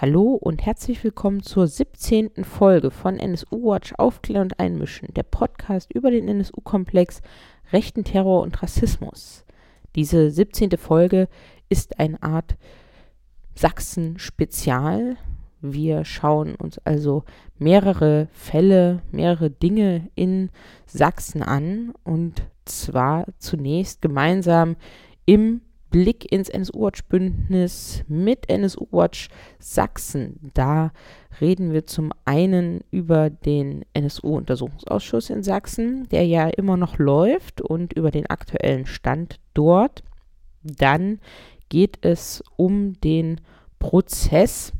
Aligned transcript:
Hallo 0.00 0.32
und 0.32 0.64
herzlich 0.64 1.04
willkommen 1.04 1.42
zur 1.42 1.66
17. 1.66 2.42
Folge 2.42 2.90
von 2.90 3.18
NSU 3.18 3.66
Watch 3.66 3.92
Aufklären 3.98 4.44
und 4.44 4.58
Einmischen, 4.58 5.12
der 5.12 5.24
Podcast 5.24 5.92
über 5.92 6.10
den 6.10 6.26
NSU-Komplex, 6.26 7.20
rechten 7.70 8.02
Terror 8.02 8.40
und 8.40 8.62
Rassismus. 8.62 9.44
Diese 9.96 10.30
17. 10.30 10.70
Folge 10.78 11.28
ist 11.68 12.00
eine 12.00 12.22
Art 12.22 12.56
Sachsen-Spezial. 13.54 15.18
Wir 15.60 16.06
schauen 16.06 16.54
uns 16.54 16.78
also 16.78 17.24
mehrere 17.58 18.28
Fälle, 18.32 19.02
mehrere 19.10 19.50
Dinge 19.50 20.08
in 20.14 20.48
Sachsen 20.86 21.42
an 21.42 21.92
und 22.04 22.44
zwar 22.64 23.26
zunächst 23.36 24.00
gemeinsam 24.00 24.76
im 25.26 25.60
Blick 25.90 26.30
ins 26.30 26.48
NSU-Watch-Bündnis 26.48 28.04
mit 28.08 28.48
NSU-Watch 28.48 29.28
Sachsen. 29.58 30.50
Da 30.54 30.92
reden 31.40 31.72
wir 31.72 31.86
zum 31.86 32.12
einen 32.24 32.80
über 32.90 33.30
den 33.30 33.84
NSU-Untersuchungsausschuss 33.94 35.30
in 35.30 35.42
Sachsen, 35.42 36.08
der 36.08 36.24
ja 36.26 36.48
immer 36.48 36.76
noch 36.76 36.98
läuft 36.98 37.60
und 37.60 37.92
über 37.92 38.10
den 38.10 38.26
aktuellen 38.26 38.86
Stand 38.86 39.40
dort. 39.54 40.02
Dann 40.62 41.18
geht 41.68 41.98
es 42.04 42.42
um 42.56 43.00
den 43.00 43.40
Prozess 43.78 44.72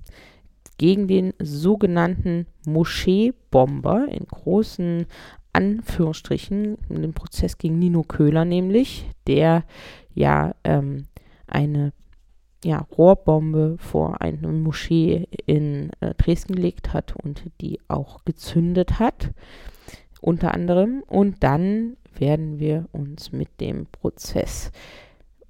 gegen 0.78 1.08
den 1.08 1.34
sogenannten 1.38 2.47
Moscheebomber 2.66 4.06
in 4.11 4.27
großen 4.27 5.06
Anführungsstrichen, 5.52 6.78
den 6.88 7.12
Prozess 7.12 7.58
gegen 7.58 7.78
Nino 7.78 8.02
Köhler 8.02 8.45
nämlich, 8.45 9.06
der 9.27 9.64
ja 10.14 10.55
ähm, 10.64 11.06
eine 11.46 11.92
ja, 12.64 12.87
Rohrbombe 12.96 13.77
vor 13.78 14.20
eine 14.20 14.48
Moschee 14.48 15.28
in 15.46 15.91
äh, 16.00 16.14
Dresden 16.14 16.55
gelegt 16.55 16.92
hat 16.92 17.14
und 17.16 17.45
die 17.60 17.80
auch 17.88 18.24
gezündet 18.24 18.98
hat, 18.98 19.31
unter 20.20 20.53
anderem. 20.53 21.03
Und 21.06 21.42
dann 21.42 21.97
werden 22.14 22.58
wir 22.58 22.86
uns 22.92 23.33
mit 23.33 23.61
dem 23.61 23.86
Prozess 23.86 24.72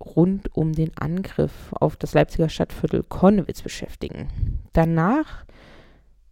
rund 0.01 0.57
um 0.57 0.73
den 0.73 0.97
Angriff 0.97 1.73
auf 1.73 1.97
das 1.97 2.15
Leipziger 2.15 2.49
Stadtviertel 2.49 3.03
Konnewitz 3.03 3.63
beschäftigen. 3.63 4.29
Danach 4.73 5.45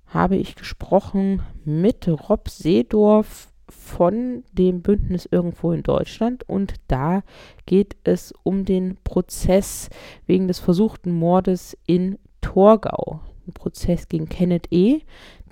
habe 0.07 0.37
ich 0.37 0.55
gesprochen 0.55 1.43
mit 1.65 2.09
Rob 2.09 2.49
Seedorf 2.49 3.49
von 3.69 4.45
dem 4.53 4.83
Bündnis 4.83 5.29
irgendwo 5.31 5.73
in 5.73 5.83
Deutschland 5.83 6.49
und 6.49 6.75
da 6.89 7.23
geht 7.67 7.97
es 8.05 8.33
um 8.43 8.65
den 8.65 8.97
Prozess 9.05 9.91
wegen 10.27 10.49
des 10.49 10.59
versuchten 10.59 11.13
Mordes 11.13 11.77
in 11.87 12.19
Torgau. 12.41 13.21
Ein 13.47 13.53
Prozess 13.53 14.09
gegen 14.09 14.29
Kenneth 14.29 14.71
E., 14.71 15.01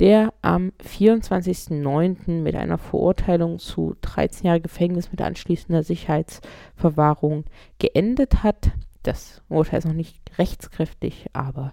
der 0.01 0.35
am 0.43 0.73
24.09. 0.85 2.43
mit 2.43 2.55
einer 2.55 2.77
Verurteilung 2.77 3.59
zu 3.59 3.97
13 4.03 4.47
Jahre 4.47 4.61
Gefängnis 4.61 5.11
mit 5.11 5.23
anschließender 5.23 5.83
Sicherheitsverwahrung 5.83 7.45
geendet 7.79 8.43
hat. 8.43 8.73
Das 9.03 9.41
Urteil 9.49 9.79
ist 9.79 9.87
noch 9.87 9.95
nicht 9.95 10.21
rechtskräftig, 10.39 11.27
aber 11.33 11.73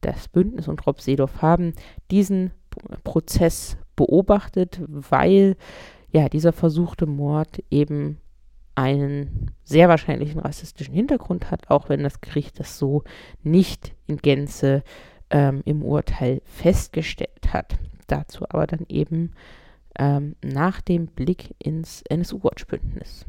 das 0.00 0.28
Bündnis 0.28 0.68
und 0.68 0.86
Rob 0.86 1.00
Seedorf 1.00 1.42
haben 1.42 1.74
diesen 2.10 2.52
Prozess 3.02 3.76
beobachtet, 3.96 4.80
weil 4.86 5.56
ja 6.12 6.28
dieser 6.28 6.52
versuchte 6.52 7.06
Mord 7.06 7.62
eben 7.70 8.18
einen 8.74 9.50
sehr 9.64 9.88
wahrscheinlichen 9.88 10.38
rassistischen 10.40 10.94
Hintergrund 10.94 11.50
hat, 11.50 11.70
auch 11.70 11.88
wenn 11.88 12.02
das 12.02 12.20
Gericht 12.20 12.60
das 12.60 12.78
so 12.78 13.02
nicht 13.42 13.94
in 14.06 14.18
Gänze 14.18 14.82
ähm, 15.30 15.62
im 15.64 15.82
Urteil 15.82 16.42
festgestellt 16.44 17.52
hat. 17.52 17.78
Dazu 18.06 18.44
aber 18.48 18.66
dann 18.66 18.84
eben 18.88 19.32
ähm, 19.98 20.36
nach 20.44 20.80
dem 20.80 21.06
Blick 21.06 21.54
ins 21.58 22.02
NSU-Watch-Bündnis. 22.02 23.24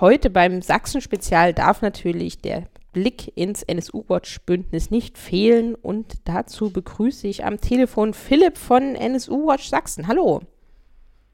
Heute 0.00 0.30
beim 0.30 0.62
Sachsen-Spezial 0.62 1.52
darf 1.52 1.82
natürlich 1.82 2.38
der 2.38 2.64
Blick 2.92 3.36
ins 3.36 3.62
NSU-Watch-Bündnis 3.62 4.90
nicht 4.90 5.18
fehlen. 5.18 5.74
Und 5.74 6.16
dazu 6.24 6.70
begrüße 6.70 7.28
ich 7.28 7.44
am 7.44 7.60
Telefon 7.60 8.14
Philipp 8.14 8.56
von 8.56 8.94
NSU-Watch 8.94 9.68
Sachsen. 9.68 10.06
Hallo. 10.06 10.40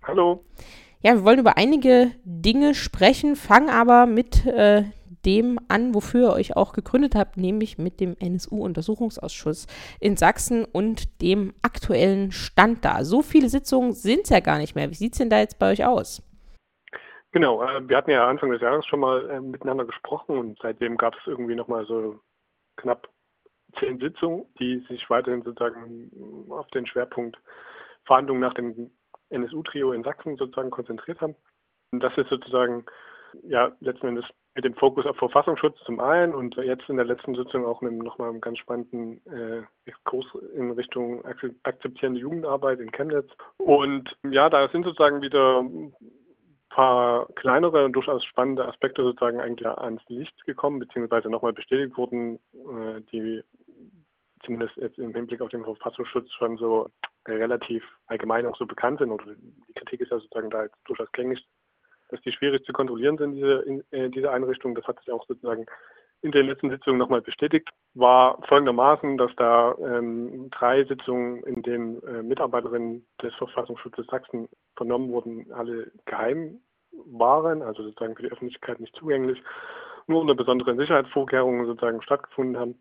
Hallo. 0.02 0.44
Ja, 1.02 1.14
wir 1.14 1.24
wollen 1.24 1.38
über 1.38 1.56
einige 1.56 2.12
Dinge 2.24 2.74
sprechen, 2.74 3.36
fangen 3.36 3.68
aber 3.68 4.06
mit 4.06 4.46
äh, 4.46 4.84
dem 5.26 5.58
an, 5.68 5.94
wofür 5.94 6.28
ihr 6.28 6.32
euch 6.34 6.56
auch 6.56 6.72
gegründet 6.72 7.14
habt, 7.14 7.36
nämlich 7.36 7.78
mit 7.78 8.00
dem 8.00 8.16
NSU-Untersuchungsausschuss 8.18 9.66
in 10.00 10.16
Sachsen 10.16 10.64
und 10.64 11.20
dem 11.20 11.52
aktuellen 11.62 12.32
Stand 12.32 12.84
da. 12.84 13.04
So 13.04 13.22
viele 13.22 13.48
Sitzungen 13.48 13.92
sind 13.92 14.20
es 14.24 14.30
ja 14.30 14.40
gar 14.40 14.58
nicht 14.58 14.74
mehr. 14.74 14.90
Wie 14.90 14.94
sieht 14.94 15.12
es 15.12 15.18
denn 15.18 15.30
da 15.30 15.40
jetzt 15.40 15.58
bei 15.58 15.72
euch 15.72 15.84
aus? 15.84 16.22
Genau, 17.36 17.62
äh, 17.62 17.86
wir 17.86 17.98
hatten 17.98 18.10
ja 18.10 18.26
Anfang 18.26 18.50
des 18.50 18.62
Jahres 18.62 18.86
schon 18.86 19.00
mal 19.00 19.28
äh, 19.28 19.40
miteinander 19.42 19.84
gesprochen 19.84 20.38
und 20.38 20.58
seitdem 20.62 20.96
gab 20.96 21.14
es 21.16 21.26
irgendwie 21.26 21.54
nochmal 21.54 21.84
so 21.84 22.18
knapp 22.76 23.10
zehn 23.78 23.98
Sitzungen, 24.00 24.46
die 24.58 24.78
sich 24.88 25.10
weiterhin 25.10 25.42
sozusagen 25.42 26.10
auf 26.48 26.66
den 26.68 26.86
Schwerpunkt 26.86 27.36
Verhandlungen 28.06 28.40
nach 28.40 28.54
dem 28.54 28.90
NSU-Trio 29.28 29.92
in 29.92 30.02
Sachsen 30.02 30.38
sozusagen 30.38 30.70
konzentriert 30.70 31.20
haben. 31.20 31.36
Und 31.92 32.02
das 32.02 32.16
ist 32.16 32.30
sozusagen 32.30 32.86
ja 33.42 33.70
letzten 33.80 34.06
Endes 34.06 34.24
mit 34.54 34.64
dem 34.64 34.74
Fokus 34.74 35.04
auf 35.04 35.18
Verfassungsschutz 35.18 35.76
zum 35.84 36.00
einen 36.00 36.34
und 36.34 36.56
jetzt 36.56 36.88
in 36.88 36.96
der 36.96 37.04
letzten 37.04 37.34
Sitzung 37.34 37.66
auch 37.66 37.82
nochmal 37.82 38.30
einen 38.30 38.40
ganz 38.40 38.56
spannenden 38.56 39.20
äh, 39.26 39.62
Exkurs 39.84 40.24
in 40.54 40.70
Richtung 40.70 41.22
akzeptierende 41.64 42.18
Jugendarbeit 42.18 42.80
in 42.80 42.92
Chemnitz. 42.92 43.30
Und 43.58 44.16
ja, 44.22 44.48
da 44.48 44.66
sind 44.68 44.86
sozusagen 44.86 45.20
wieder 45.20 45.62
paar 46.76 47.26
kleinere 47.36 47.86
und 47.86 47.94
durchaus 47.94 48.22
spannende 48.22 48.68
Aspekte 48.68 49.02
sozusagen 49.02 49.40
eigentlich 49.40 49.66
ans 49.66 50.02
Licht 50.08 50.44
gekommen, 50.44 50.78
beziehungsweise 50.78 51.30
nochmal 51.30 51.54
bestätigt 51.54 51.96
wurden, 51.96 52.38
äh, 52.52 53.00
die 53.10 53.42
zumindest 54.44 54.76
jetzt 54.76 54.98
im 54.98 55.14
Hinblick 55.14 55.40
auf 55.40 55.48
den 55.48 55.64
Verfassungsschutz 55.64 56.30
schon 56.32 56.58
so 56.58 56.90
relativ 57.26 57.82
allgemein 58.08 58.44
auch 58.44 58.58
so 58.58 58.66
bekannt 58.66 58.98
sind. 58.98 59.10
Oder 59.10 59.24
die 59.36 59.72
Kritik 59.72 60.02
ist 60.02 60.10
ja 60.10 60.18
sozusagen 60.18 60.50
da 60.50 60.64
jetzt 60.64 60.76
durchaus 60.84 61.10
gängig, 61.12 61.48
dass 62.10 62.20
die 62.20 62.32
schwierig 62.32 62.66
zu 62.66 62.74
kontrollieren 62.74 63.16
sind, 63.16 63.36
diese, 63.36 63.62
in, 63.62 63.82
äh, 63.90 64.10
diese 64.10 64.30
Einrichtungen. 64.30 64.74
Das 64.74 64.86
hat 64.86 64.98
sich 64.98 65.10
auch 65.10 65.26
sozusagen 65.26 65.64
in 66.20 66.30
den 66.30 66.46
letzten 66.46 66.68
Sitzungen 66.68 66.98
nochmal 66.98 67.22
bestätigt, 67.22 67.70
war 67.94 68.42
folgendermaßen, 68.48 69.16
dass 69.16 69.34
da 69.36 69.74
ähm, 69.80 70.50
drei 70.50 70.84
Sitzungen, 70.84 71.42
in 71.44 71.62
denen 71.62 72.02
äh, 72.02 72.22
Mitarbeiterinnen 72.22 73.06
des 73.22 73.34
Verfassungsschutzes 73.36 74.06
Sachsen 74.08 74.48
vernommen 74.76 75.10
wurden, 75.10 75.50
alle 75.52 75.90
geheim 76.04 76.60
waren, 77.06 77.62
also 77.62 77.82
sozusagen 77.82 78.16
für 78.16 78.22
die 78.22 78.32
Öffentlichkeit 78.32 78.80
nicht 78.80 78.94
zugänglich, 78.96 79.42
nur 80.06 80.20
unter 80.20 80.34
besonderen 80.34 80.78
Sicherheitsvorkehrungen 80.78 81.66
sozusagen 81.66 82.02
stattgefunden 82.02 82.58
haben. 82.58 82.78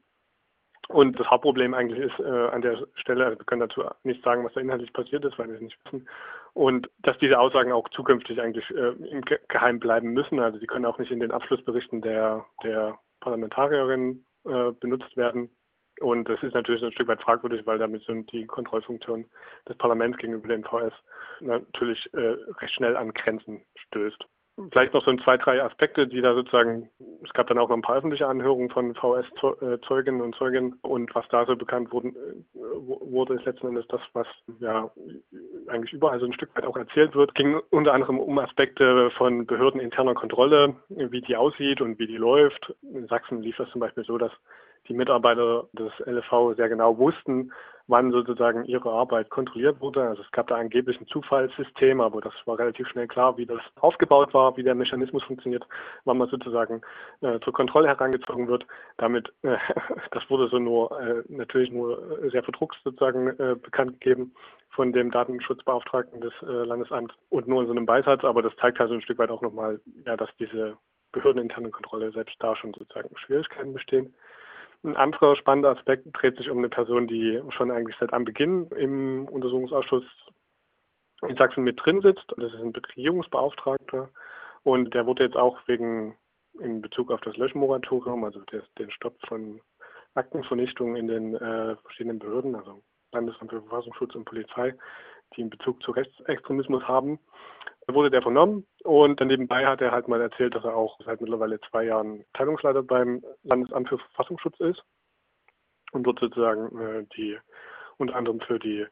Und 0.88 1.20
das 1.20 1.28
Hauptproblem 1.28 1.74
eigentlich 1.74 2.00
ist 2.00 2.20
äh, 2.20 2.48
an 2.50 2.62
der 2.62 2.86
Stelle, 2.96 3.26
also 3.26 3.40
wir 3.40 3.46
können 3.46 3.62
dazu 3.62 3.84
nicht 4.04 4.24
sagen, 4.24 4.46
was 4.46 4.54
da 4.54 4.62
inhaltlich 4.62 4.94
passiert 4.94 5.26
ist, 5.26 5.38
weil 5.40 5.48
wir 5.48 5.56
es 5.56 5.62
nicht 5.62 5.78
wissen. 5.86 6.08
Und 6.54 6.90
dass 7.00 7.18
diese 7.18 7.40
Aussagen 7.40 7.72
auch 7.72 7.90
zukünftig 7.90 8.40
eigentlich 8.40 8.70
äh, 8.70 8.92
im 9.10 9.22
Ge 9.22 9.40
Geheim 9.48 9.80
bleiben 9.80 10.14
müssen. 10.14 10.40
Also 10.40 10.60
sie 10.60 10.68
können 10.68 10.86
auch 10.86 11.00
nicht 11.00 11.12
in 11.12 11.20
den 11.20 11.32
Abschlussberichten 11.32 12.02
der, 12.02 12.46
der 12.64 13.00
Parlamentarierinnen 13.20 14.26
äh, 14.46 14.72
benutzt 14.80 15.18
werden. 15.18 15.50
Und 16.02 16.28
das 16.28 16.42
ist 16.44 16.54
natürlich 16.54 16.84
ein 16.84 16.92
Stück 16.92 17.08
weit 17.08 17.22
fragwürdig, 17.22 17.66
weil 17.66 17.78
damit 17.78 18.04
sind 18.04 18.32
die 18.32 18.46
Kontrollfunktionen 18.46 19.26
des 19.68 19.78
Parlaments 19.78 20.18
gegenüber 20.18 20.48
dem 20.48 20.64
VS 20.64 20.94
natürlich 21.40 22.14
äh, 22.14 22.36
recht 22.60 22.74
schnell 22.74 22.98
an 22.98 23.14
Grenzen 23.14 23.62
stößt. 23.76 24.26
Vielleicht 24.72 24.94
noch 24.94 25.04
so 25.04 25.12
ein 25.12 25.20
zwei, 25.20 25.36
drei 25.36 25.62
Aspekte, 25.62 26.08
die 26.08 26.22
da 26.22 26.34
sozusagen, 26.34 26.90
es 27.26 27.34
gab 27.34 27.48
dann 27.48 27.58
auch 27.58 27.68
noch 27.68 27.76
ein 27.76 27.82
paar 27.82 27.98
öffentliche 27.98 28.26
Anhörungen 28.26 28.70
von 28.70 28.96
VS-Zeuginnen 28.96 30.22
und 30.22 30.34
Zeugen 30.36 30.80
und 30.82 31.14
was 31.14 31.28
da 31.28 31.46
so 31.46 31.58
bekannt 31.58 31.92
wurden, 31.92 32.16
äh, 32.16 32.56
wurde, 32.56 33.34
ist 33.34 33.44
letzten 33.44 33.68
Endes 33.68 33.86
das, 33.90 34.00
was 34.14 34.28
ja 34.60 34.90
eigentlich 35.68 35.92
überall 35.92 36.22
so 36.22 36.26
ein 36.26 36.34
Stück 36.34 36.56
weit 36.56 36.66
auch 36.66 36.78
erzählt 36.78 37.16
wird, 37.16 37.36
ging 37.36 37.60
unter 37.70 37.94
anderem 37.94 38.18
um 38.18 38.40
Aspekte 38.40 39.12
von 39.12 39.46
behördeninterner 39.46 40.14
Kontrolle, 40.14 40.76
wie 40.88 41.22
die 41.22 41.36
aussieht 41.36 41.82
und 41.82 42.00
wie 42.00 42.08
die 42.08 42.18
läuft. 42.18 42.74
In 42.82 43.08
Sachsen 43.08 43.42
lief 43.42 43.58
das 43.58 43.70
zum 43.72 43.82
Beispiel 43.82 44.06
so, 44.06 44.18
dass 44.18 44.32
die 44.88 44.94
Mitarbeiter 44.94 45.68
des 45.74 45.92
LV 46.06 46.56
sehr 46.56 46.70
genau 46.70 46.98
wussten, 46.98 47.52
wann 47.88 48.12
sozusagen 48.12 48.66
ihre 48.66 48.90
Arbeit 48.92 49.30
kontrolliert 49.30 49.80
wurde. 49.80 50.02
Also 50.04 50.22
es 50.24 50.32
gab 50.32 50.48
da 50.48 50.56
angeblich 50.56 51.00
ein 51.00 51.08
Zufallssystem, 51.08 52.02
aber 52.02 52.22
das 52.22 52.34
war 52.46 52.58
relativ 52.58 52.88
schnell 52.88 53.08
klar, 53.08 53.38
wie 53.38 53.46
das 53.46 53.62
aufgebaut 53.80 54.34
war, 54.34 54.58
wie 54.58 54.64
der 54.64 54.76
Mechanismus 54.76 55.24
funktioniert, 55.24 55.68
wann 56.06 56.18
man 56.18 56.30
sozusagen 56.30 56.82
äh, 57.22 57.40
zur 57.42 57.54
Kontrolle 57.54 57.88
herangezogen 57.88 58.48
wird. 58.48 58.66
Damit, 58.98 59.32
äh, 59.44 59.58
das 60.12 60.30
wurde 60.30 60.48
so 60.48 60.58
nur 60.58 61.00
äh, 61.00 61.24
natürlich 61.28 61.72
nur 61.72 62.30
sehr 62.32 62.44
verdruckt 62.44 62.78
sozusagen 62.84 63.28
äh, 63.40 63.56
bekannt 63.56 64.00
gegeben 64.00 64.34
von 64.70 64.92
dem 64.92 65.12
Datenschutzbeauftragten 65.12 66.22
des 66.22 66.34
äh, 66.42 66.46
Landesamts 66.46 67.14
und 67.30 67.48
nur 67.48 67.62
in 67.62 67.68
so 67.68 67.74
einem 67.74 67.86
Beisatz, 67.86 68.24
aber 68.24 68.42
das 68.42 68.56
zeigt 68.58 68.80
halt 68.80 68.90
so 68.90 68.96
ein 68.96 69.02
Stück 69.02 69.20
weit 69.20 69.30
auch 69.30 69.42
nochmal, 69.42 69.80
ja, 70.06 70.18
dass 70.18 70.30
diese 70.38 70.78
behördeninterne 71.14 71.70
Kontrolle 71.70 72.12
selbst 72.12 72.36
da 72.40 72.56
schon 72.56 72.74
sozusagen 72.74 73.16
Schwierigkeiten 73.18 73.74
bestehen. 73.74 74.14
Ein 74.86 74.96
anderer 74.98 75.36
spannender 75.36 75.72
Aspekt 75.72 76.06
dreht 76.14 76.38
sich 76.38 76.52
um 76.52 76.60
eine 76.60 76.70
Person, 76.70 77.08
die 77.08 77.42
schon 77.50 77.72
eigentlich 77.72 77.96
seit 78.00 78.14
Anbeginn 78.14 78.68
im 78.68 79.28
Untersuchungsausschuss 79.28 80.04
in 81.28 81.36
Sachsen 81.38 81.64
mit 81.64 81.84
drin 81.84 82.02
sitzt. 82.02 82.26
Das 82.38 82.54
ist 82.54 82.60
ein 82.60 82.70
Regierungsbeauftragter. 82.70 84.10
Und 84.62 84.94
der 84.94 85.08
wurde 85.08 85.24
jetzt 85.24 85.38
auch 85.38 85.58
wegen 85.66 86.16
in 86.60 86.84
Bezug 86.84 87.12
auf 87.12 87.20
das 87.22 87.36
Löschmoratorium, 87.36 88.24
also 88.26 88.42
der, 88.52 88.62
den 88.78 88.92
Stopp 88.92 89.16
von 89.28 89.60
Aktenvernichtung 90.14 90.96
in 90.96 91.08
den 91.08 91.34
äh, 91.34 91.76
verschiedenen 91.78 92.20
Behörden, 92.20 92.56
also 92.56 92.84
Landesamt 93.12 93.50
für 93.50 93.62
Verfassungsschutz 93.62 94.14
und 94.14 94.26
Polizei, 94.26 94.76
die 95.36 95.42
in 95.42 95.50
Bezug 95.50 95.82
zu 95.82 95.92
Rechtsextremismus 95.92 96.84
haben, 96.84 97.18
wurde 97.94 98.10
der 98.10 98.22
vernommen 98.22 98.66
und 98.84 99.20
dann 99.20 99.28
nebenbei 99.28 99.66
hat 99.66 99.82
er 99.82 99.92
halt 99.92 100.08
mal 100.08 100.22
erzählt, 100.22 100.56
dass 100.56 100.64
er 100.64 100.76
auch 100.76 101.00
seit 101.06 101.22
mittlerweile 101.22 101.60
zwei 101.70 101.86
Jahren 101.86 102.26
Teilungsleiter 102.34 102.84
beim 102.84 103.24
Landesamt 103.44 103.90
für 103.90 104.00
Verfassungsschutz 104.00 104.60
ist 104.60 104.84
und 105.92 106.04
dort 106.04 106.20
sozusagen 106.20 106.80
äh, 106.80 107.06
die 107.16 107.38
unter 107.98 108.16
anderem 108.16 108.42
für 108.42 108.60
die 108.60 108.86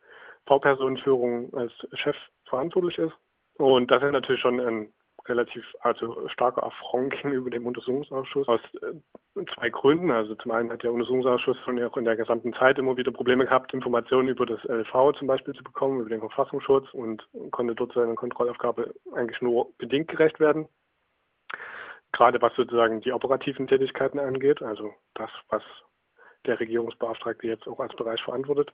V-Personenführung 0.45 1.53
als 1.53 1.73
Chef 1.93 2.15
verantwortlich 2.45 2.97
ist. 2.97 3.13
Und 3.57 3.91
das 3.91 4.03
ist 4.03 4.11
natürlich 4.11 4.41
schon 4.41 4.59
ein 4.59 4.93
relativ 5.27 5.63
also 5.81 6.27
starker 6.29 6.63
Affront 6.63 7.13
gegenüber 7.13 7.49
dem 7.49 7.65
Untersuchungsausschuss 7.65 8.47
aus 8.47 8.61
äh, 8.81 9.45
zwei 9.55 9.69
Gründen. 9.69 10.11
Also 10.11 10.35
zum 10.35 10.51
einen 10.51 10.71
hat 10.71 10.83
der 10.83 10.91
Untersuchungsausschuss 10.91 11.57
schon 11.63 11.81
auch 11.83 11.95
in 11.97 12.05
der 12.05 12.15
gesamten 12.15 12.53
Zeit 12.53 12.77
immer 12.77 12.97
wieder 12.97 13.11
Probleme 13.11 13.45
gehabt, 13.45 13.73
Informationen 13.73 14.29
über 14.29 14.45
das 14.45 14.63
LV 14.65 15.17
zum 15.17 15.27
Beispiel 15.27 15.53
zu 15.53 15.63
bekommen, 15.63 16.01
über 16.01 16.09
den 16.09 16.19
Verfassungsschutz 16.19 16.93
und 16.93 17.27
konnte 17.51 17.75
dort 17.75 17.93
seiner 17.93 18.15
Kontrollaufgabe 18.15 18.93
eigentlich 19.15 19.41
nur 19.41 19.71
bedingt 19.77 20.09
gerecht 20.09 20.39
werden. 20.39 20.67
Gerade 22.11 22.41
was 22.41 22.53
sozusagen 22.55 23.01
die 23.01 23.11
operativen 23.11 23.67
Tätigkeiten 23.67 24.19
angeht, 24.19 24.61
also 24.61 24.93
das, 25.15 25.31
was 25.49 25.63
der 26.45 26.59
Regierungsbeauftragte 26.59 27.47
jetzt 27.47 27.67
auch 27.67 27.79
als 27.79 27.95
Bereich 27.95 28.21
verantwortet. 28.21 28.71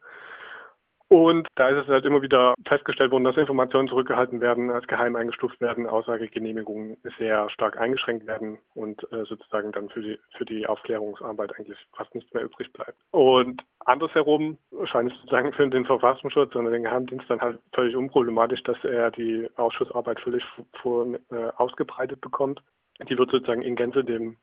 Und 1.10 1.48
da 1.56 1.70
ist 1.70 1.84
es 1.84 1.88
halt 1.88 2.06
immer 2.06 2.22
wieder 2.22 2.54
festgestellt 2.68 3.12
worden, 3.12 3.24
dass 3.24 3.36
Informationen 3.36 3.88
zurückgehalten 3.88 4.42
werden, 4.42 4.70
als 4.70 4.86
geheim 4.86 5.16
eingestuft 5.16 5.60
werden, 5.60 5.88
Aussagegenehmigungen 5.88 6.98
sehr 7.18 7.50
stark 7.50 7.80
eingeschränkt 7.80 8.28
werden 8.28 8.60
und 8.76 9.02
äh, 9.12 9.26
sozusagen 9.26 9.72
dann 9.72 9.90
für 9.90 10.02
die, 10.02 10.20
für 10.38 10.46
die 10.46 10.68
Aufklärungsarbeit 10.68 11.58
eigentlich 11.58 11.80
fast 11.94 12.14
nichts 12.14 12.32
mehr 12.36 12.44
übrig 12.44 12.72
bleibt. 12.74 12.96
Und 13.10 13.64
andersherum 13.80 14.60
scheint 14.86 15.12
es 15.12 15.18
sozusagen 15.18 15.52
für 15.54 15.68
den 15.68 15.86
Verfassungsschutz 15.86 16.54
und 16.54 16.66
den 16.66 16.84
Geheimdienst 16.84 17.28
dann 17.28 17.42
halt 17.42 17.60
völlig 17.74 17.96
unproblematisch, 17.96 18.62
dass 18.62 18.78
er 18.84 19.10
die 19.10 19.50
Ausschussarbeit 19.56 20.20
völlig 20.20 20.44
vor, 20.80 21.08
äh, 21.32 21.50
ausgebreitet 21.58 22.22
bekommt. 22.22 22.62
Die 23.10 23.18
wird 23.18 23.32
sozusagen 23.32 23.64
in 23.64 23.76
Gänze 23.76 24.04
dem 24.04 24.38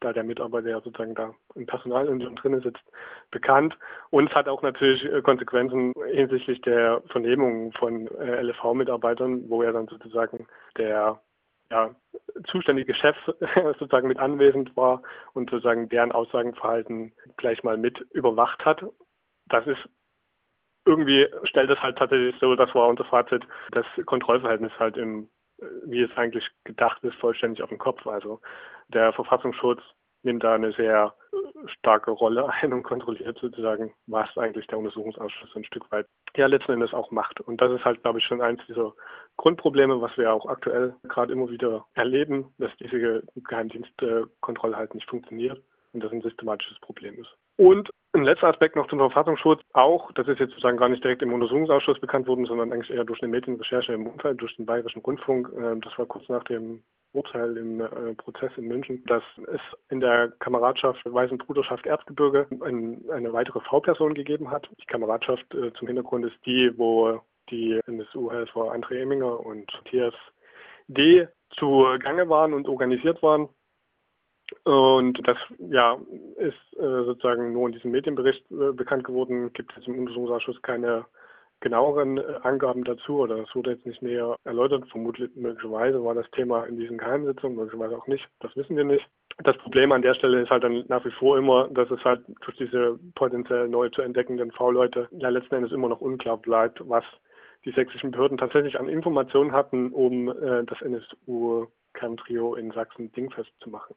da 0.00 0.12
der 0.12 0.24
Mitarbeiter 0.24 0.68
ja 0.68 0.80
sozusagen 0.80 1.14
da 1.14 1.34
im 1.54 1.66
Personalunion 1.66 2.36
drin 2.36 2.60
sitzt, 2.60 2.82
bekannt. 3.30 3.78
Und 4.10 4.28
es 4.28 4.34
hat 4.34 4.48
auch 4.48 4.62
natürlich 4.62 5.04
äh, 5.04 5.22
Konsequenzen 5.22 5.92
hinsichtlich 6.12 6.60
der 6.62 7.02
Vernehmung 7.08 7.72
von 7.72 8.08
äh, 8.18 8.42
LFV-Mitarbeitern, 8.42 9.48
wo 9.48 9.62
ja 9.62 9.72
dann 9.72 9.88
sozusagen 9.88 10.46
der 10.76 11.20
ja, 11.70 11.94
zuständige 12.48 12.94
Chef 12.94 13.16
sozusagen 13.78 14.08
mit 14.08 14.18
anwesend 14.18 14.76
war 14.76 15.02
und 15.32 15.50
sozusagen 15.50 15.88
deren 15.88 16.12
Aussagenverhalten 16.12 17.12
gleich 17.36 17.62
mal 17.62 17.78
mit 17.78 18.00
überwacht 18.12 18.64
hat. 18.64 18.84
Das 19.46 19.66
ist 19.66 19.88
irgendwie 20.84 21.28
stellt 21.44 21.70
es 21.70 21.80
halt 21.80 21.96
tatsächlich 21.96 22.34
so, 22.40 22.56
das 22.56 22.74
war 22.74 22.88
unser 22.88 23.04
Fazit, 23.04 23.46
das 23.70 23.86
Kontrollverhältnis 24.04 24.72
halt 24.78 24.96
im 24.96 25.28
wie 25.84 26.02
es 26.02 26.16
eigentlich 26.16 26.48
gedacht 26.64 27.02
ist, 27.04 27.14
vollständig 27.16 27.62
auf 27.62 27.68
den 27.68 27.78
Kopf. 27.78 28.06
Also 28.06 28.40
der 28.88 29.12
Verfassungsschutz 29.12 29.82
nimmt 30.22 30.44
da 30.44 30.54
eine 30.54 30.72
sehr 30.72 31.14
starke 31.66 32.10
Rolle 32.10 32.48
ein 32.62 32.72
und 32.72 32.82
kontrolliert 32.82 33.38
sozusagen, 33.38 33.92
was 34.06 34.36
eigentlich 34.36 34.66
der 34.66 34.78
Untersuchungsausschuss 34.78 35.54
ein 35.56 35.64
Stück 35.64 35.90
weit 35.90 36.06
ja 36.36 36.46
letzten 36.46 36.72
Endes 36.72 36.94
auch 36.94 37.10
macht. 37.10 37.40
Und 37.40 37.60
das 37.60 37.72
ist 37.72 37.84
halt, 37.84 38.02
glaube 38.02 38.18
ich, 38.18 38.24
schon 38.24 38.40
eins 38.40 38.60
dieser 38.66 38.94
Grundprobleme, 39.36 40.00
was 40.00 40.16
wir 40.16 40.32
auch 40.32 40.46
aktuell 40.46 40.94
gerade 41.08 41.32
immer 41.32 41.50
wieder 41.50 41.86
erleben, 41.94 42.54
dass 42.58 42.70
diese 42.78 43.22
Geheimdienstkontrolle 43.34 44.76
halt 44.76 44.94
nicht 44.94 45.08
funktioniert 45.08 45.62
und 45.92 46.02
das 46.02 46.12
ein 46.12 46.22
systematisches 46.22 46.78
Problem 46.80 47.18
ist. 47.20 47.36
Und 47.56 47.90
ein 48.14 48.24
letzter 48.24 48.48
Aspekt 48.48 48.76
noch 48.76 48.88
zum 48.88 48.98
Verfassungsschutz. 48.98 49.62
Auch, 49.72 50.12
das 50.12 50.28
ist 50.28 50.38
jetzt 50.38 50.50
sozusagen 50.50 50.76
gar 50.76 50.88
nicht 50.88 51.02
direkt 51.02 51.22
im 51.22 51.32
Untersuchungsausschuss 51.32 51.98
bekannt 51.98 52.26
worden, 52.26 52.44
sondern 52.44 52.72
eigentlich 52.72 52.90
eher 52.90 53.04
durch 53.04 53.22
eine 53.22 53.30
Medienrecherche 53.30 53.94
im 53.94 54.06
Umfeld, 54.06 54.40
durch 54.40 54.54
den 54.56 54.66
Bayerischen 54.66 55.00
Rundfunk. 55.00 55.50
Ähm, 55.56 55.80
das 55.80 55.96
war 55.98 56.06
kurz 56.06 56.28
nach 56.28 56.44
dem 56.44 56.82
Urteil 57.14 57.56
im 57.56 57.80
äh, 57.80 58.14
Prozess 58.16 58.52
in 58.56 58.68
München, 58.68 59.02
dass 59.06 59.22
es 59.52 59.60
in 59.88 60.00
der 60.00 60.28
Kameradschaft 60.40 61.00
Weißen 61.04 61.38
Bruderschaft 61.38 61.86
Erzgebirge 61.86 62.46
ein, 62.62 63.02
eine 63.10 63.32
weitere 63.32 63.60
V-Person 63.60 64.14
gegeben 64.14 64.50
hat. 64.50 64.68
Die 64.80 64.86
Kameradschaft 64.86 65.54
äh, 65.54 65.72
zum 65.74 65.88
Hintergrund 65.88 66.26
ist 66.26 66.36
die, 66.44 66.76
wo 66.76 67.20
die 67.50 67.80
NSU-Helfer 67.86 68.72
André 68.72 69.00
Emminger 69.02 69.40
und 69.40 69.72
Matthias 69.72 70.14
D. 70.88 71.28
zugange 71.50 72.28
waren 72.28 72.54
und 72.54 72.68
organisiert 72.68 73.22
waren. 73.22 73.48
Und 74.64 75.26
das 75.26 75.38
ja, 75.58 75.98
ist 76.36 76.78
äh, 76.78 77.04
sozusagen 77.04 77.52
nur 77.52 77.68
in 77.68 77.72
diesem 77.74 77.90
Medienbericht 77.90 78.44
äh, 78.50 78.72
bekannt 78.72 79.04
geworden. 79.04 79.52
Gibt 79.52 79.76
es 79.76 79.86
im 79.86 79.98
Untersuchungsausschuss 79.98 80.62
keine 80.62 81.04
genaueren 81.62 82.18
äh, 82.18 82.22
Angaben 82.42 82.84
dazu 82.84 83.20
oder 83.20 83.38
es 83.38 83.54
wurde 83.54 83.70
jetzt 83.70 83.86
nicht 83.86 84.02
näher 84.02 84.36
erläutert. 84.44 84.88
Vermutlich 84.90 85.30
möglicherweise 85.34 86.04
war 86.04 86.14
das 86.14 86.30
Thema 86.32 86.64
in 86.64 86.76
diesen 86.76 86.98
Geheimsitzungen, 86.98 87.56
möglicherweise 87.56 87.96
auch 87.96 88.06
nicht. 88.06 88.28
Das 88.40 88.54
wissen 88.56 88.76
wir 88.76 88.84
nicht. 88.84 89.06
Das 89.38 89.56
Problem 89.58 89.92
an 89.92 90.02
der 90.02 90.14
Stelle 90.14 90.42
ist 90.42 90.50
halt 90.50 90.64
dann 90.64 90.84
nach 90.88 91.04
wie 91.06 91.10
vor 91.10 91.38
immer, 91.38 91.68
dass 91.68 91.90
es 91.90 92.04
halt 92.04 92.22
durch 92.44 92.56
diese 92.58 92.98
potenziell 93.14 93.68
neu 93.68 93.88
zu 93.88 94.02
entdeckenden 94.02 94.52
V-Leute 94.52 95.08
ja 95.12 95.30
letzten 95.30 95.54
Endes 95.54 95.72
immer 95.72 95.88
noch 95.88 96.02
unklar 96.02 96.36
bleibt, 96.36 96.86
was 96.86 97.04
die 97.64 97.72
sächsischen 97.72 98.10
Behörden 98.10 98.38
tatsächlich 98.38 98.78
an 98.78 98.88
Informationen 98.88 99.52
hatten, 99.52 99.90
um 99.92 100.28
äh, 100.28 100.64
das 100.64 100.82
NSU 100.82 101.66
Kerntrio 101.94 102.54
in 102.54 102.70
Sachsen 102.72 103.12
dingfest 103.12 103.50
zu 103.60 103.70
machen 103.70 103.94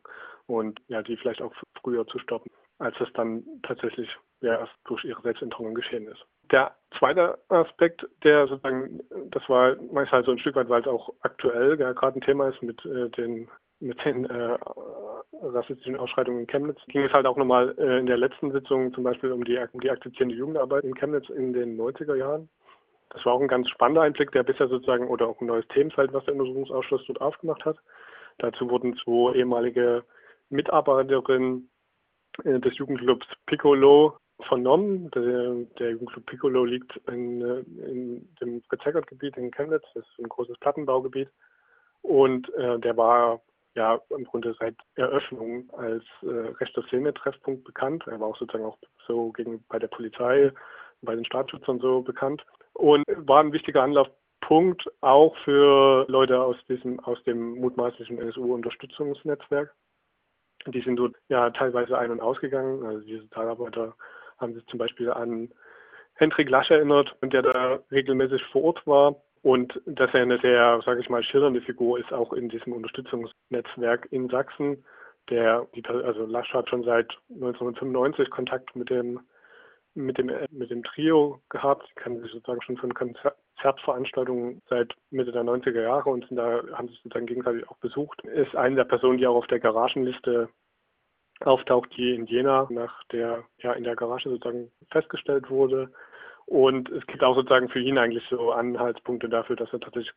und 0.48 0.80
ja, 0.88 1.02
die 1.02 1.18
vielleicht 1.18 1.42
auch 1.42 1.54
früher 1.82 2.06
zu 2.08 2.20
stoppen, 2.20 2.52
als 2.80 2.96
es 3.00 3.12
dann 3.14 3.44
tatsächlich 3.64 4.10
ja, 4.42 4.60
erst 4.60 4.74
durch 4.86 5.04
ihre 5.04 5.22
Selbstentrennung 5.22 5.74
geschehen 5.74 6.08
ist. 6.08 6.26
Der 6.52 6.76
zweite 6.98 7.40
Aspekt, 7.50 8.06
der 8.24 8.48
sozusagen, 8.48 9.02
das 9.32 9.48
war 9.50 9.76
meist 9.92 10.12
halt 10.12 10.26
so 10.26 10.32
ein 10.32 10.40
Stück 10.40 10.56
weit, 10.56 10.70
weil 10.70 10.82
es 10.82 10.88
auch 10.88 11.12
aktuell 11.22 11.80
ja, 11.80 11.94
gerade 11.94 12.20
ein 12.20 12.22
Thema 12.22 12.50
ist 12.50 12.62
mit 12.62 12.84
äh, 12.86 13.10
den 13.10 13.50
mit 13.80 14.04
den 14.06 14.26
äh, 14.26 14.58
rassistischen 15.42 15.98
Ausschreitungen 15.98 16.42
in 16.42 16.48
Chemnitz 16.48 16.80
ging 16.88 17.04
es 17.04 17.14
halt 17.14 17.26
auch 17.26 17.38
nochmal 17.38 17.76
äh, 17.78 18.00
in 18.00 18.06
der 18.06 18.18
letzten 18.18 18.52
Sitzung 18.52 18.94
zum 18.94 19.04
Beispiel 19.04 19.32
um 19.32 19.44
die, 19.44 19.58
um 19.74 19.82
die 19.82 19.92
aktizierende 19.92 20.36
Jugendarbeit 20.36 20.84
in 20.84 20.96
Chemnitz 20.96 21.30
in 21.30 21.54
den 21.54 21.80
90er 21.80 22.16
Jahren. 22.16 22.50
Das 23.16 23.26
war 23.26 23.34
auch 23.34 23.42
ein 23.42 23.48
ganz 23.48 23.70
spannender 23.70 24.02
Einblick, 24.02 24.32
der 24.34 24.44
bisher 24.44 24.68
sozusagen 24.68 25.08
oder 25.08 25.30
auch 25.30 25.40
ein 25.40 25.48
neues 25.48 25.68
Themenfeld, 25.70 26.12
was 26.12 26.26
der 26.26 26.34
Untersuchungsausschuss 26.34 27.06
dort 27.08 27.22
aufgemacht 27.22 27.64
hat. 27.64 27.78
Dazu 28.40 28.70
wurden 28.70 28.98
zwei 28.98 29.34
ehemalige 29.36 30.04
Mitarbeiterinnen 30.50 31.70
äh, 32.44 32.60
des 32.60 32.78
Jugendclubs 32.78 33.26
Piccolo 33.46 34.18
vernommen. 34.42 35.10
Der, 35.12 35.92
Jugendclub 35.92 36.26
Piccolo 36.26 36.66
liegt 36.66 36.98
in, 37.08 37.42
äh, 37.42 37.60
in 37.90 38.36
dem 38.42 38.62
Rezergert-Gebiet 38.70 39.38
in 39.38 39.50
Chemnitz. 39.52 39.86
Das 39.94 40.04
ist 40.04 40.20
ein 40.20 40.28
großes 40.28 40.58
Plattenbaugebiet. 40.60 41.30
Und 42.02 42.54
äh, 42.56 42.78
der 42.80 42.98
war 42.98 43.40
ja 43.76 44.02
im 44.10 44.26
Grunde 44.26 44.54
seit 44.60 44.76
Eröffnung 44.96 45.70
als 45.78 46.04
äh, 46.22 46.54
rechter 46.60 46.84
Szene-Treffpunkt 46.84 47.64
bekannt. 47.64 48.04
Er 48.08 48.20
war 48.20 48.28
auch 48.28 48.38
sozusagen 48.38 48.66
auch 48.66 48.78
so 49.08 49.32
gegen 49.32 49.64
bei 49.70 49.80
der 49.80 49.88
Polizei, 49.88 50.52
bei 51.02 51.16
den 51.16 51.24
Staatsschützern 51.24 51.80
so 51.80 52.02
bekannt 52.02 52.46
und 52.76 53.04
war 53.16 53.42
ein 53.42 53.54
wichtiger 53.54 53.84
Anlaufpunkt 53.84 54.90
auch 55.02 55.36
für 55.44 56.06
Leute 56.08 56.40
aus 56.42 56.58
diesem 56.68 57.00
aus 57.00 57.22
dem 57.24 57.56
mutmaßlichen 57.56 58.20
NSU-Unterstützungsnetzwerk. 58.20 59.74
Die 60.68 60.82
sind 60.82 60.98
dort 60.98 61.16
ja 61.30 61.50
teilweise 61.52 61.98
ein- 61.98 62.12
und 62.12 62.22
ausgegangen. 62.22 62.86
Also 62.86 63.02
diese 63.06 63.22
Sozialarbeiter 63.22 63.96
haben 64.38 64.54
sich 64.54 64.66
zum 64.68 64.80
Beispiel 64.80 65.12
an 65.12 65.50
Hendrik 66.16 66.50
Lasch 66.50 66.72
erinnert, 66.72 67.16
der 67.24 67.42
da 67.42 67.80
regelmäßig 67.92 68.44
vor 68.52 68.64
Ort 68.64 68.88
war 68.88 69.16
und 69.42 69.80
dass 69.86 70.14
er 70.14 70.24
eine 70.24 70.40
sehr, 70.40 70.82
sage 70.86 71.02
ich 71.02 71.10
mal, 71.10 71.24
schillernde 71.24 71.62
Figur 71.62 72.00
ist, 72.00 72.12
auch 72.12 72.34
in 72.34 72.50
diesem 72.50 72.74
Unterstützungsnetzwerk 72.74 74.08
in 74.12 74.30
Sachsen. 74.30 74.84
Der, 75.30 75.68
also 76.04 76.26
Lasch 76.26 76.54
hat 76.54 76.70
schon 76.70 76.84
seit 76.84 77.12
1995 77.30 78.30
Kontakt 78.30 78.76
mit 78.76 78.90
dem 78.90 79.20
mit 79.96 80.18
dem, 80.18 80.32
mit 80.52 80.70
dem 80.70 80.84
Trio 80.84 81.42
gehabt. 81.50 81.88
Die 81.90 82.02
kennen 82.02 82.22
sich 82.22 82.32
sozusagen 82.32 82.62
schon 82.62 82.78
von 82.78 82.94
Konzertveranstaltungen 82.94 84.62
seit 84.70 84.94
Mitte 85.10 85.32
der 85.32 85.44
90er 85.44 85.82
Jahre 85.82 86.10
und 86.10 86.28
sind 86.28 86.38
da, 86.38 86.62
haben 86.74 86.90
sich 86.90 86.98
sozusagen 87.02 87.26
gegenseitig 87.26 87.68
auch 87.70 87.78
besucht. 87.78 88.22
Ist 88.26 88.56
eine 88.56 88.76
der 88.76 88.84
Personen, 88.84 89.18
die 89.18 89.28
auch 89.28 89.36
auf 89.36 89.48
der 89.48 89.60
Garagenliste 89.60 90.50
auftaucht, 91.42 91.90
die 91.98 92.14
in 92.14 92.26
Jena 92.26 92.68
nach 92.70 93.04
der, 93.06 93.44
ja, 93.58 93.74
in 93.74 93.84
der 93.84 93.96
Garage 93.96 94.30
sozusagen 94.30 94.72
festgestellt 94.92 95.50
wurde. 95.50 95.92
Und 96.46 96.90
es 96.90 97.06
gibt 97.08 97.24
auch 97.24 97.36
sozusagen 97.36 97.70
für 97.70 97.80
ihn 97.80 97.98
eigentlich 97.98 98.24
so 98.30 98.52
Anhaltspunkte 98.52 99.30
dafür, 99.30 99.56
dass 99.56 99.74
er 99.74 99.80
tatsächlich 99.80 100.14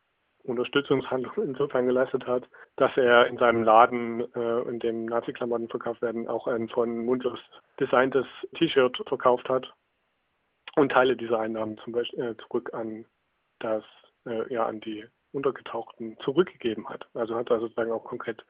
Unterstützungshandlung 0.49 1.49
insofern 1.49 1.87
geleistet 1.87 2.27
hat, 2.27 2.49
dass 2.77 2.97
er 2.97 3.27
in 3.27 3.39
seinem 3.39 3.63
Laden, 3.63 4.21
äh, 4.35 4.61
in 4.69 4.79
dem 4.81 5.07
Nazi-Klamotten 5.07 5.69
verkauft 5.69 6.03
werden, 6.03 6.29
auch 6.29 6.47
ein 6.47 6.69
von 6.69 7.05
Mundlos 7.05 7.39
designtes 7.79 8.27
T-Shirt 8.57 9.03
verkauft 9.07 9.49
hat 9.49 9.73
und 10.77 10.93
Teile 10.93 11.17
dieser 11.17 11.41
Einnahmen 11.41 11.79
zum 11.79 11.93
Beispiel 11.93 12.25
äh, 12.25 12.37
zurück 12.37 12.73
an 12.73 13.05
das, 13.59 13.85
äh, 14.27 14.53
ja, 14.53 14.67
an 14.67 14.81
die 14.81 15.05
Untergetauchten 15.33 16.17
zurückgegeben 16.21 16.89
hat. 16.89 17.07
Also 17.15 17.35
hat 17.35 17.51
er 17.51 17.61
sozusagen 17.61 17.93
auch 17.93 18.05
konkret 18.05 18.45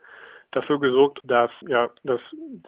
dafür 0.53 0.81
gesorgt, 0.81 1.21
dass 1.25 1.51
ja, 1.67 1.91
dass 2.05 2.21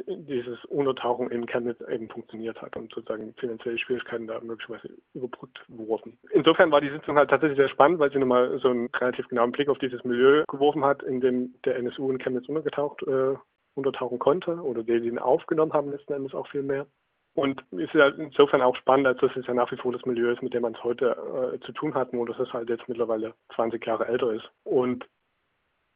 dieses 0.07 0.65
Untertauchen 0.67 1.31
in 1.31 1.47
Chemnitz 1.47 1.81
eben 1.89 2.09
funktioniert 2.09 2.61
hat 2.61 2.77
und 2.77 2.93
sozusagen 2.93 3.35
finanzielle 3.35 3.79
Schwierigkeiten 3.79 4.27
da 4.27 4.41
möglicherweise 4.41 4.91
überbrückt 5.15 5.61
wurden. 5.69 6.19
Insofern 6.31 6.71
war 6.71 6.81
die 6.81 6.91
Sitzung 6.91 7.17
halt 7.17 7.31
tatsächlich 7.31 7.59
sehr 7.59 7.69
spannend, 7.69 7.99
weil 7.99 8.13
sie 8.13 8.19
nochmal 8.19 8.59
so 8.59 8.69
einen 8.69 8.89
relativ 8.95 9.29
genauen 9.29 9.53
Blick 9.53 9.69
auf 9.69 9.79
dieses 9.79 10.05
Milieu 10.05 10.45
geworfen 10.49 10.85
hat, 10.85 11.03
in 11.03 11.21
dem 11.21 11.55
der 11.65 11.77
NSU 11.77 12.11
in 12.11 12.19
Chemnitz 12.19 12.49
untergetaucht 12.49 13.03
äh, 13.03 13.35
untertauchen 13.75 14.19
konnte 14.19 14.57
oder 14.57 14.83
sie 14.83 14.97
ihn 15.09 15.19
aufgenommen 15.19 15.73
haben 15.73 15.91
letzten 15.91 16.13
Endes 16.13 16.35
auch 16.35 16.49
viel 16.49 16.63
mehr. 16.63 16.87
Und 17.35 17.63
ist 17.71 17.95
ja 17.95 18.09
insofern 18.09 18.61
auch 18.61 18.75
spannend, 18.77 19.07
als 19.07 19.21
dass 19.21 19.35
es 19.37 19.47
ja 19.47 19.55
nach 19.55 19.71
wie 19.71 19.77
vor 19.77 19.93
das 19.93 20.05
Milieu 20.05 20.33
ist, 20.33 20.43
mit 20.43 20.53
dem 20.53 20.63
man 20.63 20.75
es 20.75 20.83
heute 20.83 21.53
äh, 21.55 21.65
zu 21.65 21.73
tun 21.73 21.95
hat, 21.95 22.13
nur 22.13 22.27
dass 22.27 22.39
es 22.41 22.53
halt 22.53 22.69
jetzt 22.69 22.89
mittlerweile 22.89 23.35
20 23.55 23.87
Jahre 23.87 24.09
älter 24.09 24.33
ist. 24.33 24.51
Und 24.65 25.07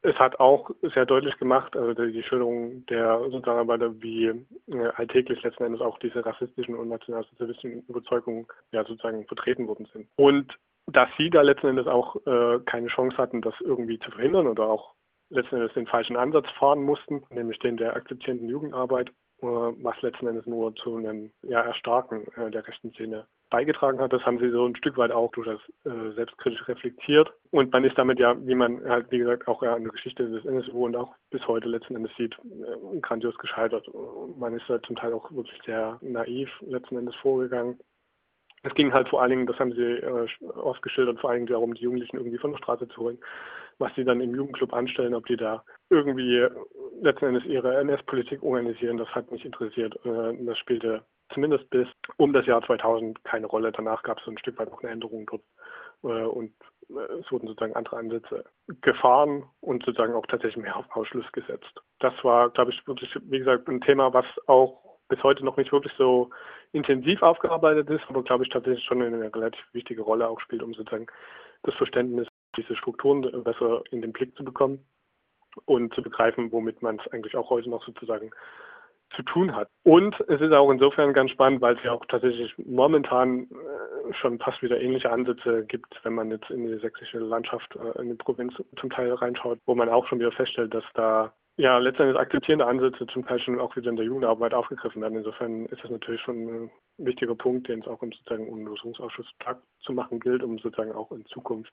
es 0.05 0.17
hat 0.17 0.39
auch 0.39 0.71
sehr 0.83 1.07
deutlich 1.07 1.37
gemacht, 1.39 1.75
also 1.77 1.95
die 1.95 2.23
Schilderung 2.23 2.85
der 2.87 3.19
Sozialarbeiter, 3.31 4.03
wie 4.03 4.27
äh, 4.27 4.87
alltäglich 4.97 5.43
letzten 5.43 5.65
Endes 5.65 5.81
auch 5.81 5.99
diese 5.99 6.25
rassistischen 6.25 6.75
und 6.75 6.91
nationalsozialistischen 6.91 7.83
Überzeugungen 7.89 8.47
ja 8.71 8.85
sozusagen 8.85 9.27
vertreten 9.27 9.67
worden 9.67 9.89
sind. 9.95 10.07
Und 10.17 10.53
dass 10.87 11.09
sie 11.17 11.31
da 11.31 11.41
letzten 11.41 11.69
Endes 11.69 11.87
auch 11.87 12.17
äh, 12.27 12.61
keine 12.67 12.89
Chance 12.89 13.17
hatten, 13.17 13.41
das 13.41 13.55
irgendwie 13.61 13.99
zu 13.99 14.11
verhindern 14.11 14.47
oder 14.47 14.69
auch 14.69 14.93
letzten 15.31 15.57
Endes 15.57 15.73
den 15.73 15.87
falschen 15.87 16.17
Ansatz 16.17 16.51
fahren 16.59 16.83
mussten, 16.83 17.23
nämlich 17.31 17.59
den 17.61 17.79
der 17.79 17.97
akzeptierenden 17.97 18.51
Jugendarbeit, 18.51 19.09
äh, 19.41 19.47
was 19.47 20.01
letzten 20.03 20.27
Endes 20.27 20.45
nur 20.45 20.75
zu 20.77 20.97
einem 20.97 21.33
ja, 21.43 21.63
Erstarken 21.63 22.27
äh, 22.37 22.51
der 22.51 22.67
rechten 22.69 22.93
Szene 22.93 23.27
beigetragen 23.55 24.01
hat. 24.01 24.13
Das 24.13 24.27
haben 24.27 24.41
sie 24.41 24.51
so 24.51 24.67
ein 24.67 24.75
Stück 24.75 24.97
weit 24.97 25.13
auch 25.13 25.31
durchaus 25.31 25.61
äh, 25.85 26.11
selbstkritisch 26.17 26.67
reflektiert. 26.67 27.33
Und 27.53 27.73
man 27.73 27.85
ist 27.85 27.97
damit 27.97 28.19
ja, 28.19 28.35
wie 28.45 28.57
man 28.57 28.85
halt, 28.85 29.13
wie 29.13 29.19
gesagt, 29.19 29.47
auch 29.47 29.63
ja, 29.63 29.77
in 29.77 29.85
der 29.85 29.93
Geschichte 29.93 30.29
des 30.29 30.45
NSU 30.45 30.87
und 30.87 30.97
auch 30.97 31.15
bis 31.31 31.47
heute 31.47 31.69
letzten 31.69 31.95
Endes 31.95 32.11
sieht, 32.19 32.35
äh, 32.35 32.99
grandios 32.99 33.39
gescheitert. 33.39 33.89
Man 34.37 34.57
ist 34.57 34.65
da 34.67 34.83
zum 34.83 34.97
Teil 34.97 35.13
auch 35.13 35.31
wirklich 35.31 35.61
sehr 35.65 35.99
naiv 36.01 36.51
letzten 36.63 36.97
Endes 36.97 37.15
vorgegangen. 37.15 37.79
Es 38.65 38.75
ging 38.75 38.93
halt 38.93 39.09
vor 39.09 39.23
allen 39.23 39.31
Dingen, 39.31 39.47
das 39.47 39.61
haben 39.61 39.73
sie 39.73 39.83
äh, 39.83 40.27
oft 40.57 40.83
geschildert, 40.83 41.21
vor 41.21 41.31
allen 41.31 41.47
Dingen 41.47 41.53
darum, 41.53 41.75
die 41.75 41.83
Jugendlichen 41.83 42.17
irgendwie 42.17 42.39
von 42.39 42.51
der 42.51 42.59
Straße 42.59 42.89
zu 42.89 43.03
holen. 43.03 43.19
Was 43.79 43.95
sie 43.95 44.05
dann 44.05 44.21
im 44.21 44.35
Jugendclub 44.35 44.73
anstellen, 44.73 45.15
ob 45.15 45.27
die 45.27 45.37
da 45.37 45.63
irgendwie 45.91 46.45
letzten 47.03 47.27
Endes 47.27 47.45
ihre 47.45 47.77
NS-Politik 47.77 48.43
organisieren, 48.43 48.97
das 48.97 49.09
hat 49.15 49.31
mich 49.31 49.45
interessiert. 49.45 49.95
Äh, 50.05 50.45
das 50.45 50.59
spielte 50.59 51.05
zumindest 51.33 51.69
bis 51.71 51.89
um 52.17 52.33
das 52.33 52.47
Jahr 52.47 52.63
2000 52.63 53.23
keine 53.25 53.47
Rolle. 53.47 53.73
Danach 53.73 54.03
gab 54.03 54.19
es 54.19 54.25
so 54.25 54.31
ein 54.31 54.39
Stück 54.39 54.59
weit 54.59 54.71
noch 54.71 54.83
eine 54.83 54.93
Änderung 54.93 55.27
dort 55.27 55.43
äh, 56.03 56.25
und 56.25 56.53
äh, 56.91 57.21
es 57.21 57.31
wurden 57.33 57.49
sozusagen 57.49 57.75
andere 57.75 57.97
Ansätze 57.97 58.45
gefahren 58.81 59.45
und 59.61 59.85
sozusagen 59.85 60.15
auch 60.15 60.27
tatsächlich 60.27 60.63
mehr 60.63 60.77
auf 60.77 60.87
Ausschluss 60.91 61.31
gesetzt. 61.33 61.81
Das 62.01 62.13
war, 62.23 62.51
glaube 62.51 62.73
ich, 62.73 62.87
wirklich, 62.87 63.17
wie 63.23 63.39
gesagt, 63.39 63.69
ein 63.69 63.81
Thema, 63.81 64.13
was 64.13 64.27
auch 64.47 64.85
bis 65.09 65.23
heute 65.23 65.45
noch 65.45 65.57
nicht 65.57 65.73
wirklich 65.73 65.93
so 65.99 66.31
intensiv 66.73 67.23
aufgearbeitet 67.23 67.89
ist, 67.91 68.05
aber 68.09 68.23
glaube 68.23 68.45
ich 68.45 68.51
tatsächlich 68.51 68.85
schon 68.85 69.03
eine 69.03 69.35
relativ 69.35 69.63
wichtige 69.73 70.03
Rolle 70.03 70.29
auch 70.29 70.41
spielt, 70.41 70.63
um 70.63 70.75
sozusagen 70.75 71.07
das 71.63 71.75
Verständnis 71.75 72.27
diese 72.57 72.77
Strukturen 72.77 73.23
besser 73.45 73.83
in 73.91 74.03
den 74.03 74.13
Blick 74.13 74.37
zu 74.37 74.45
bekommen 74.45 74.85
und 75.67 75.95
zu 75.95 76.03
begreifen, 76.03 76.53
womit 76.53 76.83
man 76.83 76.99
es 76.99 77.13
eigentlich 77.13 77.37
auch 77.37 77.51
heute 77.51 77.71
noch 77.71 77.85
sozusagen 77.85 78.31
zu 79.15 79.23
tun 79.23 79.55
hat. 79.55 79.69
Und 79.83 80.19
es 80.29 80.41
ist 80.41 80.53
auch 80.53 80.71
insofern 80.71 81.13
ganz 81.13 81.31
spannend, 81.31 81.61
weil 81.61 81.77
es 81.77 81.83
ja 81.85 81.93
auch 81.93 82.05
tatsächlich 82.07 82.53
momentan 82.59 83.45
äh, 83.45 84.15
schon 84.15 84.39
fast 84.39 84.63
wieder 84.63 84.81
ähnliche 84.81 85.11
Ansätze 85.11 85.65
gibt, 85.65 86.01
wenn 86.03 86.15
man 86.15 86.31
jetzt 86.31 86.51
in 86.51 86.67
die 86.67 86.79
sächsische 86.79 87.19
Landschaft, 87.19 87.77
äh, 87.77 88.01
in 88.01 88.11
die 88.11 88.17
Provinz 88.17 88.55
zum 88.79 88.91
Teil 88.91 89.13
reinschaut, 89.13 89.59
wo 89.67 89.75
man 89.75 89.89
auch 89.89 90.07
schon 90.07 90.19
wieder 90.19 90.33
feststellt, 90.33 90.75
dass 90.75 90.85
da 90.95 91.33
ja 91.57 91.79
letztendlich 91.79 92.19
akzeptierende 92.19 92.67
Ansätze 92.67 93.07
zum 93.07 93.25
Teil 93.25 93.39
schon 93.39 93.61
auch 93.61 93.77
wieder 93.77 93.91
in 93.91 93.97
der 93.97 94.05
Jugendarbeit 94.05 94.55
aufgegriffen 94.55 95.03
werden. 95.03 95.19
Insofern 95.19 95.67
ist 95.67 95.83
das 95.85 95.91
natürlich 95.91 96.21
schon 96.21 96.65
ein 96.65 96.71
wichtiger 96.99 97.35
Punkt, 97.35 97.69
den 97.69 97.81
es 97.81 97.87
auch 97.87 98.03
im 98.03 98.13
sozusagen 98.13 98.49
Untersuchungsausschuss 98.49 99.27
Tag 99.39 99.59
zu 99.81 99.93
machen 99.93 100.19
gilt, 100.19 100.43
um 100.43 100.59
sozusagen 100.59 100.93
auch 100.93 101.13
in 101.13 101.25
Zukunft 101.27 101.73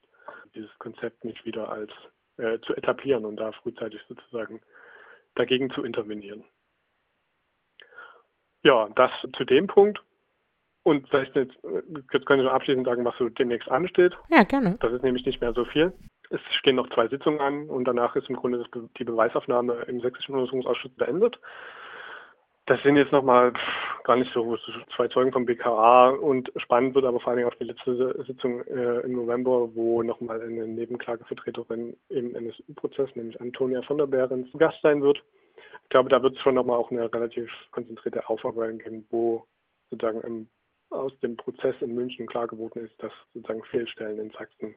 dieses 0.54 0.72
Konzept 0.78 1.26
nicht 1.26 1.44
wieder 1.46 1.70
als 1.70 1.92
äh, 2.38 2.60
zu 2.60 2.76
etablieren 2.76 3.26
und 3.26 3.38
da 3.38 3.52
frühzeitig 3.52 4.02
sozusagen 4.08 4.62
dagegen 5.36 5.72
zu 5.72 5.84
intervenieren. 5.84 6.44
Ja, 8.63 8.89
das 8.96 9.12
zu 9.36 9.46
dem 9.46 9.68
Punkt. 9.68 10.01
Und 10.84 11.08
vielleicht 11.10 11.36
jetzt, 11.36 11.58
jetzt 12.12 12.25
können 12.25 12.41
Sie 12.41 12.51
abschließend 12.51 12.88
sagen, 12.88 13.06
was 13.06 13.15
so 13.18 13.30
demnächst 13.30 13.70
ansteht. 13.70 14.13
Ja, 14.30 14.44
gerne. 14.44 14.77
Das 14.80 14.91
ist 14.91 15.03
nämlich 15.03 15.25
nicht 15.25 15.39
mehr 15.39 15.53
so 15.53 15.63
viel. 15.65 15.94
Es 16.30 16.41
stehen 16.60 16.75
noch 16.75 16.89
zwei 16.89 17.08
Sitzungen 17.08 17.39
an 17.39 17.70
und 17.70 17.86
danach 17.86 18.15
ist 18.15 18.30
im 18.30 18.36
Grunde 18.36 18.65
die 18.98 19.03
Beweisaufnahme 19.03 19.74
im 19.88 20.01
Sächsischen 20.01 20.34
Untersuchungsausschuss 20.34 20.91
beendet. 20.96 21.39
Das 22.68 22.82
sind 22.84 22.96
jetzt 22.96 23.12
nochmal 23.12 23.53
gar 24.03 24.15
nicht 24.15 24.32
so 24.34 24.58
zwei 24.96 25.08
Zeugen 25.10 25.32
vom 25.32 25.46
BKA 25.46 26.10
und 26.10 26.51
spannend 26.56 26.96
wird 26.96 27.06
aber 27.06 27.20
vor 27.20 27.34
allem 27.34 27.48
auch 27.48 27.56
die 27.56 27.65
letzte 27.65 28.24
Sitzung 28.25 28.62
äh, 28.68 29.01
im 29.01 29.13
November, 29.13 29.70
wo 29.75 30.01
nochmal 30.03 30.41
eine 30.41 30.68
Nebenklagevertreterin 30.68 31.98
im 32.10 32.36
NSU-Prozess, 32.36 33.10
nämlich 33.15 33.39
Antonia 33.41 33.82
von 33.82 33.98
der 33.98 34.08
Behrens, 34.08 34.48
Gast 34.58 34.80
sein 34.82 35.01
wird 35.01 35.22
glaube, 35.90 36.10
da 36.10 36.22
wird 36.24 36.36
es 36.36 36.42
schon 36.42 36.56
nochmal 36.56 36.78
auch 36.78 36.92
eine 36.92 37.13
relativ 37.13 37.50
konzentrierte 37.72 38.28
Aufarbeitung 38.28 38.80
geben, 38.80 39.06
wo 39.10 39.46
sozusagen 39.90 40.22
im, 40.22 40.48
aus 40.90 41.12
dem 41.20 41.38
Prozess 41.38 41.75
in 41.82 41.94
München 41.94 42.28
klar 42.28 42.48
geworden 42.48 42.86
ist, 42.86 42.94
dass 43.04 43.12
sozusagen 43.34 43.63
Fehlstellen 43.66 44.20
in 44.20 44.32
Sachsen 44.32 44.75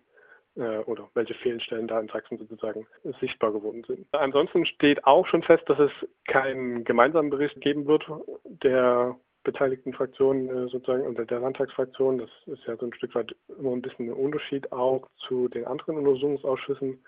äh, 0.56 0.78
oder 0.80 1.08
welche 1.14 1.34
Fehlstellen 1.34 1.88
da 1.88 2.00
in 2.00 2.08
Sachsen 2.08 2.38
sozusagen 2.38 2.86
sichtbar 3.20 3.52
geworden 3.52 3.84
sind. 3.86 4.06
Ansonsten 4.12 4.66
steht 4.66 5.04
auch 5.04 5.26
schon 5.26 5.42
fest, 5.42 5.64
dass 5.68 5.78
es 5.78 5.92
keinen 6.26 6.84
gemeinsamen 6.84 7.30
Bericht 7.30 7.60
geben 7.60 7.86
wird 7.86 8.04
der 8.44 9.16
beteiligten 9.44 9.92
Fraktionen 9.92 10.48
äh, 10.48 10.68
sozusagen 10.68 11.06
unter 11.06 11.24
der 11.24 11.40
Landtagsfraktion. 11.40 12.18
Das 12.18 12.30
ist 12.46 12.64
ja 12.66 12.76
so 12.76 12.86
ein 12.86 12.94
Stück 12.94 13.14
weit 13.14 13.36
immer 13.58 13.72
ein 13.72 13.82
bisschen 13.82 14.08
ein 14.08 14.14
Unterschied 14.14 14.72
auch 14.72 15.08
zu 15.28 15.48
den 15.48 15.66
anderen 15.66 15.98
Untersuchungsausschüssen. 15.98 17.04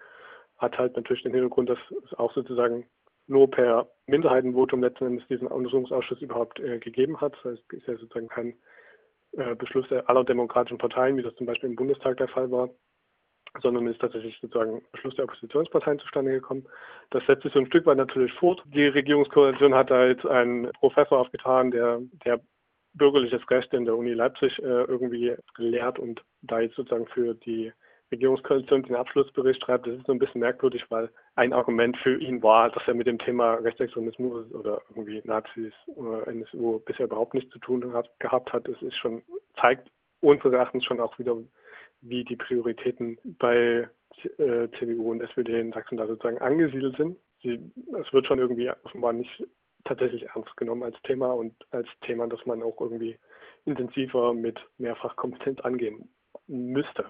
Hat 0.58 0.78
halt 0.78 0.96
natürlich 0.96 1.22
den 1.22 1.32
Hintergrund, 1.32 1.70
dass 1.70 1.78
es 2.04 2.14
auch 2.14 2.32
sozusagen 2.34 2.86
nur 3.26 3.50
per 3.50 3.88
Minderheitenvotum 4.06 4.82
letzten 4.82 5.06
Endes 5.06 5.26
diesen 5.28 5.48
Untersuchungsausschuss 5.48 6.20
überhaupt 6.22 6.60
äh, 6.60 6.78
gegeben 6.78 7.20
hat. 7.20 7.34
Das 7.34 7.52
heißt, 7.52 7.62
es 7.68 7.78
ist 7.78 7.86
ja 7.86 7.96
sozusagen 7.96 8.28
kein 8.28 8.54
äh, 9.32 9.54
Beschluss 9.54 9.90
aller 9.90 10.24
demokratischen 10.24 10.78
Parteien, 10.78 11.16
wie 11.16 11.22
das 11.22 11.34
zum 11.36 11.46
Beispiel 11.46 11.70
im 11.70 11.76
Bundestag 11.76 12.16
der 12.18 12.28
Fall 12.28 12.50
war, 12.50 12.70
sondern 13.60 13.86
ist 13.86 14.00
tatsächlich 14.00 14.38
sozusagen 14.40 14.82
Beschluss 14.92 15.16
der 15.16 15.24
Oppositionsparteien 15.24 15.98
zustande 15.98 16.32
gekommen. 16.32 16.66
Das 17.10 17.24
setzt 17.26 17.42
sich 17.42 17.52
so 17.52 17.58
ein 17.58 17.66
Stück 17.66 17.86
weit 17.86 17.98
natürlich 17.98 18.32
fort. 18.34 18.62
Die 18.66 18.86
Regierungskoalition 18.86 19.74
hat 19.74 19.90
da 19.90 20.06
jetzt 20.06 20.26
einen 20.26 20.70
Professor 20.72 21.18
aufgetan, 21.18 21.70
der, 21.70 22.00
der 22.24 22.40
bürgerliches 22.94 23.48
Recht 23.50 23.72
in 23.74 23.84
der 23.84 23.96
Uni 23.96 24.12
Leipzig 24.12 24.58
äh, 24.58 24.84
irgendwie 24.84 25.34
lehrt 25.58 25.98
und 25.98 26.22
da 26.42 26.60
jetzt 26.60 26.76
sozusagen 26.76 27.06
für 27.08 27.34
die 27.34 27.72
Regierungskoalition 28.12 28.84
den 28.84 28.96
Abschlussbericht 28.96 29.62
schreibt, 29.62 29.86
das 29.86 29.96
ist 29.96 30.06
so 30.06 30.12
ein 30.12 30.18
bisschen 30.18 30.40
merkwürdig, 30.40 30.84
weil 30.90 31.10
ein 31.34 31.52
Argument 31.52 31.96
für 31.98 32.18
ihn 32.18 32.42
war, 32.42 32.70
dass 32.70 32.86
er 32.86 32.94
mit 32.94 33.06
dem 33.06 33.18
Thema 33.18 33.54
Rechtsextremismus 33.54 34.52
oder 34.52 34.80
irgendwie 34.90 35.20
Nazis 35.24 35.72
oder 35.86 36.26
NSU 36.28 36.78
bisher 36.80 37.06
überhaupt 37.06 37.34
nichts 37.34 37.50
zu 37.52 37.58
tun 37.58 37.92
hat, 37.92 38.08
gehabt 38.20 38.52
hat. 38.52 38.68
Es 38.68 38.80
ist 38.82 38.96
schon, 38.96 39.22
zeigt 39.60 39.90
unseres 40.20 40.52
Erachtens 40.52 40.84
schon 40.84 41.00
auch 41.00 41.18
wieder, 41.18 41.36
wie 42.00 42.24
die 42.24 42.36
Prioritäten 42.36 43.18
bei 43.38 43.88
äh, 44.38 44.68
CDU 44.78 45.10
und 45.10 45.20
SPD 45.20 45.60
in 45.60 45.72
Sachsen 45.72 45.98
da 45.98 46.06
sozusagen 46.06 46.38
angesiedelt 46.38 46.96
sind. 46.96 47.18
Es 47.42 48.12
wird 48.12 48.26
schon 48.26 48.38
irgendwie 48.38 48.70
offenbar 48.84 49.12
nicht 49.12 49.44
tatsächlich 49.84 50.24
ernst 50.24 50.56
genommen 50.56 50.82
als 50.82 50.96
Thema 51.02 51.32
und 51.32 51.54
als 51.70 51.88
Thema, 52.02 52.26
das 52.26 52.44
man 52.46 52.62
auch 52.62 52.80
irgendwie 52.80 53.16
intensiver 53.64 54.32
mit 54.32 54.58
Mehrfachkompetenz 54.78 55.60
angehen 55.60 56.08
müsste. 56.46 57.06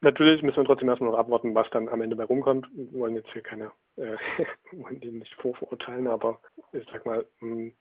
Natürlich 0.00 0.42
müssen 0.42 0.58
wir 0.58 0.64
trotzdem 0.64 0.88
erstmal 0.88 1.10
noch 1.10 1.18
abwarten, 1.18 1.54
was 1.54 1.68
dann 1.70 1.88
am 1.88 2.00
Ende 2.00 2.14
bei 2.14 2.24
rumkommt. 2.24 2.68
Wir 2.72 3.00
wollen 3.00 3.16
jetzt 3.16 3.32
hier 3.32 3.42
keine, 3.42 3.72
äh, 3.96 4.16
wollen 4.72 5.00
die 5.00 5.10
nicht 5.10 5.34
vorverurteilen, 5.34 6.06
aber 6.06 6.40
ich 6.72 6.86
sag 6.92 7.04
mal, 7.04 7.26
mh, 7.40 7.56
hm, 7.56 7.72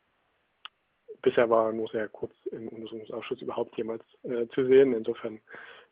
bisher 1.21 1.49
war 1.49 1.71
nur 1.73 1.87
sehr 1.89 2.09
kurz 2.09 2.33
im 2.51 2.69
Untersuchungsausschuss 2.69 3.41
überhaupt 3.41 3.77
jemals 3.77 4.03
äh, 4.23 4.47
zu 4.47 4.65
sehen. 4.65 4.93
Insofern 4.93 5.39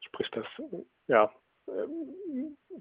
spricht 0.01 0.35
das 0.35 0.47
ja 1.07 1.31
äh, 1.67 1.71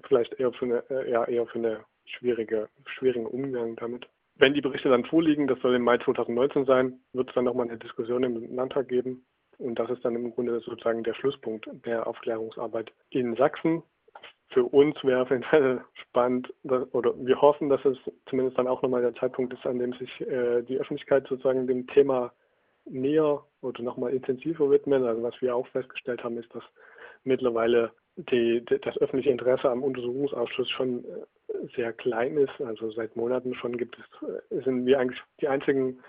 vielleicht 0.07 0.33
eher 0.39 0.51
für 0.53 0.65
eine, 0.65 0.89
äh, 0.89 1.11
ja, 1.11 1.25
eher 1.25 1.45
für 1.45 1.59
eine 1.59 1.85
schwierige, 2.05 2.69
schwierigen 2.85 3.27
Umgang 3.27 3.75
damit. 3.75 4.07
Wenn 4.37 4.53
die 4.53 4.61
Berichte 4.61 4.89
dann 4.89 5.05
vorliegen, 5.05 5.47
das 5.47 5.59
soll 5.59 5.75
im 5.75 5.83
Mai 5.83 5.97
2019 5.99 6.65
sein, 6.65 6.99
wird 7.13 7.29
es 7.29 7.35
dann 7.35 7.45
nochmal 7.45 7.69
eine 7.69 7.77
Diskussion 7.77 8.23
im 8.23 8.55
Landtag 8.55 8.87
geben 8.87 9.25
und 9.59 9.79
das 9.79 9.89
ist 9.89 10.03
dann 10.03 10.15
im 10.15 10.33
Grunde 10.33 10.59
sozusagen 10.59 11.03
der 11.03 11.13
Schlusspunkt 11.13 11.67
der 11.85 12.07
Aufklärungsarbeit 12.07 12.91
in 13.09 13.35
Sachsen. 13.35 13.83
für 14.49 14.63
uns 14.63 14.95
wäre 15.03 15.21
auf 15.23 15.31
jeden 15.31 15.43
Fall 15.43 15.83
spannend, 15.93 16.53
oder 16.63 17.13
wir 17.17 17.41
hoffen, 17.41 17.69
dass 17.69 17.83
es 17.83 17.97
zumindest 18.29 18.57
dann 18.57 18.67
auch 18.67 18.81
nochmal 18.81 19.01
der 19.01 19.15
Zeitpunkt 19.15 19.53
ist, 19.53 19.65
an 19.65 19.79
dem 19.79 19.93
sich 19.93 20.21
äh, 20.21 20.61
die 20.61 20.79
Öffentlichkeit 20.79 21.27
sozusagen 21.27 21.67
dem 21.67 21.87
Thema 21.87 22.31
näher 22.85 23.43
oder 23.61 23.83
nochmal 23.83 24.13
intensiver 24.13 24.69
widmet. 24.69 25.03
Also 25.03 25.23
was 25.23 25.41
wir 25.41 25.55
auch 25.55 25.67
festgestellt 25.67 26.23
haben, 26.23 26.37
ist, 26.37 26.53
dass 26.53 26.63
mittlerweile 27.23 27.91
die, 28.15 28.63
die, 28.65 28.79
das 28.79 28.97
öffentliche 28.97 29.31
Interesse 29.31 29.69
am 29.69 29.83
Untersuchungsausschuss 29.83 30.69
schon 30.69 31.03
äh, 31.03 31.67
sehr 31.75 31.91
klein 31.93 32.37
ist. 32.37 32.61
Also 32.61 32.91
seit 32.91 33.15
Monaten 33.15 33.53
schon 33.55 33.77
gibt 33.77 33.97
es, 33.97 34.29
äh, 34.57 34.63
sind 34.63 34.85
wir 34.85 34.99
eigentlich 34.99 35.21
die 35.41 35.47
einzigen 35.47 35.99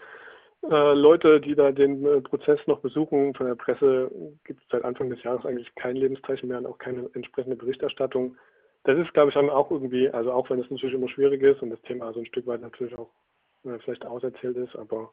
äh, 0.70 0.94
Leute, 0.94 1.40
die 1.40 1.54
da 1.54 1.72
den 1.72 2.04
äh, 2.04 2.20
Prozess 2.20 2.60
noch 2.66 2.80
besuchen. 2.80 3.34
Von 3.34 3.46
der 3.46 3.54
Presse 3.54 4.10
gibt 4.44 4.62
es 4.62 4.68
seit 4.70 4.84
Anfang 4.84 5.10
des 5.10 5.22
Jahres 5.22 5.44
eigentlich 5.44 5.74
kein 5.74 5.96
Lebenszeichen 5.96 6.48
mehr 6.48 6.58
und 6.58 6.66
auch 6.66 6.78
keine 6.78 7.08
entsprechende 7.14 7.56
Berichterstattung. 7.56 8.36
Das 8.84 8.98
ist, 8.98 9.12
glaube 9.14 9.30
ich, 9.30 9.34
dann 9.34 9.50
auch 9.50 9.70
irgendwie, 9.70 10.08
also 10.08 10.32
auch 10.32 10.48
wenn 10.50 10.60
es 10.60 10.70
natürlich 10.70 10.94
immer 10.94 11.08
schwierig 11.08 11.42
ist 11.42 11.62
und 11.62 11.70
das 11.70 11.82
Thema 11.82 12.12
so 12.12 12.20
ein 12.20 12.26
Stück 12.26 12.46
weit 12.46 12.60
natürlich 12.60 12.96
auch 12.96 13.10
äh, 13.64 13.78
vielleicht 13.80 14.06
auserzählt 14.06 14.56
ist, 14.56 14.76
aber 14.76 15.12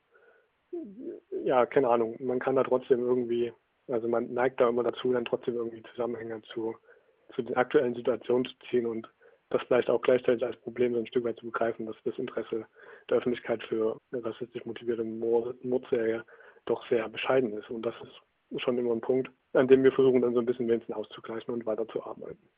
ja, 1.43 1.65
keine 1.65 1.89
Ahnung, 1.89 2.15
man 2.19 2.39
kann 2.39 2.55
da 2.55 2.63
trotzdem 2.63 2.99
irgendwie, 2.99 3.51
also 3.87 4.07
man 4.07 4.33
neigt 4.33 4.59
da 4.59 4.69
immer 4.69 4.83
dazu, 4.83 5.11
dann 5.11 5.25
trotzdem 5.25 5.55
irgendwie 5.55 5.83
Zusammenhänge 5.91 6.41
zu, 6.53 6.75
zu 7.35 7.41
den 7.41 7.55
aktuellen 7.55 7.95
Situationen 7.95 8.45
zu 8.45 8.53
ziehen 8.69 8.85
und 8.85 9.07
das 9.53 9.61
vielleicht 9.67 9.89
auch 9.89 10.01
gleichzeitig 10.01 10.43
als 10.45 10.59
Problem 10.61 10.93
so 10.93 10.99
ein 10.99 11.07
Stück 11.07 11.23
weit 11.23 11.37
zu 11.37 11.45
begreifen, 11.45 11.85
dass 11.85 11.95
das 12.03 12.17
Interesse 12.17 12.65
der 13.09 13.17
Öffentlichkeit 13.17 13.61
für 13.63 13.99
rassistisch 14.11 14.65
motivierte 14.65 15.03
Mordserie 15.03 16.23
doch 16.65 16.87
sehr 16.89 17.07
bescheiden 17.09 17.53
ist. 17.57 17.69
Und 17.69 17.83
das 17.85 17.95
ist 18.01 18.61
schon 18.61 18.77
immer 18.77 18.91
ein 18.91 19.01
Punkt, 19.01 19.29
an 19.53 19.67
dem 19.67 19.83
wir 19.83 19.91
versuchen, 19.91 20.21
dann 20.21 20.33
so 20.33 20.39
ein 20.39 20.45
bisschen 20.45 20.67
wenigstens 20.67 20.95
auszugleichen 20.95 21.53
und 21.53 21.65
weiterzuarbeiten. 21.65 22.49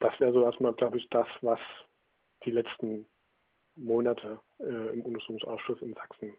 Das 0.00 0.18
wäre 0.20 0.32
so 0.32 0.42
erstmal, 0.44 0.72
glaube 0.74 0.98
ich, 0.98 1.08
das, 1.10 1.26
was 1.40 1.60
die 2.44 2.52
letzten 2.52 3.06
Monate 3.74 4.40
äh, 4.60 4.92
im 4.92 5.02
Untersuchungsausschuss 5.02 5.82
in 5.82 5.94
Sachsen 5.94 6.34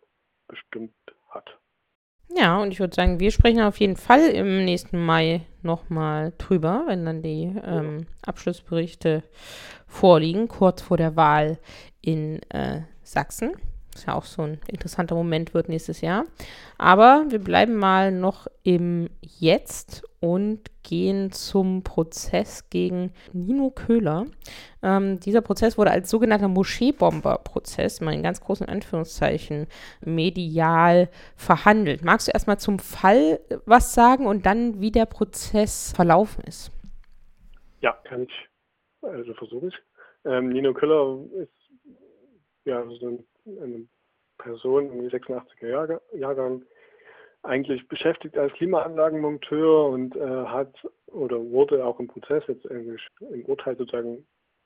bestimmt 0.47 0.93
hat. 1.29 1.59
Ja, 2.35 2.61
und 2.61 2.71
ich 2.71 2.79
würde 2.79 2.95
sagen, 2.95 3.19
wir 3.19 3.31
sprechen 3.31 3.61
auf 3.61 3.79
jeden 3.79 3.95
Fall 3.95 4.29
im 4.29 4.63
nächsten 4.63 5.03
Mai 5.03 5.41
nochmal 5.61 6.33
drüber, 6.37 6.83
wenn 6.87 7.05
dann 7.05 7.21
die 7.21 7.55
ähm, 7.65 8.05
Abschlussberichte 8.25 9.23
vorliegen, 9.87 10.47
kurz 10.47 10.81
vor 10.81 10.97
der 10.97 11.15
Wahl 11.15 11.57
in 12.01 12.41
äh, 12.49 12.81
Sachsen. 13.03 13.53
Was 13.93 14.05
ja 14.05 14.13
auch 14.13 14.25
so 14.25 14.43
ein 14.43 14.59
interessanter 14.67 15.15
Moment 15.15 15.53
wird 15.53 15.67
nächstes 15.67 16.01
Jahr. 16.01 16.25
Aber 16.77 17.25
wir 17.29 17.39
bleiben 17.39 17.75
mal 17.75 18.11
noch 18.11 18.47
im 18.63 19.09
Jetzt 19.21 20.03
und 20.21 20.69
gehen 20.83 21.31
zum 21.31 21.83
Prozess 21.83 22.69
gegen 22.69 23.13
Nino 23.31 23.69
Köhler. 23.69 24.25
Ähm, 24.83 25.19
dieser 25.19 25.41
Prozess 25.41 25.77
wurde 25.77 25.91
als 25.91 26.09
sogenannter 26.09 26.47
Moscheebomber-Prozess, 26.47 28.01
mal 28.01 28.13
in 28.13 28.23
ganz 28.23 28.41
großen 28.41 28.67
Anführungszeichen, 28.67 29.67
medial 30.01 31.09
verhandelt. 31.35 32.03
Magst 32.03 32.27
du 32.27 32.31
erstmal 32.31 32.59
zum 32.59 32.79
Fall 32.79 33.39
was 33.65 33.93
sagen 33.93 34.25
und 34.27 34.45
dann, 34.45 34.81
wie 34.81 34.91
der 34.91 35.05
Prozess 35.05 35.93
verlaufen 35.95 36.43
ist? 36.45 36.71
Ja, 37.81 37.93
kann 38.03 38.23
ich. 38.23 38.49
Also 39.01 39.33
versuche 39.35 39.67
ich. 39.67 39.75
Ähm, 40.25 40.49
Nino 40.49 40.73
Köhler 40.73 41.19
ist 41.41 41.51
ja 42.65 42.83
so 42.99 43.07
eine 43.45 43.87
Person 44.37 44.91
im 44.91 45.07
86er 45.09 45.67
Jahr, 45.67 46.01
Jahrgang, 46.13 46.63
eigentlich 47.43 47.87
beschäftigt 47.87 48.37
als 48.37 48.53
Klimaanlagenmonteur 48.53 49.85
und 49.85 50.15
äh, 50.15 50.45
hat 50.45 50.73
oder 51.07 51.39
wurde 51.39 51.85
auch 51.85 51.99
im 51.99 52.07
Prozess 52.07 52.43
jetzt 52.47 52.65
im 52.65 53.45
Urteil 53.45 53.77
sozusagen 53.77 54.25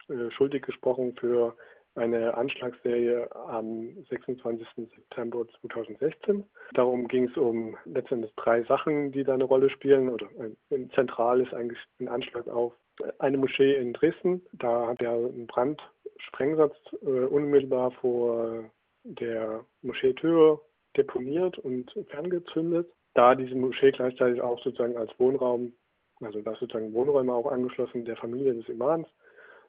äh, 0.09 0.31
schuldig 0.31 0.63
gesprochen 0.63 1.15
für 1.19 1.55
eine 1.95 2.35
Anschlagsserie 2.35 3.29
am 3.35 4.03
26. 4.09 4.67
September 4.75 5.45
2016. 5.61 6.43
Darum 6.73 7.07
ging 7.07 7.25
es 7.25 7.37
um 7.37 7.77
letztendlich 7.85 8.33
drei 8.35 8.63
Sachen, 8.63 9.11
die 9.11 9.23
da 9.23 9.35
eine 9.35 9.43
Rolle 9.43 9.69
spielen. 9.69 10.09
Oder 10.09 10.27
äh, 10.71 10.87
zentral 10.95 11.41
ist 11.41 11.53
eigentlich 11.53 11.79
ein 11.99 12.07
Anschlag 12.07 12.47
auf 12.47 12.73
eine 13.19 13.37
Moschee 13.37 13.75
in 13.75 13.93
Dresden. 13.93 14.41
Da 14.53 14.87
hat 14.87 15.01
er 15.01 15.11
einen 15.13 15.47
Brandsprengsatz 15.47 16.75
äh, 17.03 17.05
unmittelbar 17.05 17.91
vor 17.91 18.63
der 19.03 19.63
Moscheetür 19.81 20.61
deponiert 20.97 21.57
und 21.59 21.91
ferngezündet. 22.09 22.89
Da 23.13 23.35
diese 23.35 23.55
Moschee 23.55 23.91
gleichzeitig 23.91 24.41
auch 24.41 24.61
sozusagen 24.63 24.97
als 24.97 25.11
Wohnraum, 25.19 25.73
also 26.21 26.41
da 26.41 26.55
sozusagen 26.55 26.93
Wohnräume 26.93 27.33
auch 27.33 27.51
angeschlossen 27.51 28.05
der 28.05 28.17
Familie 28.17 28.53
des 28.53 28.67
Imams. 28.69 29.07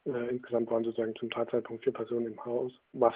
Äh, 0.06 0.30
insgesamt 0.30 0.70
waren 0.70 0.84
sozusagen 0.84 1.14
zum 1.16 1.30
Tatzeitpunkt 1.30 1.84
vier 1.84 1.92
Personen 1.92 2.26
im 2.26 2.44
Haus, 2.44 2.72
was 2.92 3.14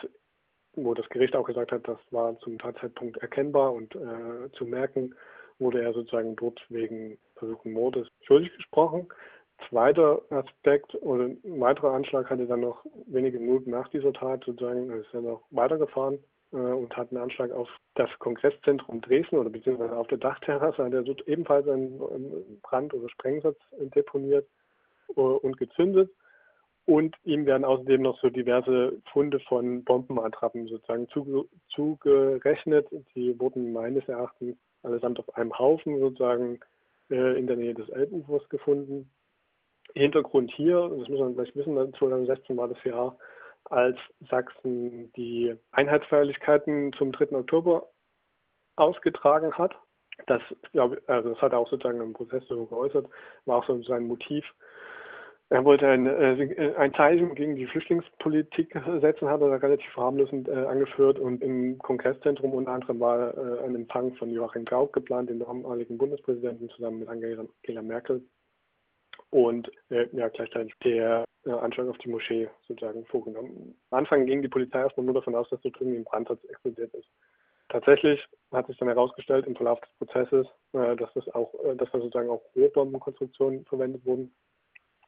wo 0.74 0.94
das 0.94 1.08
Gericht 1.08 1.34
auch 1.34 1.46
gesagt 1.46 1.72
hat, 1.72 1.88
das 1.88 1.98
war 2.10 2.38
zum 2.40 2.58
Tatzeitpunkt 2.58 3.16
erkennbar 3.18 3.72
und 3.72 3.94
äh, 3.96 4.50
zu 4.52 4.64
merken, 4.64 5.14
wurde 5.58 5.82
er 5.82 5.92
sozusagen 5.92 6.36
dort 6.36 6.60
wegen 6.68 7.18
versuchten 7.34 7.72
Mordes 7.72 8.06
schuldig 8.22 8.54
gesprochen. 8.54 9.08
Zweiter 9.68 10.22
Aspekt 10.30 10.94
oder 11.02 11.24
ein 11.24 11.60
weiterer 11.60 11.92
Anschlag 11.92 12.30
hatte 12.30 12.46
dann 12.46 12.60
noch 12.60 12.84
wenige 13.06 13.40
Minuten 13.40 13.70
nach 13.70 13.88
dieser 13.88 14.12
Tat 14.12 14.44
sozusagen, 14.44 14.90
ist 14.90 15.12
er 15.12 15.22
noch 15.22 15.42
weitergefahren 15.50 16.20
und 16.50 16.96
hat 16.96 17.10
einen 17.10 17.22
Anschlag 17.22 17.50
auf 17.50 17.68
das 17.94 18.10
Kongresszentrum 18.18 19.00
Dresden 19.02 19.36
oder 19.36 19.50
beziehungsweise 19.50 19.96
auf 19.96 20.06
der 20.06 20.18
Dachterrasse 20.18 20.82
hat 20.82 20.92
er 20.92 21.02
dort 21.02 21.26
ebenfalls 21.28 21.68
einen, 21.68 22.00
einen 22.02 22.60
Brand- 22.62 22.94
oder 22.94 23.08
Sprengsatz 23.10 23.58
deponiert 23.94 24.48
äh, 25.16 25.20
und 25.20 25.58
gezündet. 25.58 26.10
Und 26.86 27.14
ihm 27.24 27.44
werden 27.44 27.66
außerdem 27.66 28.00
noch 28.00 28.18
so 28.20 28.30
diverse 28.30 28.94
Funde 29.12 29.40
von 29.40 29.84
Bombenattrappen 29.84 30.68
sozusagen 30.68 31.06
zugerechnet. 31.68 32.88
Die 33.14 33.38
wurden 33.38 33.74
meines 33.74 34.08
Erachtens 34.08 34.56
allesamt 34.82 35.18
auf 35.18 35.36
einem 35.36 35.58
Haufen 35.58 36.00
sozusagen 36.00 36.60
äh, 37.10 37.38
in 37.38 37.46
der 37.46 37.56
Nähe 37.56 37.74
des 37.74 37.90
Elbufers 37.90 38.48
gefunden. 38.48 39.10
Hintergrund 39.92 40.50
hier, 40.52 40.90
das 40.98 41.08
muss 41.10 41.20
man 41.20 41.34
vielleicht 41.34 41.56
wissen, 41.56 41.74
2016 41.74 42.56
war 42.56 42.68
das 42.68 42.82
Jahr, 42.84 43.18
als 43.70 43.98
Sachsen 44.30 45.12
die 45.14 45.54
Einheitsfeierlichkeiten 45.72 46.92
zum 46.94 47.12
3. 47.12 47.36
Oktober 47.36 47.88
ausgetragen 48.76 49.52
hat. 49.52 49.74
Das, 50.26 50.42
glaube 50.72 51.00
also 51.06 51.30
das 51.30 51.40
hat 51.40 51.52
er 51.52 51.58
auch 51.58 51.70
sozusagen 51.70 52.00
im 52.00 52.12
Prozess 52.12 52.42
so 52.48 52.66
geäußert, 52.66 53.06
war 53.44 53.58
auch 53.58 53.66
so 53.66 53.80
sein 53.82 54.06
Motiv. 54.06 54.44
Er 55.50 55.64
wollte 55.64 55.88
ein, 55.88 56.06
äh, 56.06 56.74
ein 56.76 56.92
Zeichen 56.92 57.34
gegen 57.34 57.56
die 57.56 57.66
Flüchtlingspolitik 57.66 58.78
setzen, 59.00 59.28
hat 59.28 59.40
er 59.40 59.62
relativ 59.62 59.96
harmlos 59.96 60.28
äh, 60.32 60.50
angeführt 60.66 61.18
und 61.18 61.42
im 61.42 61.78
Kongresszentrum 61.78 62.52
unter 62.52 62.72
anderem 62.72 63.00
war 63.00 63.36
äh, 63.36 63.64
ein 63.64 63.74
Empfang 63.74 64.14
von 64.16 64.30
Joachim 64.30 64.66
Gauck 64.66 64.92
geplant, 64.92 65.30
dem 65.30 65.38
damaligen 65.38 65.96
Bundespräsidenten, 65.96 66.68
zusammen 66.70 66.98
mit 67.00 67.08
Angela 67.08 67.82
Merkel 67.82 68.22
und 69.30 69.70
äh, 69.90 70.08
ja, 70.12 70.28
gleichzeitig 70.28 70.74
der 70.84 71.24
äh, 71.44 71.50
Anschlag 71.50 71.88
auf 71.88 71.98
die 71.98 72.08
Moschee 72.08 72.48
sozusagen 72.66 73.04
vorgenommen. 73.06 73.74
Am 73.90 73.98
Anfang 73.98 74.26
ging 74.26 74.42
die 74.42 74.48
Polizei 74.48 74.80
erstmal 74.80 75.04
nur 75.04 75.14
davon 75.14 75.34
aus, 75.34 75.48
dass 75.50 75.60
dort 75.60 75.80
irgendwie 75.80 75.98
ein 75.98 76.04
Brand 76.04 76.30
explodiert 76.48 76.92
ist. 76.94 77.08
Tatsächlich 77.68 78.24
hat 78.50 78.66
sich 78.66 78.78
dann 78.78 78.88
herausgestellt 78.88 79.46
im 79.46 79.54
Verlauf 79.54 79.80
des 79.80 79.90
Prozesses, 79.98 80.46
äh, 80.72 80.96
dass 80.96 81.12
das 81.14 81.28
auch, 81.34 81.52
äh, 81.64 81.76
dass 81.76 81.90
da 81.90 81.98
sozusagen 81.98 82.30
auch 82.30 82.42
Rohrbombenkonstruktionen 82.56 83.66
verwendet 83.66 84.04
wurden 84.06 84.34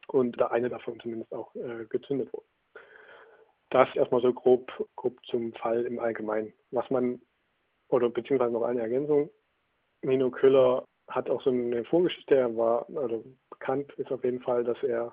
und 0.09 0.39
da 0.39 0.49
eine 0.49 0.69
davon 0.69 1.01
zumindest 1.01 1.33
auch 1.33 1.55
äh, 1.55 1.87
gezündet 1.89 2.33
wurde. 2.33 2.47
Das 3.71 3.89
erstmal 3.95 4.21
so 4.21 4.33
grob, 4.33 4.71
grob 4.97 5.17
zum 5.27 5.53
Fall 5.55 5.87
im 5.87 6.01
Allgemeinen. 6.01 6.53
Was 6.71 6.91
man, 6.91 7.23
oder 7.89 8.11
beziehungsweise 8.11 8.53
noch 8.53 8.63
eine 8.65 8.83
Ergänzung, 8.83 9.31
Nino 10.03 10.31
Köhler 10.31 10.85
hat 11.11 11.29
auch 11.31 11.43
so 11.43 11.51
eine 11.51 11.85
Vorgeschichte. 11.85 12.35
Er 12.35 12.57
war, 12.57 12.87
also 12.97 13.25
bekannt 13.51 13.93
ist 13.95 14.11
auf 14.11 14.25
jeden 14.25 14.41
Fall, 14.41 14.65
dass 14.65 14.83
er 14.83 15.13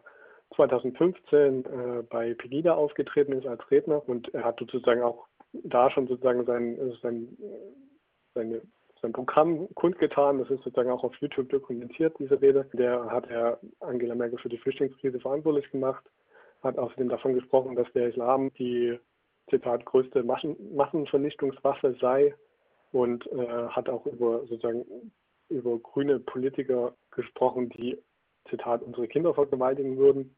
2015 0.56 1.66
äh, 1.66 2.04
bei 2.10 2.34
Pegida 2.34 2.74
aufgetreten 2.74 3.34
ist 3.34 3.46
als 3.46 3.70
Redner 3.70 4.08
und 4.08 4.34
er 4.34 4.46
hat 4.46 4.60
sozusagen 4.60 5.02
auch 5.02 5.28
da 5.52 5.90
schon 5.92 6.08
sozusagen 6.08 6.46
sein, 6.46 6.78
sein, 7.02 7.38
seine, 8.34 8.62
sein 9.02 9.12
Programm 9.12 9.68
kundgetan. 9.76 10.40
Das 10.40 10.50
ist 10.50 10.64
sozusagen 10.64 10.92
auch 10.92 11.04
auf 11.04 11.16
YouTube 11.16 11.50
dokumentiert, 11.50 12.16
diese 12.20 12.42
Rede. 12.42 12.70
Der 12.74 13.10
hat 13.12 13.30
er 13.30 13.60
Angela 13.82 14.16
Merkel 14.16 14.40
für 14.40 14.50
die 14.50 14.58
Flüchtlingskrise 14.58 15.20
verantwortlich 15.20 15.70
gemacht, 15.72 16.04
hat 16.64 16.78
außerdem 16.78 17.10
davon 17.10 17.34
gesprochen, 17.34 17.76
dass 17.76 17.92
der 17.94 18.10
Islam 18.10 18.52
die, 18.54 18.98
Zitat, 19.50 19.86
größte 19.86 20.24
Massen, 20.24 20.56
Massenvernichtungswaffe 20.76 21.96
sei 22.02 22.36
und 22.92 23.26
äh, 23.32 23.68
hat 23.70 23.90
auch 23.90 24.06
über 24.06 24.40
sozusagen 24.42 24.86
über 25.50 25.78
grüne 25.80 26.20
Politiker 26.20 26.96
gesprochen, 27.12 27.70
die, 27.70 27.98
Zitat, 28.50 28.82
unsere 28.84 29.08
Kinder 29.08 29.34
vergewaltigen 29.34 29.98
würden. 29.98 30.36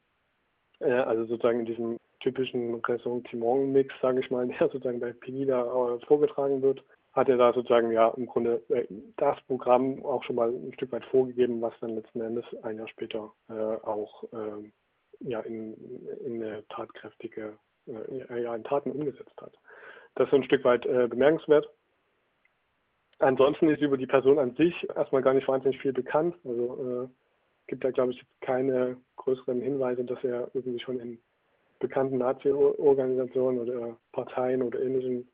Äh, 0.79 0.91
also 0.91 1.25
sozusagen 1.25 1.61
in 1.61 1.65
diesem 1.65 1.97
typischen 2.19 2.75
Ressentiment-Mix, 2.75 3.93
sage 4.01 4.19
ich 4.19 4.31
mal, 4.31 4.47
der 4.59 4.69
sozusagen 4.69 4.99
bei 4.99 5.13
Pegida 5.13 5.61
äh, 5.61 6.05
vorgetragen 6.05 6.61
wird, 6.61 6.83
hat 7.13 7.29
er 7.29 7.37
da 7.37 7.53
sozusagen 7.53 7.91
ja 7.91 8.09
im 8.09 8.25
Grunde 8.25 8.61
äh, 8.69 8.85
das 9.17 9.37
Programm 9.47 10.03
auch 10.05 10.23
schon 10.23 10.35
mal 10.35 10.49
ein 10.49 10.73
Stück 10.73 10.91
weit 10.91 11.05
vorgegeben, 11.05 11.61
was 11.61 11.73
dann 11.81 11.95
letzten 11.95 12.21
Endes 12.21 12.45
ein 12.63 12.77
Jahr 12.77 12.87
später 12.87 13.31
äh, 13.49 13.53
auch 13.53 14.23
ähm, 14.33 14.71
ja, 15.19 15.41
in, 15.41 15.75
in 16.25 16.43
eine 16.43 16.65
tatkräftige, 16.69 17.57
äh, 17.87 18.41
ja, 18.41 18.55
in 18.55 18.63
Taten 18.63 18.91
umgesetzt 18.91 19.35
hat. 19.41 19.53
Das 20.15 20.27
ist 20.27 20.33
ein 20.33 20.43
Stück 20.43 20.63
weit 20.63 20.85
äh, 20.85 21.07
bemerkenswert. 21.07 21.69
Ansonsten 23.19 23.69
ist 23.69 23.81
über 23.81 23.97
die 23.97 24.07
Person 24.07 24.39
an 24.39 24.55
sich 24.55 24.73
erstmal 24.95 25.21
gar 25.21 25.33
nicht 25.33 25.47
wahnsinnig 25.47 25.79
viel 25.81 25.93
bekannt. 25.93 26.35
Also 26.45 27.03
äh, 27.03 27.07
gibt 27.67 27.83
da, 27.83 27.91
glaube 27.91 28.13
ich, 28.13 28.23
keine 28.41 28.97
größeren 29.17 29.61
Hinweise, 29.61 30.05
dass 30.05 30.23
er 30.23 30.49
irgendwie 30.53 30.79
schon 30.79 30.99
in 30.99 31.19
bekannten 31.79 32.17
Nazi-Organisationen 32.17 33.59
oder 33.59 33.97
Parteien 34.11 34.61
oder 34.61 34.81
ähnlichen 34.81 35.29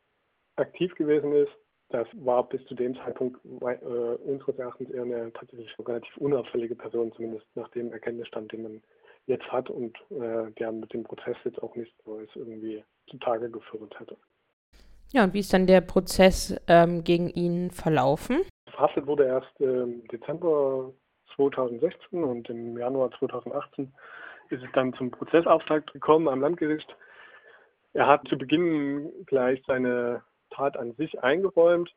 aktiv 0.56 0.94
gewesen 0.96 1.34
ist. 1.34 1.52
Das 1.90 2.08
war 2.14 2.48
bis 2.50 2.66
zu 2.66 2.74
dem 2.74 2.96
Zeitpunkt 2.96 3.40
äh, 3.46 3.78
unseres 3.78 4.58
Erachtens 4.58 4.90
eher 4.90 5.04
eine 5.04 5.32
tatsächlich 5.34 5.72
relativ 5.80 6.18
unauffällige 6.18 6.76
Person, 6.76 7.12
zumindest 7.14 7.46
nach 7.56 7.70
dem 7.70 7.92
Erkenntnisstand, 7.92 8.52
den 8.52 8.64
man 8.64 8.82
jetzt 9.28 9.46
hat 9.52 9.70
und 9.70 9.96
äh, 10.10 10.52
der 10.58 10.72
mit 10.72 10.92
dem 10.94 11.04
Prozess 11.04 11.38
jetzt 11.44 11.62
auch 11.62 11.76
nichts 11.76 11.96
Neues 12.06 12.30
irgendwie 12.36 12.84
zutage 13.08 13.50
geführt 13.50 14.00
hätte. 14.00 14.18
Ja, 15.16 15.24
und 15.24 15.34
wie 15.34 15.40
ist 15.40 15.54
dann 15.54 15.66
der 15.66 15.80
Prozess 15.80 16.54
ähm, 16.68 17.06
gegen 17.06 17.30
ihn 17.30 17.72
verlaufen? 17.72 18.42
Verhaftet 18.70 19.08
wurde 19.08 19.24
erst 19.24 19.62
im 19.62 20.06
Dezember 20.10 20.92
2016 21.38 22.22
und 22.22 22.50
im 22.50 22.78
Januar 22.78 23.12
2018 23.20 23.94
ist 24.50 24.62
es 24.62 24.70
dann 24.74 24.94
zum 24.96 25.12
Prozessauftakt 25.12 25.94
gekommen 25.94 26.28
am 26.28 26.42
Landgericht. 26.42 26.94
Er 27.94 28.08
hat 28.08 28.28
zu 28.28 28.38
Beginn 28.38 29.10
gleich 29.26 29.64
seine 29.66 30.22
Tat 30.50 30.76
an 30.76 30.94
sich 30.96 31.24
eingeräumt, 31.24 31.96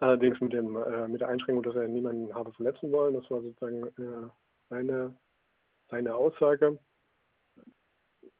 allerdings 0.00 0.40
mit, 0.40 0.54
dem, 0.54 0.76
äh, 0.76 1.08
mit 1.08 1.20
der 1.20 1.28
Einschränkung, 1.28 1.62
dass 1.62 1.76
er 1.76 1.88
niemanden 1.88 2.34
habe 2.34 2.54
verletzen 2.54 2.90
wollen. 2.90 3.12
Das 3.12 3.30
war 3.30 3.42
sozusagen 3.42 3.86
äh, 3.86 4.30
seine, 4.70 5.14
seine 5.90 6.14
Aussage. 6.14 6.78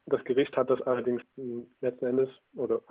Das 0.07 0.23
Gericht 0.23 0.57
hat 0.57 0.71
das 0.71 0.81
allerdings 0.81 1.21
letzten 1.81 2.05
Endes 2.07 2.29
oder 2.55 2.81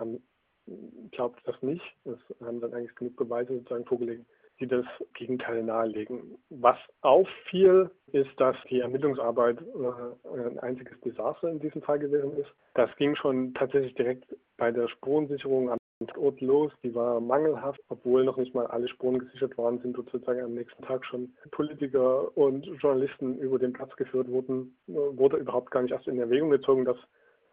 glaubt 1.11 1.39
das 1.45 1.61
nicht. 1.61 1.83
Es 2.05 2.19
haben 2.45 2.61
dann 2.61 2.73
eigentlich 2.73 2.95
genug 2.95 3.15
Beweise 3.15 3.53
sozusagen 3.53 3.85
vorgelegt, 3.85 4.25
die 4.59 4.67
das 4.67 4.85
Gegenteil 5.13 5.63
nahelegen. 5.63 6.37
Was 6.49 6.77
auffiel, 7.01 7.89
ist, 8.11 8.29
dass 8.37 8.55
die 8.69 8.79
Ermittlungsarbeit 8.79 9.59
äh, 9.61 10.47
ein 10.47 10.59
einziges 10.59 10.99
Desaster 11.01 11.49
in 11.49 11.59
diesem 11.59 11.81
Fall 11.81 11.99
gewesen 11.99 12.35
ist. 12.37 12.49
Das 12.73 12.89
ging 12.97 13.15
schon 13.15 13.53
tatsächlich 13.53 13.93
direkt 13.95 14.35
bei 14.57 14.71
der 14.71 14.87
Spurensicherung 14.87 15.71
am 15.71 15.77
Ort 16.17 16.41
los. 16.41 16.71
Die 16.83 16.95
war 16.95 17.19
mangelhaft, 17.19 17.81
obwohl 17.89 18.23
noch 18.23 18.37
nicht 18.37 18.55
mal 18.55 18.67
alle 18.67 18.87
Spuren 18.87 19.19
gesichert 19.19 19.57
waren, 19.57 19.79
sind 19.79 19.95
sozusagen 19.95 20.41
am 20.41 20.53
nächsten 20.53 20.83
Tag 20.83 21.05
schon 21.05 21.33
Politiker 21.51 22.35
und 22.37 22.65
Journalisten 22.81 23.37
über 23.39 23.59
den 23.59 23.73
Platz 23.73 23.95
geführt 23.95 24.29
wurden. 24.29 24.77
Wurde 24.87 25.37
überhaupt 25.37 25.71
gar 25.71 25.81
nicht 25.81 25.91
erst 25.91 26.07
in 26.07 26.19
Erwägung 26.19 26.49
gezogen, 26.49 26.85
dass, 26.85 26.97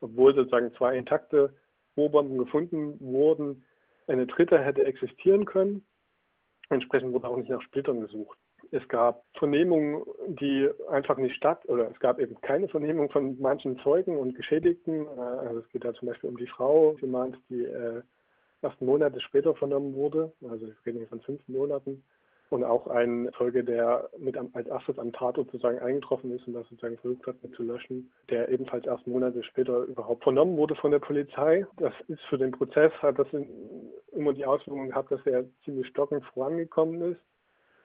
obwohl 0.00 0.34
sozusagen 0.34 0.72
zwei 0.74 0.96
intakte 0.96 1.52
Rohrbomben 1.96 2.38
gefunden 2.38 2.98
wurden, 3.00 3.64
eine 4.06 4.26
dritte 4.26 4.58
hätte 4.58 4.84
existieren 4.84 5.44
können. 5.44 5.84
Entsprechend 6.68 7.12
wurde 7.12 7.28
auch 7.28 7.36
nicht 7.36 7.50
nach 7.50 7.62
Splittern 7.62 8.00
gesucht. 8.00 8.38
Es 8.72 8.86
gab 8.88 9.24
Vernehmungen, 9.38 10.02
die 10.26 10.68
einfach 10.90 11.16
nicht 11.18 11.36
statt, 11.36 11.64
oder 11.68 11.90
es 11.90 11.98
gab 12.00 12.18
eben 12.18 12.40
keine 12.40 12.68
Vernehmung 12.68 13.10
von 13.10 13.40
manchen 13.40 13.78
Zeugen 13.80 14.16
und 14.16 14.34
Geschädigten. 14.34 15.06
Äh, 15.06 15.20
also 15.20 15.60
es 15.60 15.68
geht 15.68 15.84
da 15.84 15.94
zum 15.94 16.08
Beispiel 16.08 16.30
um 16.30 16.36
die 16.36 16.48
Frau, 16.48 16.96
die 17.48 17.64
äh, 17.64 18.02
erst 18.62 18.80
Monate 18.80 19.20
später 19.20 19.54
vernommen 19.54 19.94
wurde. 19.94 20.32
Also 20.48 20.66
wir 20.66 20.74
reden 20.84 20.98
hier 20.98 21.08
von 21.08 21.20
fünf 21.20 21.46
Monaten 21.46 22.02
und 22.50 22.64
auch 22.64 22.86
ein 22.86 23.30
Zeuge, 23.36 23.64
der 23.64 24.08
mit 24.18 24.36
als 24.36 24.66
erstes 24.66 24.98
am 24.98 25.12
Tatort 25.12 25.50
sozusagen 25.50 25.78
eingetroffen 25.78 26.30
ist 26.32 26.46
und 26.46 26.54
das 26.54 26.68
sozusagen 26.68 26.98
versucht 26.98 27.26
hat 27.26 27.42
mit 27.42 27.54
zu 27.54 27.62
löschen, 27.62 28.10
der 28.30 28.48
ebenfalls 28.48 28.86
erst 28.86 29.06
Monate 29.06 29.42
später 29.42 29.82
überhaupt 29.84 30.22
vernommen 30.22 30.56
wurde 30.56 30.74
von 30.76 30.90
der 30.90 30.98
Polizei. 30.98 31.66
Das 31.76 31.92
ist 32.08 32.20
für 32.28 32.38
den 32.38 32.52
Prozess, 32.52 32.92
hat 33.02 33.18
das 33.18 33.28
immer 34.12 34.32
die 34.32 34.46
Auswirkungen 34.46 34.90
gehabt, 34.90 35.10
dass 35.10 35.24
er 35.26 35.44
ziemlich 35.64 35.88
stockend 35.88 36.24
vorangekommen 36.26 37.12
ist 37.12 37.20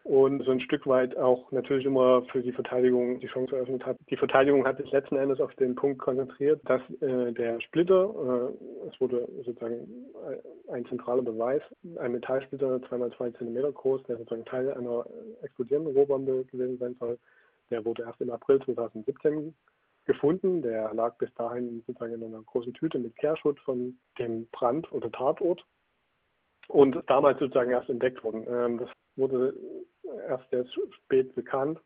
und 0.03 0.43
so 0.43 0.51
ein 0.51 0.61
Stück 0.61 0.87
weit 0.87 1.15
auch 1.17 1.51
natürlich 1.51 1.85
immer 1.85 2.23
für 2.31 2.41
die 2.41 2.51
Verteidigung 2.51 3.19
die 3.19 3.27
Chance 3.27 3.55
eröffnet 3.55 3.85
hat. 3.85 3.97
Die 4.09 4.17
Verteidigung 4.17 4.65
hat 4.65 4.77
sich 4.77 4.91
letzten 4.91 5.15
Endes 5.15 5.39
auf 5.39 5.53
den 5.55 5.75
Punkt 5.75 5.99
konzentriert, 5.99 6.61
dass 6.65 6.81
äh, 7.01 7.31
der 7.31 7.61
Splitter, 7.61 8.49
äh, 8.53 8.87
es 8.87 8.99
wurde 8.99 9.27
sozusagen 9.45 9.87
ein 10.71 10.85
zentraler 10.85 11.21
Beweis, 11.21 11.61
ein 11.99 12.13
Metallsplitter, 12.13 12.81
zweimal 12.87 13.11
zwei 13.13 13.29
Zentimeter 13.31 13.71
groß, 13.71 14.03
der 14.03 14.17
sozusagen 14.17 14.45
Teil 14.45 14.73
einer 14.73 15.05
explodierenden 15.43 15.95
Rohrbombe 15.95 16.45
gewesen 16.45 16.77
sein 16.77 16.95
soll, 16.99 17.17
der 17.69 17.85
wurde 17.85 18.03
erst 18.03 18.21
im 18.21 18.29
April 18.29 18.61
2017 18.63 19.53
gefunden. 20.05 20.61
Der 20.61 20.93
lag 20.93 21.17
bis 21.17 21.33
dahin 21.35 21.83
sozusagen 21.87 22.13
in 22.13 22.23
einer 22.23 22.43
großen 22.43 22.73
Tüte 22.73 22.99
mit 22.99 23.15
Kehrschutt 23.15 23.59
von 23.61 23.97
dem 24.19 24.47
Brand- 24.51 24.91
oder 24.91 25.11
Tatort 25.11 25.63
und 26.67 26.97
damals 27.07 27.39
sozusagen 27.39 27.71
erst 27.71 27.89
entdeckt 27.89 28.23
worden. 28.23 28.45
Ähm, 28.47 28.77
das 28.77 28.89
wurde 29.21 29.53
erst 30.27 30.49
sehr 30.49 30.65
spät 31.05 31.33
bekannt 31.35 31.79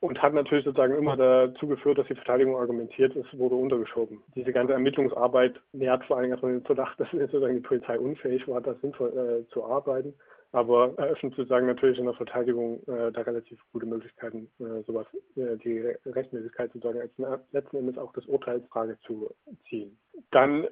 und 0.00 0.20
hat 0.20 0.34
natürlich 0.34 0.64
sozusagen 0.64 0.96
immer 0.96 1.16
dazu 1.16 1.66
geführt, 1.66 1.98
dass 1.98 2.06
die 2.06 2.14
Verteidigung 2.14 2.56
argumentiert, 2.56 3.16
es 3.16 3.26
wurde 3.38 3.54
untergeschoben. 3.54 4.22
Diese 4.34 4.52
ganze 4.52 4.74
Ermittlungsarbeit 4.74 5.58
nährt 5.72 6.04
vor 6.04 6.18
allem 6.18 6.30
erstmal 6.30 6.52
den 6.52 6.64
Verdacht, 6.64 7.00
dass 7.00 7.10
sozusagen 7.10 7.54
die 7.54 7.60
Polizei 7.60 7.98
unfähig 7.98 8.46
war, 8.46 8.60
da 8.60 8.74
sinnvoll 8.74 9.16
äh, 9.16 9.52
zu 9.52 9.64
arbeiten, 9.64 10.12
aber 10.52 10.94
eröffnet 10.98 11.34
sozusagen 11.34 11.66
natürlich 11.66 11.98
in 11.98 12.04
der 12.04 12.14
Verteidigung 12.14 12.82
äh, 12.86 13.10
da 13.12 13.22
relativ 13.22 13.58
gute 13.72 13.86
Möglichkeiten, 13.86 14.48
äh, 14.60 14.82
sowas, 14.86 15.06
äh, 15.36 15.56
die 15.56 15.80
Rechtmäßigkeit 16.04 16.72
sozusagen 16.72 17.00
als 17.00 17.42
letzten 17.52 17.76
Endes 17.78 17.98
auch 17.98 18.12
das 18.12 18.26
Urteilsfrage 18.26 18.98
zu 19.06 19.30
ziehen. 19.68 19.98
Dann 20.30 20.66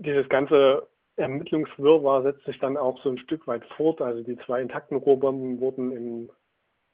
dieses 0.00 0.28
ganze 0.28 0.86
Ermittlungswirrwarr 1.16 2.22
setzt 2.22 2.44
sich 2.44 2.58
dann 2.58 2.76
auch 2.76 3.02
so 3.02 3.10
ein 3.10 3.18
Stück 3.18 3.46
weit 3.46 3.64
fort. 3.76 4.00
Also 4.00 4.22
die 4.22 4.36
zwei 4.46 4.62
intakten 4.62 4.96
Rohrbomben 4.96 5.60
wurden, 5.60 5.92
im, 5.92 6.30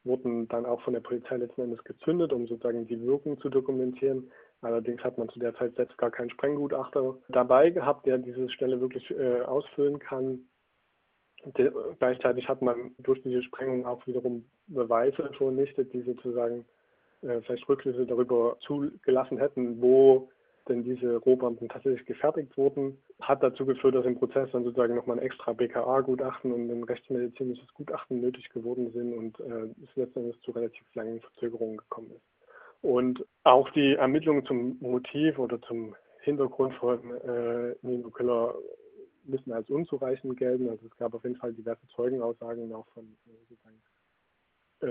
wurden 0.05 0.49
dann 0.49 0.67
auch 0.67 0.81
von 0.83 0.95
der 0.95 1.01
Polizei 1.01 1.37
letzten 1.37 1.63
Endes 1.63 1.83
gezündet, 1.85 2.33
um 2.33 2.47
sozusagen 2.47 2.87
die 2.87 3.01
Wirkung 3.01 3.41
zu 3.41 3.49
dokumentieren. 3.49 4.31
Allerdings 4.61 5.03
hat 5.05 5.19
man 5.19 5.29
zu 5.29 5.39
der 5.39 5.55
Zeit 5.55 5.75
selbst 5.77 5.97
gar 5.99 6.11
keinen 6.11 6.31
Sprenggutachter 6.31 7.17
dabei 7.29 7.71
gehabt, 7.71 8.07
der 8.07 8.19
diese 8.19 8.51
Stelle 8.51 8.81
wirklich 8.81 9.09
äh, 9.11 9.43
ausfüllen 9.43 10.01
kann. 10.01 10.41
De 11.57 11.71
gleichzeitig 12.01 12.49
hat 12.49 12.63
man 12.63 12.91
durch 12.99 13.23
diese 13.23 13.45
Sprengung 13.45 13.87
auch 13.87 14.05
wiederum 14.09 14.45
Beweise 14.67 15.31
vernichtet, 15.37 15.93
die 15.93 16.03
sozusagen 16.03 16.65
äh, 17.23 17.41
vielleicht 17.43 17.69
Rückschlüsse 17.69 18.07
darüber 18.07 18.57
zugelassen 18.61 19.39
hätten, 19.39 19.81
wo 19.81 20.29
denn 20.69 20.85
diese 20.85 21.17
Rohbomben 21.17 21.69
tatsächlich 21.69 22.07
gefertigt 22.07 22.57
wurden, 22.57 22.99
hat 23.21 23.43
dazu 23.43 23.67
geführt, 23.67 23.95
dass 23.95 24.07
im 24.07 24.19
Prozess 24.19 24.51
dann 24.53 24.65
sozusagen 24.65 24.95
nochmal 24.95 25.19
ein 25.19 25.25
extra 25.25 25.53
BKA-Gutachten 25.53 26.53
und 26.53 26.71
ein 26.71 26.85
rechtsmedizinisches 26.85 27.73
Gutachten 27.75 28.21
nötig 28.21 28.49
geworden 28.51 28.91
sind 28.93 29.13
und 29.15 29.41
äh, 29.41 29.69
es 29.83 29.97
letztendlich 29.97 30.41
zu 30.43 30.53
relativ 30.53 30.85
langen 30.95 31.21
Verzögerungen 31.21 31.79
gekommen 31.79 32.11
ist. 32.11 32.23
Und 32.83 33.25
auch 33.45 33.69
die 33.71 33.95
Ermittlungen 33.95 34.45
zum 34.47 34.77
Motiv 34.81 35.39
oder 35.39 35.61
zum 35.63 35.97
Hintergrund 36.21 36.75
von 36.75 37.11
äh, 37.17 37.75
Nino 37.83 38.11
Köller 38.11 38.55
müssen 39.25 39.53
als 39.53 39.69
unzureichend 39.69 40.37
gelten. 40.37 40.69
Also 40.69 40.87
es 40.87 40.97
gab 40.97 41.15
auf 41.15 41.25
jeden 41.25 41.37
Fall 41.37 41.53
diverse 41.53 41.87
Zeugenaussagen 41.95 42.73
auch 42.73 42.87
von 42.95 43.17
äh, 44.81 44.87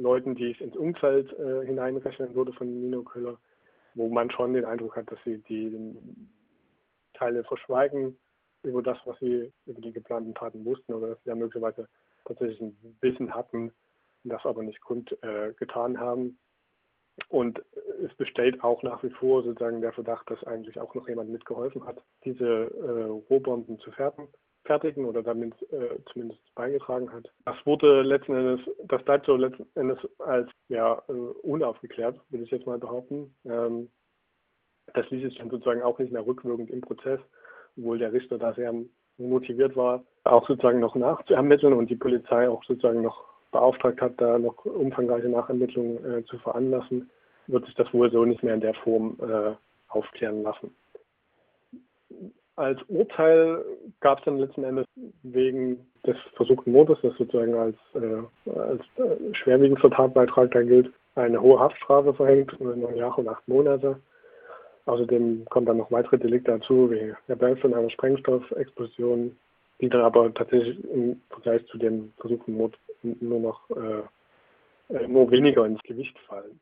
Leuten, 0.00 0.34
die 0.34 0.46
ich 0.46 0.60
ins 0.60 0.76
Umfeld 0.76 1.32
äh, 1.38 1.64
hineinrechnen 1.64 2.34
würde 2.34 2.52
von 2.52 2.68
Nino 2.68 3.02
Köller 3.02 3.38
wo 3.96 4.08
man 4.08 4.30
schon 4.30 4.52
den 4.52 4.64
Eindruck 4.64 4.96
hat, 4.96 5.10
dass 5.10 5.18
sie 5.24 5.38
die 5.48 5.96
Teile 7.14 7.42
verschweigen 7.44 8.16
über 8.62 8.82
das, 8.82 8.98
was 9.06 9.18
sie 9.18 9.52
über 9.64 9.80
die 9.80 9.92
geplanten 9.92 10.34
Taten 10.34 10.64
wussten 10.64 10.92
oder 10.92 11.08
dass 11.08 11.22
sie 11.22 11.30
ja 11.30 11.34
möglicherweise 11.34 11.88
tatsächlich 12.24 12.60
ein 12.60 12.96
Wissen 13.00 13.34
hatten, 13.34 13.72
das 14.24 14.44
aber 14.44 14.62
nicht 14.62 14.80
kund 14.82 15.16
äh, 15.22 15.54
haben. 15.74 16.38
Und 17.28 17.62
es 18.04 18.14
besteht 18.16 18.62
auch 18.62 18.82
nach 18.82 19.02
wie 19.02 19.10
vor 19.10 19.42
sozusagen 19.42 19.80
der 19.80 19.92
Verdacht, 19.92 20.30
dass 20.30 20.44
eigentlich 20.44 20.78
auch 20.78 20.94
noch 20.94 21.08
jemand 21.08 21.30
mitgeholfen 21.30 21.86
hat, 21.86 22.02
diese 22.24 22.44
äh, 22.44 23.04
Rohbomben 23.30 23.78
zu 23.78 23.90
fertigen 23.92 24.28
fertigen 24.66 25.04
oder 25.04 25.22
damit 25.22 25.54
äh, 25.72 25.98
zumindest 26.12 26.40
beigetragen 26.54 27.12
hat. 27.12 27.30
Das 27.44 27.56
wurde 27.64 28.02
letzten 28.02 28.34
Endes, 28.34 28.60
das 28.84 29.02
bleibt 29.04 29.26
so 29.26 29.36
letzten 29.36 29.66
Endes 29.74 29.98
als 30.18 30.50
ja, 30.68 31.02
äh, 31.08 31.12
unaufgeklärt, 31.12 32.20
würde 32.30 32.44
ich 32.44 32.50
jetzt 32.50 32.66
mal 32.66 32.78
behaupten. 32.78 33.34
Ähm, 33.44 33.88
das 34.94 35.08
ließ 35.10 35.22
sich 35.22 35.38
dann 35.38 35.50
sozusagen 35.50 35.82
auch 35.82 35.98
nicht 35.98 36.12
mehr 36.12 36.26
rückwirkend 36.26 36.70
im 36.70 36.80
Prozess, 36.80 37.20
obwohl 37.76 37.98
der 37.98 38.12
Richter 38.12 38.38
da 38.38 38.52
sehr 38.54 38.72
motiviert 39.18 39.76
war, 39.76 40.04
auch 40.24 40.46
sozusagen 40.46 40.80
noch 40.80 40.94
nachzuermitteln 40.94 41.72
und 41.72 41.88
die 41.88 41.96
Polizei 41.96 42.48
auch 42.48 42.62
sozusagen 42.64 43.02
noch 43.02 43.24
beauftragt 43.50 44.00
hat, 44.00 44.20
da 44.20 44.38
noch 44.38 44.64
umfangreiche 44.64 45.28
Nachermittlungen 45.28 46.04
äh, 46.04 46.24
zu 46.26 46.38
veranlassen, 46.38 47.10
wird 47.46 47.64
sich 47.66 47.74
das 47.74 47.92
wohl 47.94 48.10
so 48.10 48.24
nicht 48.24 48.42
mehr 48.42 48.54
in 48.54 48.60
der 48.60 48.74
Form 48.74 49.16
äh, 49.20 49.54
aufklären 49.88 50.42
lassen. 50.42 50.74
Als 52.56 52.82
Urteil 52.88 53.64
gab 54.00 54.18
es 54.18 54.24
dann 54.24 54.38
letzten 54.38 54.64
Endes 54.64 54.86
wegen 55.22 55.86
des 56.06 56.16
versuchten 56.34 56.72
Mordes, 56.72 56.98
das 57.02 57.14
sozusagen 57.16 57.54
als, 57.54 57.76
äh, 57.94 58.50
als 58.58 58.82
äh, 58.96 59.34
schwerwiegendster 59.34 59.90
Tatbeitrag 59.90 60.50
da 60.52 60.62
gilt, 60.62 60.92
eine 61.16 61.40
hohe 61.40 61.58
Haftstrafe 61.58 62.14
verhängt, 62.14 62.58
neun 62.60 62.96
Jahre 62.96 63.20
und 63.20 63.28
acht 63.28 63.46
Monate. 63.46 64.00
Außerdem 64.86 65.44
kommen 65.50 65.66
dann 65.66 65.78
noch 65.78 65.90
weitere 65.90 66.18
Delikte 66.18 66.52
dazu, 66.52 66.90
wie 66.90 67.12
Rebell 67.28 67.56
von 67.56 67.74
einer 67.74 67.90
Sprengstoffexplosion, 67.90 69.36
die 69.80 69.88
dann 69.88 70.02
aber 70.02 70.32
tatsächlich 70.32 70.82
im 70.90 71.20
Vergleich 71.28 71.66
zu 71.66 71.76
dem 71.76 72.12
versuchten 72.18 72.54
Mord 72.54 72.78
nur 73.02 73.40
noch 73.40 73.68
äh, 73.70 74.02
äh, 74.88 75.08
nur 75.08 75.30
weniger 75.30 75.66
ins 75.66 75.82
Gewicht 75.82 76.18
fallen. 76.20 76.60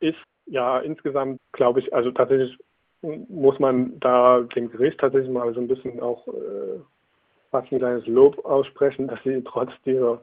Ist 0.00 0.18
ja 0.46 0.80
insgesamt, 0.80 1.40
glaube 1.52 1.80
ich, 1.80 1.94
also 1.94 2.10
tatsächlich 2.10 2.56
muss 3.02 3.58
man 3.58 3.98
da 4.00 4.40
dem 4.40 4.70
Gericht 4.70 4.98
tatsächlich 4.98 5.30
mal 5.30 5.52
so 5.54 5.60
ein 5.60 5.68
bisschen 5.68 6.00
auch 6.00 6.26
äh, 6.28 6.80
fast 7.50 7.72
ein 7.72 7.78
kleines 7.78 8.06
Lob 8.06 8.44
aussprechen, 8.44 9.08
dass 9.08 9.22
sie 9.24 9.42
trotz 9.44 9.70
dieser 9.84 10.20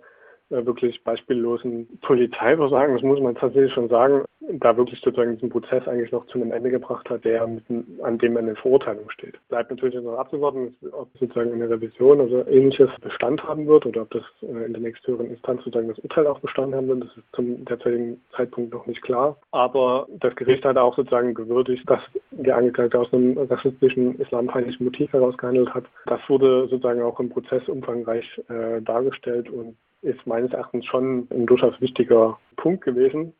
wirklich 0.49 1.03
beispiellosen 1.03 1.88
Polizeiversagen, 2.01 2.93
das 2.93 3.03
muss 3.03 3.19
man 3.19 3.36
tatsächlich 3.36 3.73
schon 3.73 3.89
sagen, 3.89 4.25
da 4.60 4.77
wirklich 4.77 4.99
sozusagen 5.01 5.36
diesen 5.36 5.49
Prozess 5.49 5.88
eigentlich 5.88 6.12
noch 6.12 6.25
zu 6.27 6.39
einem 6.39 6.51
Ende 6.51 6.69
gebracht 6.69 7.10
hat, 7.10 7.25
der 7.25 7.43
an 7.43 8.17
dem 8.19 8.38
eine 8.38 8.55
Verurteilung 8.55 9.10
steht. 9.10 9.39
Bleibt 9.49 9.71
natürlich 9.71 9.95
noch 9.95 10.17
abzuwarten, 10.17 10.75
ob 10.91 11.10
sozusagen 11.19 11.53
eine 11.53 11.69
Revision 11.69 12.21
oder 12.21 12.47
ähnliches 12.47 12.89
Bestand 13.01 13.43
haben 13.43 13.67
wird 13.67 13.86
oder 13.86 14.03
ob 14.03 14.12
das 14.12 14.23
äh, 14.41 14.65
in 14.65 14.73
der 14.73 14.81
nächsthöheren 14.81 15.29
Instanz 15.29 15.63
sozusagen 15.63 15.88
das 15.88 15.99
Urteil 15.99 16.27
auch 16.27 16.39
Bestand 16.39 16.75
haben 16.75 16.88
wird. 16.88 17.03
Das 17.03 17.17
ist 17.17 17.25
zum 17.34 17.65
derzeitigen 17.65 18.21
Zeitpunkt 18.36 18.73
noch 18.73 18.86
nicht 18.86 19.01
klar. 19.01 19.38
Aber 19.51 20.08
das 20.19 20.36
Gericht 20.36 20.63
hat 20.65 20.77
auch 20.77 20.95
sozusagen 20.95 21.34
gewürdigt, 21.34 21.89
dass 21.89 22.01
der 22.31 22.58
Angeklagte 22.58 22.99
aus 22.99 23.12
einem 23.13 23.38
rassistischen, 23.38 24.19
islamfeindlichen 24.19 24.86
Motiv 24.86 25.12
heraus 25.12 25.38
gehandelt 25.38 25.73
hat. 25.73 25.86
Das 26.05 26.19
wurde 26.27 26.67
sozusagen 26.67 27.01
auch 27.01 27.19
im 27.19 27.29
Prozess 27.29 27.67
umfangreich 27.67 28.41
äh, 28.49 28.81
dargestellt 28.81 29.49
und 29.49 29.75
ist 30.05 30.25
meines 30.27 30.51
Erachtens 30.53 30.85
schon 30.85 31.27
ein 31.31 31.45
durchaus 31.45 31.79
wichtiger 31.81 32.39
Punkt 32.57 32.83
gewesen. 32.83 33.33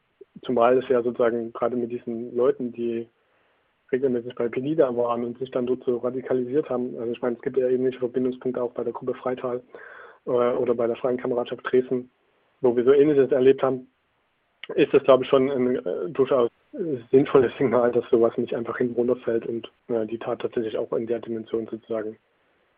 Zumal 0.44 0.78
es 0.78 0.88
ja 0.90 1.02
sozusagen 1.02 1.54
gerade 1.54 1.76
mit 1.76 1.92
diesen 1.92 2.36
Leuten, 2.36 2.74
die 2.74 3.08
regelmäßig 3.92 4.36
bei 4.36 4.50
Pegida 4.50 4.96
waren 4.96 5.24
und 5.24 5.38
sich 5.38 5.52
dann 5.52 5.68
dort 5.68 5.84
so 5.84 5.98
radikalisiert 5.98 6.70
haben. 6.70 6.98
Also 6.98 7.12
ich 7.12 7.22
meine, 7.22 7.36
es 7.36 7.42
gibt 7.42 7.58
ja 7.58 7.70
ähnliche 7.70 8.00
Verbindungspunkte 8.00 8.62
auch 8.62 8.72
bei 8.72 8.84
der 8.84 8.94
Gruppe 8.94 9.14
Freital 9.14 9.62
äh, 10.26 10.30
oder 10.30 10.74
bei 10.74 10.88
der 10.88 10.96
Freien 10.96 11.18
Kameradschaft 11.18 11.62
Dresden, 11.72 12.10
wo 12.62 12.76
wir 12.76 12.84
so 12.84 12.94
ähnliches 12.94 13.32
erlebt 13.32 13.62
haben, 13.62 13.88
ist 14.74 14.92
das, 14.94 15.04
glaube 15.04 15.24
ich, 15.24 15.30
schon 15.30 15.52
ein 15.52 15.76
äh, 15.76 16.10
durchaus 16.10 16.50
sinnvolles 17.12 17.56
Signal, 17.58 17.92
dass 17.92 18.10
sowas 18.10 18.36
nicht 18.38 18.56
einfach 18.56 18.78
hinten 18.78 18.96
runterfällt 18.96 19.46
und 19.46 19.72
äh, 19.88 20.06
die 20.08 20.18
Tat 20.18 20.42
tatsächlich 20.42 20.78
auch 20.78 20.92
in 20.94 21.06
der 21.06 21.20
Dimension 21.20 21.68
sozusagen 21.68 22.18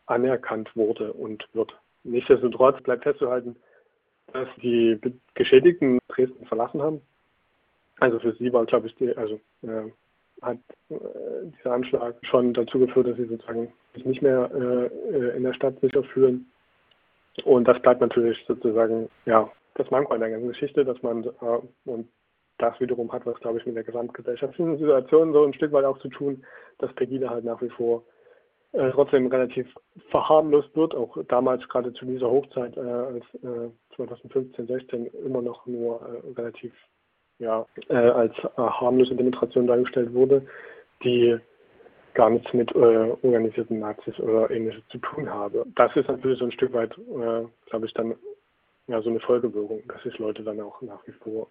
anerkannt 0.05 0.75
wurde 0.75 1.13
und 1.13 1.47
wird. 1.53 1.73
Nichtsdestotrotz 2.03 2.81
bleibt 2.83 3.03
festzuhalten, 3.03 3.55
dass 4.33 4.47
die 4.61 4.99
Geschädigten 5.33 5.99
Dresden 6.07 6.45
verlassen 6.45 6.81
haben. 6.81 7.01
Also 7.99 8.19
für 8.19 8.33
sie 8.33 8.51
war, 8.53 8.65
glaube 8.65 8.87
ich, 8.87 8.95
die, 8.95 9.15
also 9.15 9.39
äh, 9.63 9.91
hat 10.41 10.57
äh, 10.89 10.95
dieser 11.57 11.73
Anschlag 11.73 12.15
schon 12.23 12.53
dazu 12.53 12.79
geführt, 12.79 13.07
dass 13.07 13.17
sie 13.17 13.25
sozusagen 13.25 13.73
sich 13.95 14.05
nicht 14.05 14.21
mehr 14.21 14.49
äh, 14.53 15.35
in 15.35 15.43
der 15.43 15.53
Stadt 15.53 15.79
sicher 15.81 16.03
fühlen. 16.03 16.51
Und 17.43 17.67
das 17.67 17.81
bleibt 17.81 18.01
natürlich 18.01 18.43
sozusagen, 18.47 19.09
ja, 19.25 19.49
das 19.75 19.89
Manko 19.91 20.13
an 20.13 20.19
der 20.19 20.31
ganzen 20.31 20.49
Geschichte, 20.49 20.85
dass 20.85 21.01
man, 21.01 21.23
äh, 21.23 21.59
und 21.85 22.07
das 22.57 22.79
wiederum 22.79 23.11
hat 23.11 23.25
was, 23.25 23.39
glaube 23.39 23.59
ich, 23.59 23.65
mit 23.65 23.75
der 23.75 23.83
gesamtgesellschaftlichen 23.83 24.77
Situation 24.77 25.33
so 25.33 25.43
ein 25.43 25.53
Stück 25.53 25.71
weit 25.71 25.85
auch 25.85 25.99
zu 25.99 26.09
tun, 26.09 26.43
dass 26.79 26.93
Pegida 26.93 27.29
halt 27.29 27.45
nach 27.45 27.61
wie 27.61 27.69
vor 27.69 28.03
äh, 28.73 28.91
trotzdem 28.91 29.27
relativ 29.27 29.67
verharmlost 30.09 30.75
wird, 30.75 30.93
auch 30.93 31.17
damals 31.29 31.67
gerade 31.69 31.93
zu 31.93 32.05
dieser 32.05 32.29
Hochzeit 32.29 32.75
äh, 32.77 32.81
als 32.81 33.23
äh, 33.35 33.69
2015, 33.95 34.67
16 34.67 35.05
immer 35.25 35.41
noch 35.41 35.65
nur 35.65 36.01
äh, 36.01 36.39
relativ 36.39 36.73
ja, 37.39 37.65
äh, 37.89 37.95
als 37.95 38.33
äh, 38.37 38.49
harmlose 38.57 39.15
Demonstration 39.15 39.67
dargestellt 39.67 40.13
wurde, 40.13 40.45
die 41.03 41.37
gar 42.13 42.31
nichts 42.31 42.51
mit 42.51 42.73
organisierten 42.73 43.77
Nazis 43.77 44.19
oder 44.19 44.49
ähnliches 44.49 44.81
zu 44.87 44.97
tun 44.97 45.29
habe. 45.29 45.63
Das 45.75 45.95
ist 45.95 46.07
natürlich 46.07 46.39
so 46.39 46.45
ein 46.45 46.51
Stück 46.51 46.73
weit, 46.73 46.95
glaube 47.67 47.85
ich, 47.85 47.93
dann 47.93 48.15
ja 48.87 48.99
so 49.03 49.11
eine 49.11 49.19
Folgewirkung, 49.19 49.83
dass 49.87 50.01
sich 50.01 50.17
Leute 50.17 50.41
dann 50.41 50.59
auch 50.59 50.81
nach 50.81 51.05
wie 51.05 51.11
vor 51.11 51.47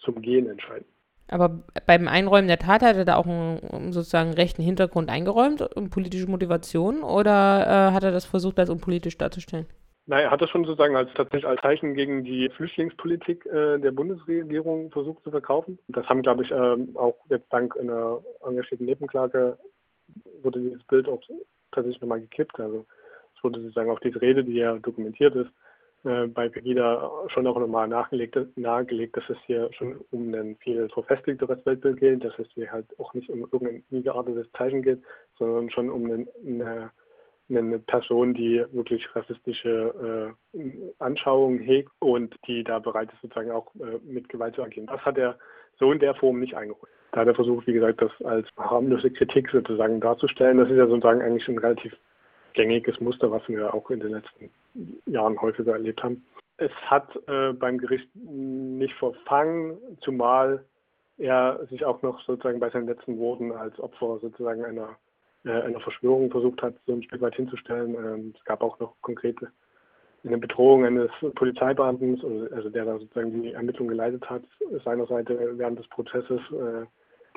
zum 0.00 0.20
Gehen 0.20 0.50
entscheiden. 0.50 0.84
Aber 1.30 1.60
beim 1.86 2.08
Einräumen 2.08 2.48
der 2.48 2.58
Tat 2.58 2.82
hat 2.82 2.96
er 2.96 3.04
da 3.04 3.16
auch 3.16 3.26
einen 3.26 3.92
sozusagen 3.92 4.34
rechten 4.34 4.62
Hintergrund 4.62 5.10
eingeräumt, 5.10 5.62
um 5.76 5.88
politische 5.88 6.28
Motivation, 6.28 7.02
oder 7.02 7.90
äh, 7.90 7.94
hat 7.94 8.02
er 8.02 8.10
das 8.10 8.24
versucht, 8.24 8.58
als 8.58 8.68
unpolitisch 8.68 9.16
darzustellen? 9.16 9.66
Nein, 10.06 10.24
er 10.24 10.32
hat 10.32 10.42
das 10.42 10.50
schon 10.50 10.64
sozusagen 10.64 10.96
als 10.96 11.08
tatsächlich 11.14 11.46
als 11.46 11.60
Zeichen 11.62 11.94
gegen 11.94 12.24
die 12.24 12.50
Flüchtlingspolitik 12.50 13.46
äh, 13.46 13.78
der 13.78 13.92
Bundesregierung 13.92 14.90
versucht 14.90 15.22
zu 15.22 15.30
verkaufen. 15.30 15.78
Das 15.86 16.04
haben, 16.08 16.22
glaube 16.22 16.42
ich, 16.42 16.50
äh, 16.50 16.76
auch 16.96 17.14
jetzt 17.28 17.46
dank 17.52 17.78
einer 17.78 18.18
engagierten 18.44 18.86
Nebenklage 18.86 19.56
wurde 20.42 20.58
dieses 20.58 20.82
Bild 20.84 21.08
auch 21.08 21.22
tatsächlich 21.70 22.00
nochmal 22.00 22.20
gekippt. 22.22 22.58
Also 22.58 22.86
es 23.36 23.44
wurde 23.44 23.60
sozusagen 23.60 23.90
auch 23.90 24.00
diese 24.00 24.20
Rede, 24.20 24.42
die 24.42 24.54
ja 24.54 24.76
dokumentiert 24.78 25.36
ist, 25.36 25.50
bei 26.02 26.48
Pegida 26.48 27.10
schon 27.28 27.46
auch 27.46 27.58
nochmal 27.58 27.86
nahegelegt, 27.86 28.36
nahegelegt, 28.56 29.16
dass 29.16 29.28
es 29.28 29.36
hier 29.46 29.70
schon 29.72 30.00
um 30.10 30.32
ein 30.32 30.56
viel 30.56 30.88
verfestigteres 30.88 31.64
Weltbild 31.66 32.00
geht, 32.00 32.24
dass 32.24 32.38
es 32.38 32.48
hier 32.54 32.72
halt 32.72 32.86
auch 32.98 33.12
nicht 33.12 33.28
um 33.28 33.40
irgendein 33.40 33.82
nie 33.90 34.02
geartetes 34.02 34.50
Zeichen 34.52 34.82
geht, 34.82 35.02
sondern 35.38 35.70
schon 35.70 35.90
um 35.90 36.04
eine, 36.06 36.26
eine, 36.46 36.90
eine 37.50 37.78
Person, 37.80 38.32
die 38.32 38.64
wirklich 38.72 39.14
rassistische 39.14 40.34
äh, 40.54 40.60
Anschauungen 41.00 41.58
hegt 41.58 41.90
und 41.98 42.34
die 42.46 42.64
da 42.64 42.78
bereit 42.78 43.12
ist, 43.12 43.20
sozusagen 43.20 43.50
auch 43.50 43.66
äh, 43.74 43.98
mit 44.02 44.28
Gewalt 44.30 44.54
zu 44.54 44.62
agieren. 44.62 44.86
Das 44.86 45.04
hat 45.04 45.18
er 45.18 45.38
so 45.78 45.92
in 45.92 45.98
der 45.98 46.14
Form 46.14 46.40
nicht 46.40 46.54
eingeholt. 46.54 46.90
Da 47.12 47.20
hat 47.20 47.28
er 47.28 47.34
versucht, 47.34 47.66
wie 47.66 47.72
gesagt, 47.72 48.00
das 48.00 48.12
als 48.24 48.48
harmlose 48.56 49.10
Kritik 49.10 49.50
sozusagen 49.50 50.00
darzustellen. 50.00 50.58
Das 50.58 50.70
ist 50.70 50.76
ja 50.76 50.86
sozusagen 50.86 51.20
eigentlich 51.20 51.46
ein 51.48 51.58
relativ 51.58 51.94
gängiges 52.54 53.00
Muster, 53.00 53.30
was 53.30 53.46
wir 53.48 53.74
auch 53.74 53.90
in 53.90 54.00
den 54.00 54.12
letzten 54.12 54.50
Jahren 55.06 55.40
häufiger 55.40 55.72
erlebt 55.72 56.02
haben. 56.02 56.24
Es 56.56 56.72
hat 56.86 57.08
äh, 57.26 57.52
beim 57.52 57.78
Gericht 57.78 58.08
nicht 58.14 58.94
verfangen, 58.94 59.78
zumal 60.02 60.64
er 61.18 61.66
sich 61.70 61.84
auch 61.84 62.02
noch 62.02 62.20
sozusagen 62.24 62.60
bei 62.60 62.70
seinen 62.70 62.86
letzten 62.86 63.18
Worten 63.18 63.52
als 63.52 63.78
Opfer 63.78 64.18
sozusagen 64.20 64.64
einer, 64.64 64.96
äh, 65.44 65.50
einer 65.50 65.80
Verschwörung 65.80 66.30
versucht 66.30 66.62
hat, 66.62 66.74
so 66.86 66.92
ein 66.92 67.02
Stück 67.02 67.20
weit 67.20 67.34
hinzustellen. 67.34 67.94
Ähm, 67.94 68.34
es 68.36 68.44
gab 68.44 68.62
auch 68.62 68.78
noch 68.78 68.94
konkrete 69.00 69.50
eine 70.24 70.38
Bedrohung 70.38 70.84
eines 70.84 71.10
Polizeibeamten, 71.34 72.20
also 72.52 72.68
der 72.68 72.84
da 72.84 72.98
sozusagen 72.98 73.42
die 73.42 73.52
Ermittlung 73.52 73.88
geleitet 73.88 74.28
hat, 74.28 74.42
seiner 74.84 75.06
Seite 75.06 75.54
während 75.56 75.78
des 75.78 75.88
Prozesses. 75.88 76.40
Äh, 76.52 76.86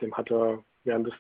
dem 0.02 0.14
hat 0.16 0.30
er 0.32 0.60
während 0.84 1.08
des 1.08 1.14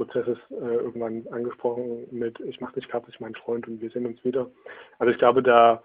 Prozesses 0.00 0.38
äh, 0.50 0.54
irgendwann 0.54 1.26
angesprochen 1.30 2.06
mit 2.10 2.40
Ich 2.40 2.58
mache 2.58 2.80
dich 2.80 2.86
fertig, 2.86 3.20
mein 3.20 3.34
Freund, 3.34 3.68
und 3.68 3.82
wir 3.82 3.90
sehen 3.90 4.06
uns 4.06 4.24
wieder. 4.24 4.50
Also 4.98 5.12
ich 5.12 5.18
glaube, 5.18 5.42
da 5.42 5.82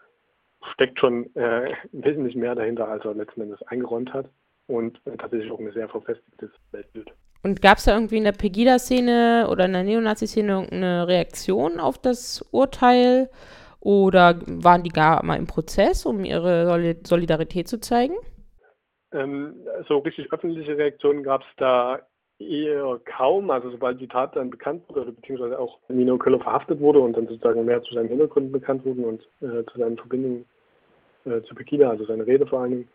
steckt 0.73 0.99
schon 0.99 1.36
äh, 1.36 1.73
wesentlich 1.91 2.34
mehr 2.36 2.56
dahinter, 2.56 2.88
als 2.88 3.04
er 3.04 3.13
letzten 3.13 3.41
Endes 3.41 3.62
eingeräumt 3.63 4.13
hat 4.13 4.30
und 4.67 5.01
äh, 5.04 5.17
tatsächlich 5.17 5.51
auch 5.51 5.60
ein 5.60 5.69
sehr 5.73 5.89
verfestigtes 5.89 6.49
Weltbild. 6.71 7.12
Und 7.43 7.62
gab 7.62 7.78
es 7.78 7.84
da 7.84 7.93
irgendwie 7.93 8.17
in 8.17 8.23
der 8.23 8.32
Pegida-Szene 8.32 9.49
oder 9.51 9.65
in 9.65 9.73
der 9.73 9.84
Neonazi-Szene 9.84 10.54
irgendeine 10.54 11.08
Reaktion 11.10 11.82
auf 11.82 11.97
das 11.97 12.41
Urteil? 12.54 13.30
Oder 13.82 14.39
waren 14.47 14.84
die 14.84 14.89
gar 14.89 15.23
mal 15.25 15.38
im 15.38 15.45
Prozess, 15.45 16.06
um 16.06 16.23
ihre 16.23 16.65
Solidarität 17.04 17.67
zu 17.67 17.82
zeigen? 17.82 18.15
Ähm, 19.12 19.56
so 19.89 19.99
richtig 19.99 20.32
öffentliche 20.32 20.78
Reaktionen 20.78 21.21
gab 21.21 21.41
es 21.41 21.47
da 21.58 21.99
eher 22.39 23.00
kaum, 23.06 23.50
also 23.50 23.69
sobald 23.69 24.00
die 24.00 24.08
Tat 24.08 24.36
dann 24.36 24.50
bekannt 24.50 24.84
wurde, 24.89 25.12
beziehungsweise 25.12 25.58
auch 25.58 25.80
Nino 25.88 26.17
Köller 26.17 26.39
verhaftet 26.39 26.80
wurde 26.80 27.00
und 27.00 27.15
dann 27.15 27.28
sozusagen 27.28 27.65
mehr 27.65 27.82
zu 27.84 27.93
seinen 27.93 28.10
Hintergründen 28.10 28.52
bekannt 28.52 28.86
wurden 28.86 29.06
und 29.06 29.21
äh, 29.41 29.63
zu 29.71 29.80
seinen 29.80 29.98
Verbindungen 29.98 30.45
äh, 31.26 31.41
zu 31.43 31.56
Pegida, 31.56 31.89
also 31.89 32.06
seine 32.06 32.28
Rede 32.28 32.45
vor 32.45 32.67
Dingen, 32.67 32.88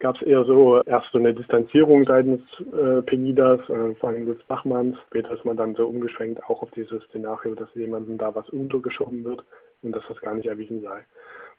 gab 0.00 0.16
es 0.16 0.22
eher 0.22 0.44
so 0.44 0.82
erst 0.82 1.10
so 1.12 1.18
eine 1.18 1.32
Distanzierung 1.32 2.04
seitens 2.04 2.42
äh, 2.60 3.00
Pegidas, 3.02 3.60
äh, 3.70 3.94
vor 3.94 4.10
allem 4.10 4.26
des 4.26 4.42
Bachmanns. 4.44 4.98
Später 5.06 5.32
ist 5.32 5.44
man 5.44 5.56
dann 5.56 5.74
so 5.74 5.86
umgeschwenkt 5.86 6.42
auch 6.44 6.62
auf 6.62 6.70
dieses 6.72 7.02
Szenario, 7.04 7.54
dass 7.54 7.74
jemandem 7.74 8.18
da 8.18 8.34
was 8.34 8.48
untergeschoben 8.50 9.24
wird 9.24 9.44
und 9.82 9.92
dass 9.92 10.04
das 10.08 10.20
gar 10.20 10.34
nicht 10.34 10.46
erwiesen 10.46 10.82
sei. 10.82 11.04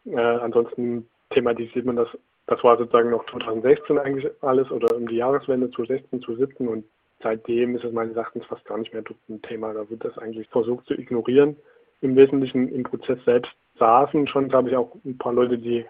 Äh, 0.06 0.20
ansonsten 0.20 1.08
thematisiert 1.32 1.86
man 1.86 1.96
das, 1.96 2.10
das 2.46 2.64
war 2.64 2.78
sozusagen 2.78 3.10
noch 3.10 3.26
2016 3.32 3.98
eigentlich 3.98 4.32
alles 4.42 4.70
oder 4.70 4.96
um 4.96 5.08
die 5.08 5.16
Jahreswende 5.16 5.72
2016, 5.72 6.22
2017 6.22 6.68
und 6.68 6.86
seitdem 7.22 7.76
ist 7.76 7.84
es 7.84 7.94
meines 7.94 8.16
Erachtens 8.16 8.46
fast 8.46 8.66
gar 8.66 8.78
nicht 8.78 8.94
mehr 8.94 9.04
ein 9.30 9.42
Thema. 9.42 9.74
Da 9.74 9.90
wird 9.90 10.04
das 10.04 10.18
eigentlich 10.18 10.48
versucht 10.50 10.86
zu 10.88 10.94
ignorieren. 10.94 11.56
Im 12.02 12.16
Wesentlichen 12.16 12.70
im 12.70 12.84
Prozess 12.84 13.18
selbst 13.26 13.52
saßen 13.80 14.28
schon, 14.28 14.50
glaube 14.50 14.70
ich, 14.70 14.76
auch 14.76 14.96
ein 15.06 15.18
paar 15.18 15.34
Leute, 15.34 15.58
die 15.58 15.86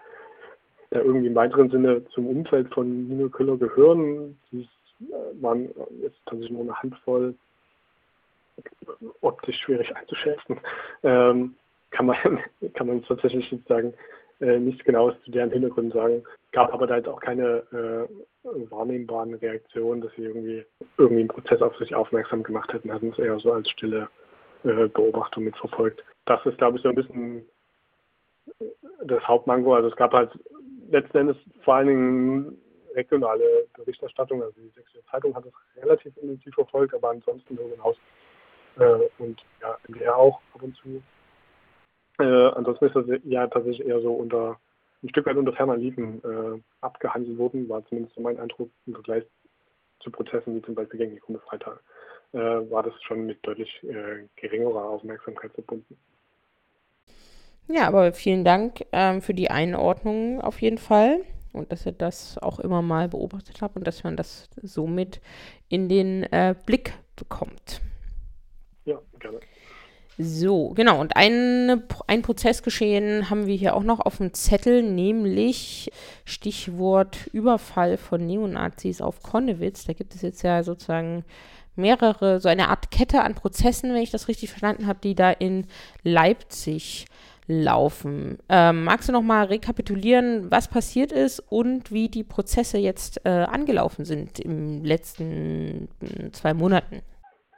da 0.90 1.00
irgendwie 1.00 1.26
im 1.26 1.34
weiteren 1.34 1.70
Sinne 1.70 2.04
zum 2.10 2.26
Umfeld 2.26 2.72
von 2.72 3.08
Nino 3.08 3.28
Köller 3.28 3.56
gehören. 3.56 4.38
Die 4.52 4.68
äh, 5.00 5.42
waren 5.42 5.68
jetzt 6.00 6.18
tatsächlich 6.24 6.52
nur 6.52 6.62
eine 6.62 6.80
Handvoll 6.80 7.34
optisch 9.20 9.58
schwierig 9.58 9.94
einzuschätzen. 9.94 10.58
Ähm, 11.02 11.54
kann 11.90 12.06
man 12.06 12.16
kann 12.74 12.86
man 12.86 13.02
tatsächlich 13.02 13.52
sagen, 13.68 13.94
äh, 14.40 14.58
nichts 14.58 14.84
Genaues 14.84 15.14
zu 15.24 15.30
deren 15.30 15.50
Hintergrund 15.50 15.92
sagen. 15.92 16.22
Gab 16.52 16.72
aber 16.72 16.86
da 16.86 16.96
jetzt 16.96 17.08
auch 17.08 17.20
keine 17.20 17.62
äh, 17.72 18.12
wahrnehmbaren 18.70 19.34
Reaktionen, 19.34 20.00
dass 20.00 20.12
sie 20.14 20.22
irgendwie 20.22 20.64
irgendwie 20.98 21.20
einen 21.20 21.28
Prozess 21.28 21.62
auf 21.62 21.76
sich 21.76 21.94
aufmerksam 21.94 22.42
gemacht 22.42 22.72
hätten, 22.72 22.92
hatten 22.92 23.10
es 23.10 23.18
eher 23.18 23.38
so 23.38 23.52
als 23.52 23.68
stille 23.70 24.08
äh, 24.64 24.88
Beobachtung 24.88 25.44
mitverfolgt. 25.44 26.02
Das 26.26 26.44
ist, 26.46 26.58
glaube 26.58 26.76
ich, 26.76 26.82
so 26.82 26.88
ein 26.88 26.94
bisschen 26.94 27.46
das 29.04 29.26
Hauptmango. 29.26 29.74
Also 29.74 29.88
es 29.88 29.96
gab 29.96 30.12
halt 30.12 30.30
letzten 30.90 31.18
Endes 31.18 31.36
vor 31.62 31.74
allen 31.74 31.88
Dingen 31.88 32.58
regionale 32.94 33.66
Berichterstattung. 33.76 34.42
Also 34.42 34.60
die 34.60 34.68
Sächsische 34.68 35.04
Zeitung 35.10 35.34
hat 35.34 35.44
es 35.44 35.82
relativ 35.82 36.16
intensiv 36.16 36.54
verfolgt, 36.54 36.94
aber 36.94 37.10
ansonsten 37.10 37.54
nur 37.54 37.70
hinaus 37.70 37.96
äh, 38.78 39.08
und 39.18 39.42
ja, 39.60 39.76
MDR 39.88 40.16
auch 40.16 40.40
ab 40.54 40.62
und 40.62 40.76
zu. 40.76 41.02
Äh, 42.18 42.48
ansonsten 42.54 42.86
ist 42.86 42.96
das 42.96 43.04
ja 43.24 43.46
tatsächlich 43.46 43.86
eher 43.86 44.00
so 44.00 44.12
unter 44.12 44.58
ein 45.02 45.08
Stück 45.10 45.26
weit 45.26 45.36
unter 45.36 45.52
ferner 45.52 45.76
Liefen 45.76 46.22
äh, 46.24 46.60
abgehandelt 46.80 47.38
worden, 47.38 47.68
war 47.68 47.84
zumindest 47.86 48.14
so 48.14 48.22
mein 48.22 48.38
Eindruck 48.38 48.70
im 48.86 48.94
Vergleich 48.94 49.24
zu 50.00 50.10
Prozessen 50.10 50.56
wie 50.56 50.62
zum 50.62 50.74
Beispiel 50.74 50.98
gegen 50.98 51.14
die 51.14 51.20
Bundesfreitag, 51.20 51.80
äh, 52.32 52.38
war 52.38 52.82
das 52.82 52.94
schon 53.02 53.26
mit 53.26 53.44
deutlich 53.46 53.82
äh, 53.82 54.26
geringerer 54.36 54.84
Aufmerksamkeit 54.84 55.52
verbunden. 55.52 55.96
Ja, 57.68 57.88
aber 57.88 58.12
vielen 58.12 58.44
Dank 58.44 58.84
ähm, 58.92 59.22
für 59.22 59.34
die 59.34 59.50
Einordnung 59.50 60.40
auf 60.40 60.60
jeden 60.62 60.78
Fall 60.78 61.22
und 61.52 61.72
dass 61.72 61.84
ihr 61.84 61.92
das 61.92 62.38
auch 62.38 62.60
immer 62.60 62.82
mal 62.82 63.08
beobachtet 63.08 63.60
habt 63.60 63.76
und 63.76 63.86
dass 63.86 64.04
man 64.04 64.16
das 64.16 64.48
somit 64.62 65.20
in 65.68 65.88
den 65.88 66.22
äh, 66.24 66.54
Blick 66.64 66.92
bekommt. 67.16 67.80
Ja, 68.84 69.00
gerne. 69.18 69.40
So, 70.18 70.70
genau. 70.70 71.00
Und 71.00 71.14
ein, 71.16 71.82
ein 72.06 72.22
Prozessgeschehen 72.22 73.28
haben 73.28 73.46
wir 73.46 73.54
hier 73.54 73.76
auch 73.76 73.82
noch 73.82 74.00
auf 74.00 74.16
dem 74.16 74.32
Zettel, 74.32 74.82
nämlich 74.82 75.90
Stichwort 76.24 77.26
Überfall 77.32 77.98
von 77.98 78.26
Neonazis 78.26 79.02
auf 79.02 79.22
Konnewitz. 79.22 79.84
Da 79.84 79.92
gibt 79.92 80.14
es 80.14 80.22
jetzt 80.22 80.42
ja 80.42 80.62
sozusagen 80.62 81.24
mehrere, 81.76 82.40
so 82.40 82.48
eine 82.48 82.68
Art 82.68 82.90
Kette 82.90 83.22
an 83.22 83.34
Prozessen, 83.34 83.92
wenn 83.92 84.02
ich 84.02 84.10
das 84.10 84.28
richtig 84.28 84.48
verstanden 84.48 84.86
habe, 84.86 85.00
die 85.02 85.14
da 85.14 85.30
in 85.30 85.66
Leipzig 86.02 87.06
laufen. 87.46 88.38
Ähm, 88.48 88.84
magst 88.84 89.08
du 89.08 89.12
noch 89.12 89.22
mal 89.22 89.44
rekapitulieren, 89.44 90.50
was 90.50 90.68
passiert 90.68 91.12
ist 91.12 91.40
und 91.40 91.92
wie 91.92 92.08
die 92.08 92.24
Prozesse 92.24 92.78
jetzt 92.78 93.20
äh, 93.24 93.28
angelaufen 93.28 94.04
sind 94.06 94.40
im 94.40 94.82
letzten 94.82 95.88
äh, 96.00 96.30
zwei 96.32 96.54
Monaten? 96.54 97.02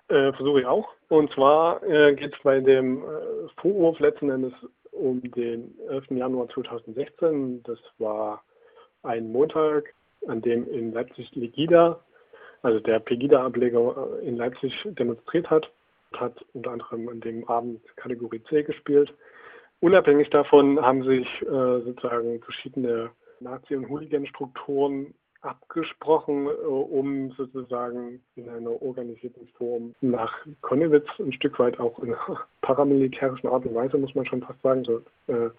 Äh, 0.08 0.32
Versuche 0.32 0.60
ich 0.60 0.66
auch. 0.66 0.88
Und 1.08 1.30
zwar 1.32 1.82
äh, 1.82 2.14
geht 2.14 2.34
es 2.34 2.42
bei 2.42 2.60
dem 2.60 3.02
äh, 3.02 3.48
Vorwurf 3.60 3.98
letzten 4.00 4.30
Endes 4.30 4.52
um 4.92 5.20
den 5.20 5.74
11. 5.88 6.10
Januar 6.10 6.48
2016. 6.48 7.62
Das 7.64 7.78
war 7.98 8.42
ein 9.02 9.30
Montag, 9.30 9.94
an 10.26 10.40
dem 10.40 10.66
in 10.68 10.92
Leipzig 10.92 11.34
Legida, 11.34 12.00
also 12.62 12.80
der 12.80 12.98
Pegida-Ableger 13.00 14.18
in 14.22 14.36
Leipzig 14.36 14.74
demonstriert 14.84 15.48
hat, 15.50 15.70
hat 16.14 16.44
unter 16.54 16.72
anderem 16.72 17.08
an 17.08 17.20
dem 17.20 17.46
Abend 17.46 17.80
Kategorie 17.96 18.42
C 18.48 18.62
gespielt. 18.62 19.12
Unabhängig 19.80 20.30
davon 20.30 20.80
haben 20.80 21.04
sich 21.04 21.28
äh, 21.42 21.80
sozusagen 21.82 22.40
verschiedene 22.40 23.10
Nazi- 23.40 23.76
und 23.76 23.88
Hooligan-Strukturen 23.88 25.14
abgesprochen, 25.48 26.46
äh, 26.46 26.50
um 26.50 27.32
sozusagen 27.32 28.20
in 28.36 28.48
einer 28.48 28.80
organisierten 28.82 29.48
Form 29.56 29.94
nach 30.00 30.32
Konnewitz 30.60 31.06
ein 31.18 31.32
Stück 31.32 31.58
weit 31.58 31.80
auch 31.80 31.98
in 32.00 32.14
einer 32.14 32.40
paramilitärischen 32.60 33.48
Art 33.48 33.64
und 33.64 33.74
Weise, 33.74 33.98
muss 33.98 34.14
man 34.14 34.26
schon 34.26 34.42
fast 34.42 34.60
sagen, 34.62 34.84
so 34.84 35.00
äh, 35.26 35.50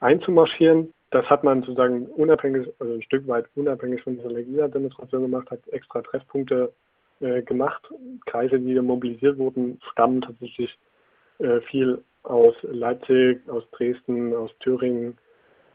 einzumarschieren. 0.00 0.92
Das 1.10 1.28
hat 1.30 1.44
man 1.44 1.60
sozusagen 1.60 2.06
unabhängig, 2.06 2.68
also 2.80 2.94
ein 2.94 3.02
Stück 3.02 3.28
weit 3.28 3.46
unabhängig 3.54 4.02
von 4.02 4.16
dieser 4.16 4.30
Legida-Demonstration 4.30 5.22
gemacht, 5.22 5.50
hat 5.50 5.60
extra 5.68 6.02
Treffpunkte 6.02 6.72
äh, 7.20 7.42
gemacht. 7.42 7.82
Kreise, 8.26 8.58
die 8.58 8.80
mobilisiert 8.80 9.38
wurden, 9.38 9.78
stammen 9.92 10.22
tatsächlich 10.22 10.76
äh, 11.38 11.60
viel 11.60 12.02
aus 12.24 12.54
Leipzig, 12.62 13.40
aus 13.48 13.64
Dresden, 13.72 14.34
aus 14.34 14.50
Thüringen 14.60 15.16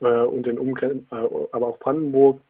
äh, 0.02 0.22
und 0.22 0.46
den 0.46 0.58
Umgrenzen, 0.58 1.08
äh, 1.12 1.28
aber 1.52 1.68
auch 1.68 1.80
Brandenburg 1.80 2.42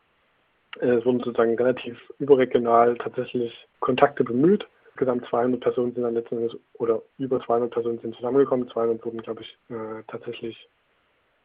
es 0.79 1.05
wurden 1.05 1.19
sozusagen 1.19 1.55
relativ 1.55 1.97
überregional 2.19 2.95
tatsächlich 2.97 3.67
Kontakte 3.79 4.23
bemüht. 4.23 4.67
Insgesamt 4.91 5.25
200 5.27 5.61
Personen 5.61 5.93
sind 5.93 6.03
dann 6.03 6.13
letztendlich, 6.13 6.57
oder 6.73 7.01
über 7.17 7.39
200 7.41 7.71
Personen 7.71 7.99
sind 7.99 8.15
zusammengekommen. 8.15 8.69
200 8.69 9.05
wurden, 9.05 9.21
glaube 9.21 9.41
ich, 9.41 9.57
äh, 9.69 10.03
tatsächlich 10.07 10.67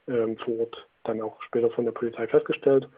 ähm, 0.09 0.37
vor 0.39 0.61
Ort 0.61 0.87
dann 1.05 1.21
auch 1.21 1.41
später 1.43 1.71
von 1.71 1.85
der 1.85 1.93
Polizei 1.93 2.27
festgestellt. 2.27 2.89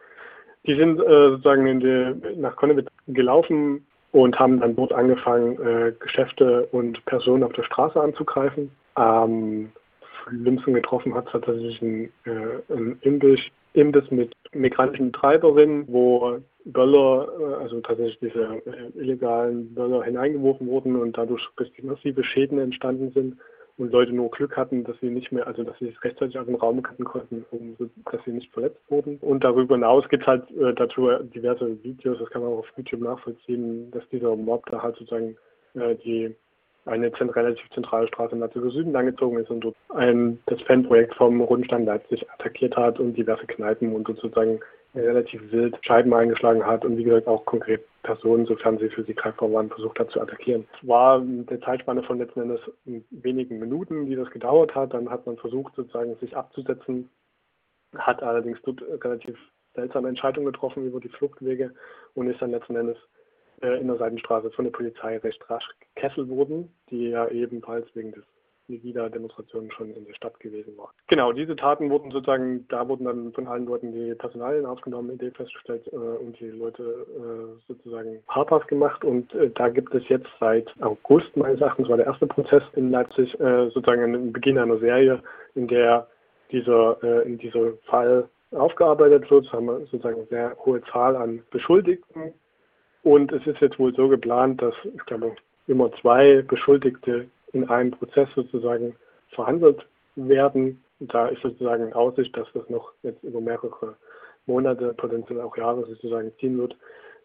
Die 0.65 0.75
sind 0.75 0.99
äh, 0.99 1.29
sozusagen 1.29 1.79
die, 1.79 2.39
nach 2.39 2.55
Konnewitz 2.55 2.87
gelaufen 3.07 3.85
und 4.11 4.39
haben 4.39 4.59
dann 4.59 4.75
dort 4.75 4.93
angefangen, 4.93 5.59
äh, 5.61 5.93
Geschäfte 5.99 6.67
und 6.71 7.03
Personen 7.05 7.43
auf 7.43 7.53
der 7.53 7.63
Straße 7.63 8.01
anzugreifen. 8.01 8.71
Am 8.95 9.71
schlimmsten 10.23 10.73
getroffen 10.73 11.13
hat 11.13 11.29
tatsächlich 11.31 11.81
ein, 11.81 12.11
äh, 12.25 12.73
ein 12.73 12.97
Imbiss, 13.01 13.41
Imbiss 13.73 14.09
mit 14.11 14.33
migrantischen 14.53 15.13
Treiberinnen, 15.13 15.85
wo 15.87 16.39
Böller, 16.65 17.27
äh, 17.39 17.63
also 17.63 17.81
tatsächlich 17.81 18.19
diese 18.19 18.61
äh, 18.65 18.99
illegalen 18.99 19.73
Böller 19.73 20.03
hineingeworfen 20.03 20.67
wurden 20.67 20.95
und 20.95 21.17
dadurch 21.17 21.47
richtig 21.59 21.83
massive 21.83 22.23
Schäden 22.23 22.59
entstanden 22.59 23.11
sind 23.13 23.37
und 23.77 23.91
Leute 23.91 24.11
nur 24.11 24.31
Glück 24.31 24.57
hatten, 24.57 24.83
dass 24.83 24.99
sie 24.99 25.09
nicht 25.09 25.31
mehr, 25.31 25.45
also 25.47 25.63
dass 25.63 25.77
sie 25.79 25.89
es 25.89 26.03
rechtzeitig 26.03 26.37
aus 26.37 26.47
dem 26.47 26.55
Raum 26.55 26.79
retten 26.79 27.03
konnten, 27.03 27.45
um, 27.51 27.75
dass 28.11 28.23
sie 28.25 28.31
nicht 28.31 28.51
verletzt 28.51 28.81
wurden. 28.89 29.17
Und 29.17 29.43
darüber 29.43 29.75
hinaus 29.75 30.07
gibt 30.09 30.23
es 30.23 30.27
halt 30.27 30.49
äh, 30.51 30.73
dazu 30.73 31.09
diverse 31.23 31.81
Videos, 31.83 32.17
das 32.19 32.29
kann 32.29 32.41
man 32.41 32.51
auch 32.51 32.59
auf 32.59 32.73
YouTube 32.75 33.01
nachvollziehen, 33.01 33.91
dass 33.91 34.07
dieser 34.09 34.35
Mob 34.35 34.65
da 34.69 34.81
halt 34.81 34.95
sozusagen 34.97 35.37
äh, 35.75 35.95
die 35.95 36.35
eine 36.87 37.11
relativ 37.35 37.69
zentrale 37.71 38.07
Straße 38.07 38.33
im 38.33 38.41
Leipziger 38.41 38.69
Süden 38.69 38.91
langgezogen 38.91 39.39
ist 39.39 39.49
und 39.49 39.61
dort 39.61 39.75
ein, 39.89 40.39
das 40.45 40.61
Fanprojekt 40.63 41.15
vom 41.15 41.41
Rundstand 41.41 41.85
Leipzig 41.85 42.29
attackiert 42.29 42.75
hat 42.75 42.99
und 42.99 43.13
diverse 43.13 43.45
Kneipen 43.45 43.93
und 43.93 44.07
sozusagen 44.07 44.59
relativ 44.95 45.51
wild 45.51 45.77
Scheiben 45.81 46.13
eingeschlagen 46.13 46.65
hat 46.65 46.85
und 46.85 46.97
wie 46.97 47.03
gesagt 47.03 47.27
auch 47.27 47.45
konkret 47.45 47.85
Personen, 48.03 48.45
sofern 48.45 48.77
sie 48.77 48.89
für 48.89 49.03
sie 49.03 49.13
greifbar 49.13 49.51
waren, 49.51 49.69
versucht 49.69 49.99
hat 49.99 50.09
zu 50.11 50.21
attackieren. 50.21 50.65
Es 50.73 50.87
war 50.87 51.19
eine 51.19 51.59
Zeitspanne 51.59 52.03
von 52.03 52.17
letzten 52.17 52.41
Endes 52.41 52.61
wenigen 52.85 53.59
Minuten, 53.59 54.05
die 54.05 54.15
das 54.15 54.29
gedauert 54.31 54.73
hat. 54.75 54.93
Dann 54.93 55.09
hat 55.09 55.25
man 55.25 55.37
versucht, 55.37 55.75
sozusagen 55.75 56.15
sich 56.15 56.35
abzusetzen, 56.35 57.09
hat 57.97 58.23
allerdings 58.23 58.59
dort 58.63 58.81
relativ 59.03 59.37
seltsame 59.75 60.09
Entscheidungen 60.09 60.51
getroffen 60.51 60.85
über 60.85 60.99
die 60.99 61.09
Fluchtwege 61.09 61.71
und 62.15 62.29
ist 62.29 62.41
dann 62.41 62.51
letzten 62.51 62.75
Endes 62.75 62.97
äh, 63.61 63.79
in 63.79 63.87
der 63.87 63.97
Seitenstraße 63.97 64.51
von 64.51 64.65
der 64.65 64.71
Polizei 64.71 65.17
recht 65.17 65.49
rasch 65.49 65.67
gekesselt 65.95 66.29
wurden, 66.29 66.71
die 66.89 67.09
ja 67.09 67.27
ebenfalls 67.29 67.87
wegen 67.95 68.11
des 68.11 68.23
Legida-Demonstrationen 68.67 69.71
schon 69.71 69.91
in 69.93 70.05
der 70.05 70.13
Stadt 70.13 70.39
gewesen 70.39 70.77
war. 70.77 70.93
Genau, 71.07 71.31
diese 71.31 71.55
Taten 71.55 71.89
wurden 71.89 72.11
sozusagen, 72.11 72.67
da 72.67 72.87
wurden 72.87 73.05
dann 73.05 73.31
von 73.33 73.47
allen 73.47 73.65
Leuten 73.65 73.93
die 73.93 74.13
Personalien 74.15 74.65
aufgenommen, 74.65 75.11
Idee 75.11 75.31
festgestellt 75.31 75.87
äh, 75.91 75.95
und 75.95 76.39
die 76.39 76.49
Leute 76.49 76.83
äh, 76.83 77.61
sozusagen 77.67 78.21
habhaft 78.27 78.67
gemacht. 78.67 79.03
Und 79.03 79.33
äh, 79.33 79.49
da 79.51 79.69
gibt 79.69 79.93
es 79.95 80.07
jetzt 80.09 80.27
seit 80.39 80.69
August 80.81 81.35
meines 81.37 81.61
Erachtens, 81.61 81.87
war 81.87 81.97
der 81.97 82.07
erste 82.07 82.27
Prozess 82.27 82.63
in 82.73 82.91
Leipzig, 82.91 83.39
äh, 83.39 83.69
sozusagen 83.69 84.03
einen 84.03 84.33
Beginn 84.33 84.57
einer 84.57 84.79
Serie, 84.79 85.21
in 85.55 85.67
der 85.67 86.07
dieser, 86.51 87.01
äh, 87.03 87.27
in 87.27 87.37
dieser 87.37 87.73
Fall 87.85 88.29
aufgearbeitet 88.51 89.29
wird. 89.29 89.45
Es 89.45 89.53
haben 89.53 89.67
sozusagen 89.85 90.17
eine 90.17 90.27
sehr 90.27 90.57
hohe 90.65 90.81
Zahl 90.91 91.15
an 91.15 91.43
Beschuldigten 91.51 92.33
und 93.07 93.31
es 93.31 93.47
ist 93.47 93.61
jetzt 93.61 93.79
wohl 93.79 93.95
so 93.95 94.09
geplant, 94.09 94.61
dass, 94.61 94.73
ich 94.83 95.05
glaube, 95.05 95.33
immer 95.67 95.89
zwei 96.01 96.41
Beschuldigte 96.41 97.27
in 97.53 97.69
einem 97.69 97.91
Prozess 97.91 98.27
sozusagen 98.35 98.97
verhandelt 99.29 99.85
werden. 100.15 100.83
Da 100.99 101.27
ist 101.27 101.41
sozusagen 101.41 101.87
in 101.87 101.93
Aussicht, 101.93 102.35
dass 102.35 102.47
das 102.53 102.69
noch 102.69 102.91
jetzt 103.03 103.23
über 103.23 103.39
mehrere 103.39 103.95
Monate, 104.45 104.93
potenziell 104.93 105.39
auch 105.39 105.55
Jahre 105.55 105.85
sozusagen 105.85 106.33
ziehen 106.39 106.57
wird, 106.57 106.75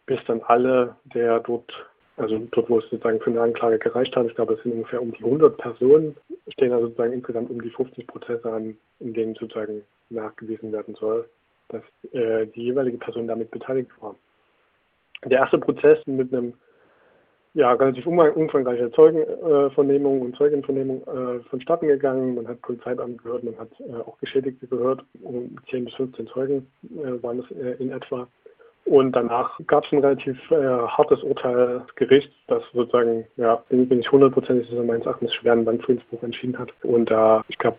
bis 0.06 0.20
dann 0.28 0.40
alle 0.42 0.94
der 1.14 1.40
dort, 1.40 1.72
also 2.16 2.38
dort, 2.52 2.70
wo 2.70 2.78
es 2.78 2.84
sozusagen 2.84 3.18
für 3.18 3.30
eine 3.30 3.40
Anklage 3.40 3.80
gereicht 3.80 4.14
hat, 4.14 4.26
ich 4.26 4.36
glaube, 4.36 4.54
es 4.54 4.62
sind 4.62 4.74
ungefähr 4.74 5.02
um 5.02 5.12
die 5.12 5.24
100 5.24 5.56
Personen, 5.56 6.16
stehen 6.46 6.70
da 6.70 6.78
sozusagen 6.78 7.12
insgesamt 7.12 7.50
um 7.50 7.60
die 7.60 7.70
50 7.70 8.06
Prozesse 8.06 8.52
an, 8.52 8.76
in 9.00 9.14
denen 9.14 9.34
sozusagen 9.34 9.82
nachgewiesen 10.10 10.70
werden 10.70 10.94
soll, 10.94 11.28
dass 11.70 11.82
äh, 12.12 12.46
die 12.46 12.62
jeweilige 12.62 12.98
Person 12.98 13.26
damit 13.26 13.50
beteiligt 13.50 13.90
war 14.00 14.14
der 15.24 15.40
erste 15.40 15.58
Prozess 15.58 15.98
mit 16.06 16.32
einem 16.32 16.54
ja, 17.54 17.72
relativ 17.72 18.06
umfangreicher 18.06 18.90
Zeugenvernehmung 18.92 20.22
und 20.22 20.36
Zeugenvernehmung 20.36 21.02
äh, 21.02 21.40
vonstatten 21.50 21.86
gegangen. 21.86 22.34
Man 22.34 22.48
hat 22.48 22.62
Polizeibeamte 22.62 23.22
gehört, 23.22 23.44
man 23.44 23.58
hat 23.58 23.68
äh, 23.80 23.94
auch 23.96 24.18
Geschädigte 24.18 24.66
gehört. 24.66 25.04
Um 25.22 25.56
10 25.68 25.84
bis 25.84 25.94
15 25.94 26.26
Zeugen 26.28 26.66
äh, 26.82 27.22
waren 27.22 27.40
es 27.40 27.50
äh, 27.50 27.82
in 27.82 27.90
etwa. 27.90 28.26
Und 28.84 29.12
danach 29.12 29.60
gab 29.66 29.84
es 29.84 29.92
ein 29.92 30.00
relativ 30.00 30.38
äh, 30.50 30.56
hartes 30.56 31.22
Urteil 31.22 31.80
des 31.80 31.94
Gerichts, 31.94 32.34
das 32.48 32.62
sozusagen, 32.72 33.26
ja, 33.36 33.56
bin, 33.68 33.88
bin 33.88 34.00
ich 34.00 34.10
hundertprozentig 34.10 34.68
sicher, 34.68 34.82
meines 34.82 35.06
Erachtens 35.06 35.32
schweren 35.34 35.64
Bandfriedensbruch 35.64 36.22
entschieden 36.22 36.58
hat. 36.58 36.72
Und 36.82 37.10
da, 37.10 37.44
ich 37.48 37.58
glaube, 37.58 37.76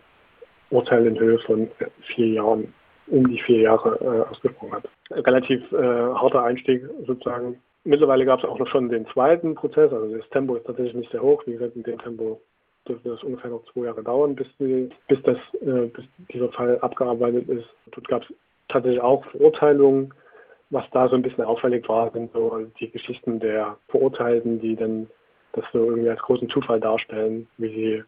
Urteil 0.70 1.06
in 1.06 1.18
Höhe 1.18 1.38
von 1.40 1.68
vier 2.14 2.28
Jahren 2.28 2.72
um 3.08 3.28
die 3.28 3.40
vier 3.40 3.60
Jahre 3.60 3.98
äh, 4.00 4.30
ausgesprochen 4.30 4.72
hat. 4.72 4.88
Relativ 5.10 5.60
äh, 5.72 5.76
harter 5.76 6.44
Einstieg 6.44 6.84
sozusagen. 7.06 7.60
Mittlerweile 7.84 8.24
gab 8.24 8.38
es 8.38 8.46
auch 8.46 8.58
noch 8.58 8.68
schon 8.68 8.88
den 8.88 9.06
zweiten 9.08 9.54
Prozess, 9.54 9.92
also 9.92 10.16
das 10.16 10.28
Tempo 10.30 10.56
ist 10.56 10.66
tatsächlich 10.66 10.94
nicht 10.94 11.12
sehr 11.12 11.22
hoch. 11.22 11.42
Wie 11.46 11.52
gesagt, 11.52 11.76
in 11.76 11.82
dem 11.82 11.98
Tempo 11.98 12.40
dürfte 12.88 13.10
das 13.10 13.22
ungefähr 13.22 13.50
noch 13.50 13.64
zwei 13.72 13.86
Jahre 13.86 14.02
dauern, 14.02 14.34
bis, 14.34 14.46
die, 14.58 14.88
bis, 15.08 15.22
das, 15.22 15.36
äh, 15.60 15.86
bis 15.88 16.04
dieser 16.32 16.50
Fall 16.52 16.78
abgearbeitet 16.80 17.48
ist. 17.48 17.68
Dort 17.92 18.08
gab 18.08 18.22
es 18.22 18.34
tatsächlich 18.68 19.02
auch 19.02 19.24
Verurteilungen. 19.26 20.12
Was 20.70 20.84
da 20.92 21.08
so 21.08 21.14
ein 21.14 21.22
bisschen 21.22 21.44
auffällig 21.44 21.88
war, 21.88 22.10
sind 22.10 22.32
so 22.32 22.66
die 22.80 22.90
Geschichten 22.90 23.38
der 23.38 23.76
Verurteilten, 23.88 24.60
die 24.60 24.74
dann 24.74 25.08
das 25.52 25.64
so 25.72 25.84
irgendwie 25.84 26.08
als 26.08 26.20
großen 26.22 26.48
Zufall 26.48 26.80
darstellen, 26.80 27.46
wie 27.58 27.68
sie 27.68 28.04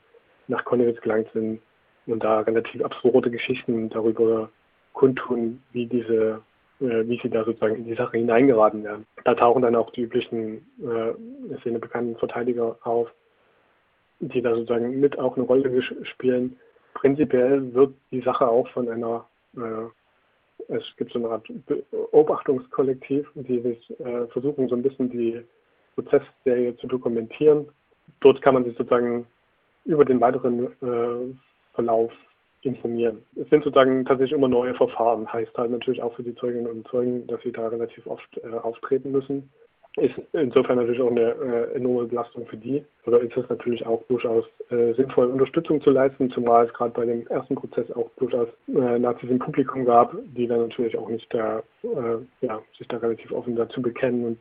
nach 0.48 0.64
Konnewitz 0.64 1.00
gelangt 1.00 1.28
sind 1.32 1.60
und 2.06 2.24
da 2.24 2.40
relativ 2.40 2.82
absurde 2.84 3.30
Geschichten 3.30 3.88
darüber 3.90 4.48
kundtun, 4.96 5.62
wie 5.72 5.86
diese, 5.86 6.42
äh, 6.80 7.06
wie 7.06 7.20
sie 7.22 7.28
da 7.28 7.44
sozusagen 7.44 7.76
in 7.76 7.84
die 7.84 7.94
Sache 7.94 8.16
hineingeraten 8.16 8.82
werden. 8.82 9.06
Da 9.24 9.34
tauchen 9.34 9.62
dann 9.62 9.76
auch 9.76 9.90
die 9.90 10.02
üblichen 10.02 10.66
äh, 10.80 11.58
Szene 11.60 11.78
bekannten 11.78 12.16
Verteidiger 12.16 12.76
auf, 12.82 13.08
die 14.20 14.42
da 14.42 14.54
sozusagen 14.54 14.98
mit 14.98 15.18
auch 15.18 15.36
eine 15.36 15.46
Rolle 15.46 15.82
spielen. 15.82 16.56
Prinzipiell 16.94 17.74
wird 17.74 17.94
die 18.10 18.22
Sache 18.22 18.48
auch 18.48 18.68
von 18.70 18.88
einer, 18.88 19.26
äh, 19.56 20.74
es 20.74 20.82
gibt 20.96 21.12
so 21.12 21.18
eine 21.18 21.28
Art 21.28 21.46
Beobachtungskollektiv, 21.66 23.28
die 23.34 23.60
sich 23.60 24.00
äh, 24.00 24.26
versuchen, 24.28 24.68
so 24.68 24.76
ein 24.76 24.82
bisschen 24.82 25.10
die 25.10 25.42
Prozessserie 25.94 26.74
zu 26.78 26.86
dokumentieren. 26.86 27.68
Dort 28.20 28.40
kann 28.40 28.54
man 28.54 28.64
sich 28.64 28.76
sozusagen 28.78 29.26
über 29.84 30.06
den 30.06 30.20
weiteren 30.22 30.66
äh, 30.82 31.36
Verlauf 31.74 32.12
informieren. 32.62 33.22
Es 33.36 33.48
sind 33.50 33.64
sozusagen 33.64 34.04
tatsächlich 34.04 34.36
immer 34.36 34.48
neue 34.48 34.74
Verfahren, 34.74 35.30
heißt 35.32 35.56
halt 35.56 35.70
natürlich 35.70 36.02
auch 36.02 36.14
für 36.14 36.22
die 36.22 36.34
Zeuginnen 36.34 36.66
und 36.66 36.88
Zeugen, 36.88 37.26
dass 37.26 37.40
sie 37.42 37.52
da 37.52 37.68
relativ 37.68 38.06
oft 38.06 38.28
äh, 38.38 38.56
auftreten 38.56 39.12
müssen. 39.12 39.50
Ist 39.96 40.14
insofern 40.34 40.76
natürlich 40.76 41.00
auch 41.00 41.10
eine 41.10 41.30
äh, 41.30 41.74
enorme 41.76 42.06
Belastung 42.06 42.46
für 42.46 42.58
die. 42.58 42.84
Oder 43.06 43.20
ist 43.20 43.34
es 43.34 43.48
natürlich 43.48 43.86
auch 43.86 44.02
durchaus 44.08 44.44
äh, 44.68 44.92
sinnvoll, 44.92 45.28
Unterstützung 45.28 45.80
zu 45.80 45.90
leisten, 45.90 46.30
zumal 46.30 46.66
es 46.66 46.74
gerade 46.74 46.92
bei 46.92 47.06
dem 47.06 47.26
ersten 47.28 47.54
Prozess 47.54 47.90
auch 47.92 48.10
durchaus 48.18 48.48
äh, 48.68 48.98
Nazis 48.98 49.30
im 49.30 49.38
Publikum 49.38 49.86
gab, 49.86 50.14
die 50.36 50.46
dann 50.46 50.68
natürlich 50.68 50.98
auch 50.98 51.08
nicht 51.08 51.32
da, 51.32 51.62
äh, 51.82 52.18
ja, 52.42 52.60
sich 52.76 52.86
da 52.88 52.98
relativ 52.98 53.32
offen 53.32 53.56
dazu 53.56 53.80
bekennen 53.80 54.26
und 54.26 54.38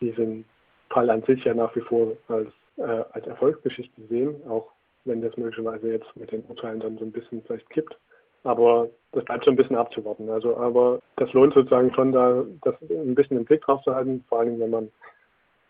diesen 0.00 0.44
Fall 0.90 1.08
an 1.08 1.22
sich 1.22 1.44
ja 1.44 1.54
nach 1.54 1.74
wie 1.76 1.82
vor 1.82 2.12
als, 2.26 2.48
äh, 2.76 3.04
als 3.12 3.26
Erfolgsgeschichte 3.28 4.02
sehen, 4.08 4.34
auch 4.48 4.72
wenn 5.06 5.22
das 5.22 5.36
möglicherweise 5.36 5.92
jetzt 5.92 6.16
mit 6.16 6.30
den 6.32 6.44
Urteilen 6.44 6.80
dann 6.80 6.98
so 6.98 7.04
ein 7.04 7.12
bisschen 7.12 7.42
vielleicht 7.42 7.68
kippt. 7.70 7.96
Aber 8.44 8.88
das 9.12 9.24
bleibt 9.24 9.44
so 9.44 9.50
ein 9.50 9.56
bisschen 9.56 9.76
abzuwarten. 9.76 10.30
Also, 10.30 10.56
aber 10.56 11.00
das 11.16 11.32
lohnt 11.32 11.54
sozusagen 11.54 11.92
schon, 11.94 12.12
da 12.12 12.44
das 12.62 12.74
ein 12.82 13.14
bisschen 13.14 13.38
im 13.38 13.44
Blick 13.44 13.62
drauf 13.62 13.82
zu 13.82 13.94
halten, 13.94 14.24
vor 14.28 14.40
allem 14.40 14.60
wenn 14.60 14.70
man, 14.70 14.92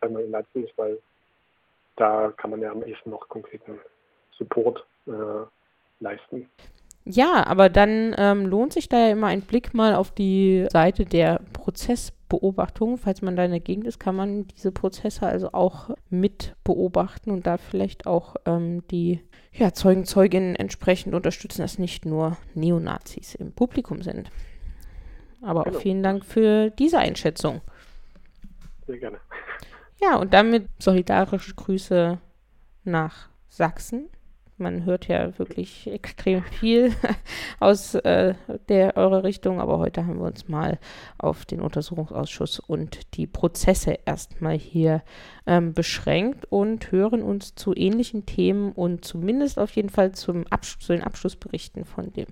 wenn 0.00 0.12
man 0.12 0.24
in 0.24 0.30
Leipzig 0.30 0.64
ist, 0.64 0.76
weil 0.76 0.98
da 1.96 2.32
kann 2.36 2.50
man 2.50 2.60
ja 2.60 2.70
am 2.70 2.82
ehesten 2.82 3.10
noch 3.10 3.28
konkreten 3.28 3.78
Support 4.32 4.84
äh, 5.06 5.46
leisten. 6.00 6.50
Ja, 7.08 7.46
aber 7.46 7.68
dann 7.68 8.16
ähm, 8.18 8.46
lohnt 8.46 8.72
sich 8.72 8.88
da 8.88 8.98
ja 8.98 9.12
immer 9.12 9.28
ein 9.28 9.42
Blick 9.42 9.74
mal 9.74 9.94
auf 9.94 10.10
die 10.10 10.66
Seite 10.72 11.04
der 11.04 11.40
Prozessbeobachtung. 11.52 12.98
Falls 12.98 13.22
man 13.22 13.36
da 13.36 13.44
in 13.44 13.52
der 13.52 13.60
Gegend 13.60 13.86
ist, 13.86 14.00
kann 14.00 14.16
man 14.16 14.48
diese 14.48 14.72
Prozesse 14.72 15.24
also 15.24 15.52
auch 15.52 15.90
mit 16.10 16.56
beobachten 16.64 17.30
und 17.30 17.46
da 17.46 17.58
vielleicht 17.58 18.08
auch 18.08 18.34
ähm, 18.44 18.82
die 18.88 19.20
ja, 19.52 19.72
Zeugen, 19.72 20.04
Zeuginnen 20.04 20.56
entsprechend 20.56 21.14
unterstützen, 21.14 21.62
dass 21.62 21.78
nicht 21.78 22.04
nur 22.06 22.38
Neonazis 22.54 23.36
im 23.36 23.52
Publikum 23.52 24.02
sind. 24.02 24.32
Aber 25.42 25.68
auch 25.68 25.76
vielen 25.76 26.02
Dank 26.02 26.24
für 26.24 26.70
diese 26.70 26.98
Einschätzung. 26.98 27.60
Sehr 28.84 28.98
gerne. 28.98 29.18
Ja, 30.02 30.16
und 30.16 30.34
damit 30.34 30.68
solidarische 30.80 31.54
Grüße 31.54 32.18
nach 32.82 33.28
Sachsen 33.48 34.08
man 34.58 34.84
hört 34.84 35.08
ja 35.08 35.38
wirklich 35.38 35.86
extrem 35.86 36.42
viel 36.42 36.92
aus 37.60 37.94
äh, 37.94 38.34
der 38.68 38.96
eurer 38.96 39.24
Richtung, 39.24 39.60
aber 39.60 39.78
heute 39.78 40.06
haben 40.06 40.18
wir 40.18 40.26
uns 40.26 40.48
mal 40.48 40.78
auf 41.18 41.44
den 41.44 41.60
Untersuchungsausschuss 41.60 42.60
und 42.60 43.16
die 43.16 43.26
Prozesse 43.26 43.98
erstmal 44.04 44.56
hier 44.56 45.02
ähm, 45.46 45.74
beschränkt 45.74 46.46
und 46.50 46.90
hören 46.90 47.22
uns 47.22 47.54
zu 47.54 47.74
ähnlichen 47.74 48.26
Themen 48.26 48.72
und 48.72 49.04
zumindest 49.04 49.58
auf 49.58 49.72
jeden 49.76 49.90
Fall 49.90 50.12
zum 50.12 50.46
Absch 50.48 50.78
zu 50.78 50.92
den 50.92 51.02
Abschlussberichten 51.02 51.84
von 51.84 52.12
dem 52.12 52.26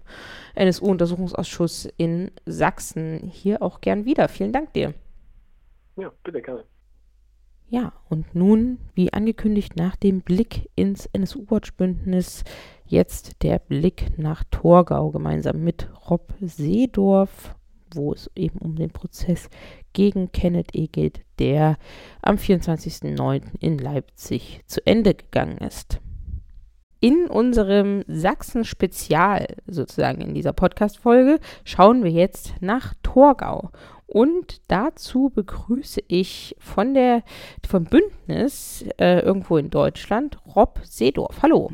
NSU-Untersuchungsausschuss 0.55 1.89
in 1.97 2.31
Sachsen 2.47 3.31
hier 3.33 3.63
auch 3.63 3.81
gern 3.81 4.05
wieder. 4.05 4.29
Vielen 4.29 4.53
Dank 4.53 4.73
dir. 4.73 4.95
Ja, 5.97 6.11
bitte 6.23 6.43
gerne. 6.43 6.65
Ja, 7.75 7.93
und 8.09 8.37
nun, 8.37 8.79
wie 8.95 9.13
angekündigt, 9.13 9.75
nach 9.75 9.97
dem 9.97 10.21
Blick 10.21 10.71
ins 10.77 11.07
NSU-Watch-Bündnis, 11.07 12.45
jetzt 12.87 13.43
der 13.43 13.59
Blick 13.59 14.17
nach 14.17 14.45
Torgau 14.53 15.11
gemeinsam 15.11 15.65
mit 15.65 15.89
Rob 16.09 16.33
Seedorf, 16.41 17.57
wo 17.93 18.13
es 18.13 18.31
eben 18.37 18.61
um 18.61 18.77
den 18.77 18.91
Prozess 18.91 19.49
gegen 19.93 20.31
Kenneth 20.31 20.73
E. 20.73 20.87
geht, 20.87 21.23
der 21.41 21.77
am 22.23 22.37
24.09. 22.37 23.43
in 23.59 23.79
Leipzig 23.79 24.61
zu 24.67 24.81
Ende 24.87 25.15
gegangen 25.15 25.59
ist. 25.59 25.99
In 27.01 27.27
unserem 27.27 28.05
Sachsen-Spezial, 28.07 29.49
sozusagen 29.67 30.21
in 30.21 30.33
dieser 30.33 30.53
Podcast-Folge, 30.53 31.41
schauen 31.65 32.05
wir 32.05 32.13
jetzt 32.13 32.55
nach 32.61 32.95
Torgau. 33.03 33.73
Und 34.07 34.61
dazu 34.69 35.31
begrüße 35.35 36.03
ich 36.09 36.57
von 36.59 36.95
der, 36.95 37.23
vom 37.67 37.85
Bündnis 37.85 38.85
äh, 38.99 39.21
irgendwo 39.21 39.57
in 39.57 39.71
Deutschland 39.71 40.39
Rob 40.55 40.81
Seedorf. 40.85 41.43
Hallo. 41.43 41.71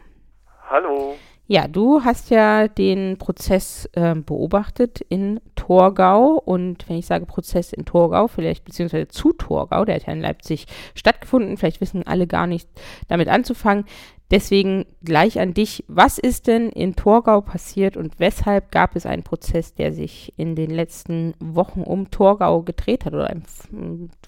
Hallo. 0.69 1.17
Ja, 1.53 1.67
du 1.67 2.05
hast 2.05 2.31
ja 2.31 2.69
den 2.69 3.19
Prozess 3.19 3.91
äh, 3.95 4.15
beobachtet 4.15 5.01
in 5.01 5.41
Torgau 5.57 6.41
und 6.45 6.89
wenn 6.89 6.97
ich 6.97 7.07
sage 7.07 7.27
Prozess 7.27 7.73
in 7.73 7.85
Torgau, 7.85 8.29
vielleicht 8.29 8.65
beziehungsweise 8.65 9.09
zu 9.09 9.33
Torgau, 9.33 9.85
der 9.85 9.97
hat 9.97 10.07
ja 10.07 10.13
in 10.13 10.21
Leipzig 10.21 10.67
stattgefunden, 10.95 11.57
vielleicht 11.57 11.81
wissen 11.81 12.07
alle 12.07 12.29
gar 12.29 12.47
nicht 12.47 12.69
damit 13.09 13.27
anzufangen. 13.27 13.85
Deswegen 14.31 14.87
gleich 15.05 15.41
an 15.41 15.55
dich, 15.55 15.85
was 15.89 16.19
ist 16.19 16.47
denn 16.47 16.69
in 16.69 16.95
Torgau 16.95 17.41
passiert 17.41 17.97
und 17.97 18.21
weshalb 18.21 18.71
gab 18.71 18.95
es 18.95 19.05
einen 19.05 19.25
Prozess, 19.25 19.75
der 19.75 19.91
sich 19.91 20.33
in 20.39 20.55
den 20.55 20.71
letzten 20.71 21.35
Wochen 21.41 21.83
um 21.83 22.13
Torgau 22.13 22.63
gedreht 22.63 23.05
hat 23.05 23.13
oder 23.13 23.29
ein 23.29 23.43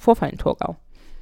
Vorfall 0.00 0.30
in 0.30 0.38
Torgau? 0.38 0.74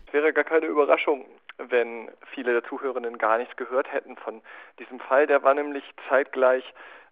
Es 0.07 0.15
wäre 0.15 0.33
gar 0.33 0.45
keine 0.45 0.67
Überraschung, 0.67 1.27
wenn 1.59 2.11
viele 2.33 2.53
der 2.53 2.65
Zuhörenden 2.65 3.19
gar 3.19 3.37
nichts 3.37 3.55
gehört 3.57 3.93
hätten 3.93 4.17
von 4.17 4.41
diesem 4.79 4.99
Fall. 4.99 5.27
Der 5.27 5.43
war 5.43 5.53
nämlich 5.53 5.85
zeitgleich 6.09 6.65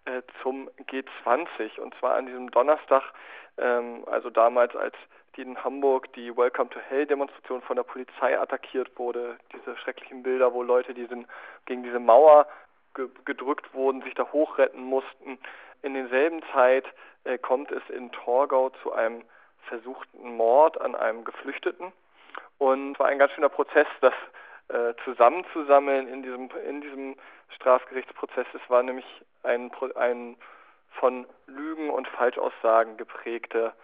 äh, 0.06 0.22
zum 0.42 0.70
G20 0.90 1.78
und 1.80 1.94
zwar 2.00 2.14
an 2.14 2.26
diesem 2.26 2.50
Donnerstag, 2.50 3.02
ähm, 3.58 4.04
also 4.06 4.30
damals 4.30 4.74
als 4.74 4.94
die 5.38 5.42
in 5.42 5.62
Hamburg 5.62 6.12
die 6.14 6.36
Welcome 6.36 6.68
to 6.70 6.80
Hell 6.80 7.06
Demonstration 7.06 7.62
von 7.62 7.76
der 7.76 7.84
Polizei 7.84 8.38
attackiert 8.38 8.98
wurde. 8.98 9.38
Diese 9.52 9.76
schrecklichen 9.76 10.22
Bilder, 10.22 10.52
wo 10.52 10.62
Leute 10.62 10.94
diesen, 10.94 11.26
gegen 11.64 11.84
diese 11.84 12.00
Mauer 12.00 12.46
ge 12.94 13.08
gedrückt 13.24 13.72
wurden, 13.72 14.02
sich 14.02 14.14
da 14.14 14.30
hochretten 14.32 14.82
mussten. 14.82 15.38
In 15.82 15.94
derselben 15.94 16.42
Zeit 16.52 16.84
äh, 17.24 17.38
kommt 17.38 17.70
es 17.70 17.82
in 17.88 18.10
Torgau 18.10 18.70
zu 18.82 18.92
einem 18.92 19.22
versuchten 19.68 20.36
Mord 20.36 20.80
an 20.80 20.96
einem 20.96 21.24
Geflüchteten. 21.24 21.92
Und 22.58 22.94
es 22.94 22.98
war 22.98 23.06
ein 23.06 23.18
ganz 23.18 23.32
schöner 23.32 23.48
Prozess, 23.48 23.86
das 24.00 24.14
äh, 24.68 24.94
zusammenzusammeln 25.04 26.08
in 26.08 26.22
diesem, 26.24 26.50
in 26.68 26.80
diesem 26.80 27.16
Strafgerichtsprozess. 27.54 28.46
Es 28.54 28.70
war 28.70 28.82
nämlich 28.82 29.06
ein, 29.44 29.70
ein 29.94 30.36
von 30.98 31.26
Lügen 31.46 31.90
und 31.90 32.08
Falschaussagen 32.08 32.96
geprägter 32.96 33.74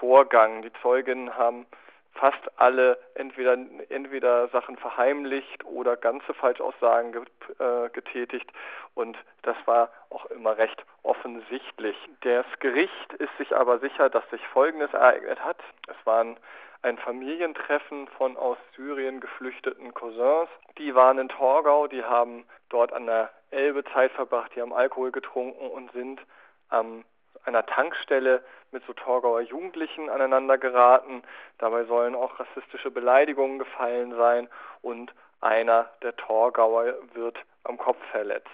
Vorgang. 0.00 0.62
Die 0.62 0.72
Zeuginnen 0.82 1.36
haben 1.36 1.66
fast 2.14 2.42
alle 2.56 2.98
entweder, 3.14 3.56
entweder 3.88 4.48
Sachen 4.48 4.76
verheimlicht 4.76 5.64
oder 5.64 5.96
ganze 5.96 6.32
Falschaussagen 6.34 7.12
get, 7.12 7.60
äh, 7.60 7.88
getätigt 7.90 8.50
und 8.94 9.16
das 9.42 9.56
war 9.66 9.90
auch 10.10 10.26
immer 10.26 10.56
recht 10.56 10.84
offensichtlich. 11.02 11.96
Das 12.20 12.46
Gericht 12.60 13.12
ist 13.18 13.36
sich 13.38 13.54
aber 13.54 13.80
sicher, 13.80 14.08
dass 14.08 14.28
sich 14.30 14.40
Folgendes 14.48 14.92
ereignet 14.92 15.44
hat. 15.44 15.58
Es 15.88 16.06
waren 16.06 16.36
ein 16.82 16.98
Familientreffen 16.98 18.08
von 18.08 18.36
aus 18.36 18.58
Syrien 18.76 19.20
geflüchteten 19.20 19.92
Cousins. 19.94 20.48
Die 20.78 20.94
waren 20.94 21.18
in 21.18 21.28
Torgau, 21.28 21.88
die 21.88 22.04
haben 22.04 22.44
dort 22.68 22.92
an 22.92 23.06
der 23.06 23.30
Elbe 23.50 23.84
Zeit 23.92 24.12
verbracht, 24.12 24.52
die 24.54 24.60
haben 24.60 24.72
Alkohol 24.72 25.10
getrunken 25.10 25.66
und 25.68 25.90
sind 25.92 26.20
am 26.68 27.04
einer 27.44 27.64
Tankstelle 27.66 28.42
mit 28.72 28.84
so 28.86 28.92
Torgauer 28.92 29.40
Jugendlichen 29.40 30.10
aneinander 30.10 30.58
geraten. 30.58 31.22
Dabei 31.58 31.84
sollen 31.84 32.14
auch 32.14 32.38
rassistische 32.38 32.90
Beleidigungen 32.90 33.58
gefallen 33.58 34.14
sein 34.16 34.48
und 34.82 35.12
einer 35.40 35.90
der 36.02 36.16
Torgauer 36.16 36.94
wird 37.14 37.38
am 37.64 37.78
Kopf 37.78 38.02
verletzt. 38.10 38.48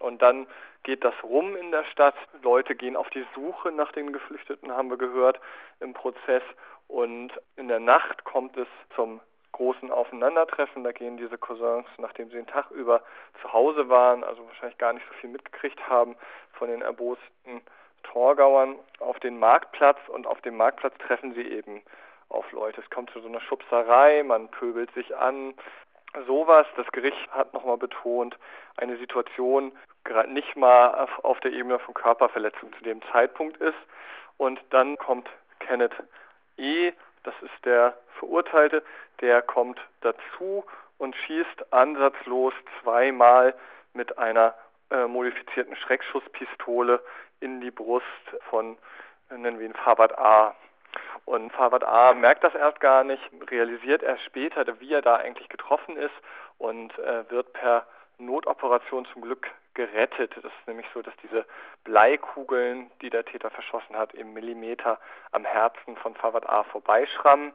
Und 0.00 0.22
dann 0.22 0.46
geht 0.82 1.04
das 1.04 1.14
rum 1.22 1.56
in 1.56 1.70
der 1.72 1.84
Stadt. 1.84 2.14
Leute 2.42 2.74
gehen 2.74 2.96
auf 2.96 3.10
die 3.10 3.26
Suche 3.34 3.72
nach 3.72 3.92
den 3.92 4.12
Geflüchteten, 4.12 4.72
haben 4.72 4.90
wir 4.90 4.98
gehört 4.98 5.40
im 5.80 5.92
Prozess. 5.92 6.42
Und 6.88 7.32
in 7.56 7.68
der 7.68 7.80
Nacht 7.80 8.24
kommt 8.24 8.56
es 8.56 8.68
zum 8.94 9.20
großen 9.52 9.90
Aufeinandertreffen. 9.90 10.84
Da 10.84 10.92
gehen 10.92 11.16
diese 11.16 11.38
Cousins, 11.38 11.86
nachdem 11.98 12.28
sie 12.28 12.36
den 12.36 12.46
Tag 12.46 12.70
über 12.70 13.02
zu 13.42 13.52
Hause 13.52 13.88
waren, 13.88 14.22
also 14.22 14.46
wahrscheinlich 14.46 14.78
gar 14.78 14.92
nicht 14.92 15.06
so 15.08 15.14
viel 15.14 15.30
mitgekriegt 15.30 15.88
haben 15.88 16.14
von 16.52 16.68
den 16.68 16.82
erbosten 16.82 17.62
Torgauern, 18.12 18.76
auf 19.00 19.18
den 19.20 19.38
Marktplatz 19.38 19.98
und 20.08 20.26
auf 20.26 20.40
dem 20.42 20.56
Marktplatz 20.56 20.94
treffen 20.98 21.34
sie 21.34 21.42
eben 21.42 21.82
auf 22.28 22.50
Leute. 22.52 22.80
Es 22.80 22.90
kommt 22.90 23.10
zu 23.10 23.20
so 23.20 23.28
einer 23.28 23.40
Schubserei, 23.40 24.22
man 24.22 24.48
pöbelt 24.48 24.92
sich 24.94 25.16
an. 25.16 25.54
Sowas, 26.26 26.66
das 26.76 26.86
Gericht 26.92 27.30
hat 27.30 27.52
nochmal 27.52 27.76
betont, 27.76 28.36
eine 28.76 28.96
Situation 28.96 29.72
gerade 30.04 30.32
nicht 30.32 30.56
mal 30.56 31.08
auf 31.22 31.40
der 31.40 31.52
Ebene 31.52 31.78
von 31.78 31.94
Körperverletzung 31.94 32.72
zu 32.74 32.84
dem 32.84 33.02
Zeitpunkt 33.12 33.56
ist. 33.58 33.78
Und 34.38 34.60
dann 34.70 34.96
kommt 34.96 35.28
Kenneth 35.60 35.94
E., 36.56 36.92
das 37.24 37.34
ist 37.42 37.64
der 37.64 37.96
Verurteilte, 38.18 38.82
der 39.20 39.42
kommt 39.42 39.80
dazu 40.02 40.64
und 40.98 41.16
schießt 41.16 41.72
ansatzlos 41.72 42.54
zweimal 42.80 43.54
mit 43.94 44.16
einer 44.16 44.54
äh, 44.90 45.06
modifizierten 45.06 45.74
Schreckschusspistole 45.76 47.02
in 47.40 47.60
die 47.60 47.70
Brust 47.70 48.04
von, 48.50 48.76
nennen 49.30 49.58
wir 49.58 49.66
ihn 49.66 49.74
Fabad 49.74 50.18
A. 50.18 50.54
Und 51.24 51.52
Fabad 51.52 51.84
A 51.84 52.14
merkt 52.14 52.44
das 52.44 52.54
erst 52.54 52.80
gar 52.80 53.04
nicht, 53.04 53.22
realisiert 53.50 54.02
erst 54.02 54.22
später, 54.24 54.80
wie 54.80 54.92
er 54.92 55.02
da 55.02 55.16
eigentlich 55.16 55.48
getroffen 55.48 55.96
ist 55.96 56.14
und 56.58 56.96
äh, 56.98 57.28
wird 57.30 57.52
per 57.52 57.86
Notoperation 58.18 59.06
zum 59.12 59.22
Glück 59.22 59.50
gerettet. 59.74 60.32
Das 60.36 60.44
ist 60.44 60.66
nämlich 60.66 60.86
so, 60.94 61.02
dass 61.02 61.14
diese 61.22 61.44
Bleikugeln, 61.84 62.90
die 63.02 63.10
der 63.10 63.24
Täter 63.24 63.50
verschossen 63.50 63.96
hat, 63.96 64.14
im 64.14 64.32
Millimeter 64.32 64.98
am 65.32 65.44
Herzen 65.44 65.96
von 65.96 66.14
Fawad 66.14 66.48
A 66.48 66.64
vorbeischrammen. 66.64 67.52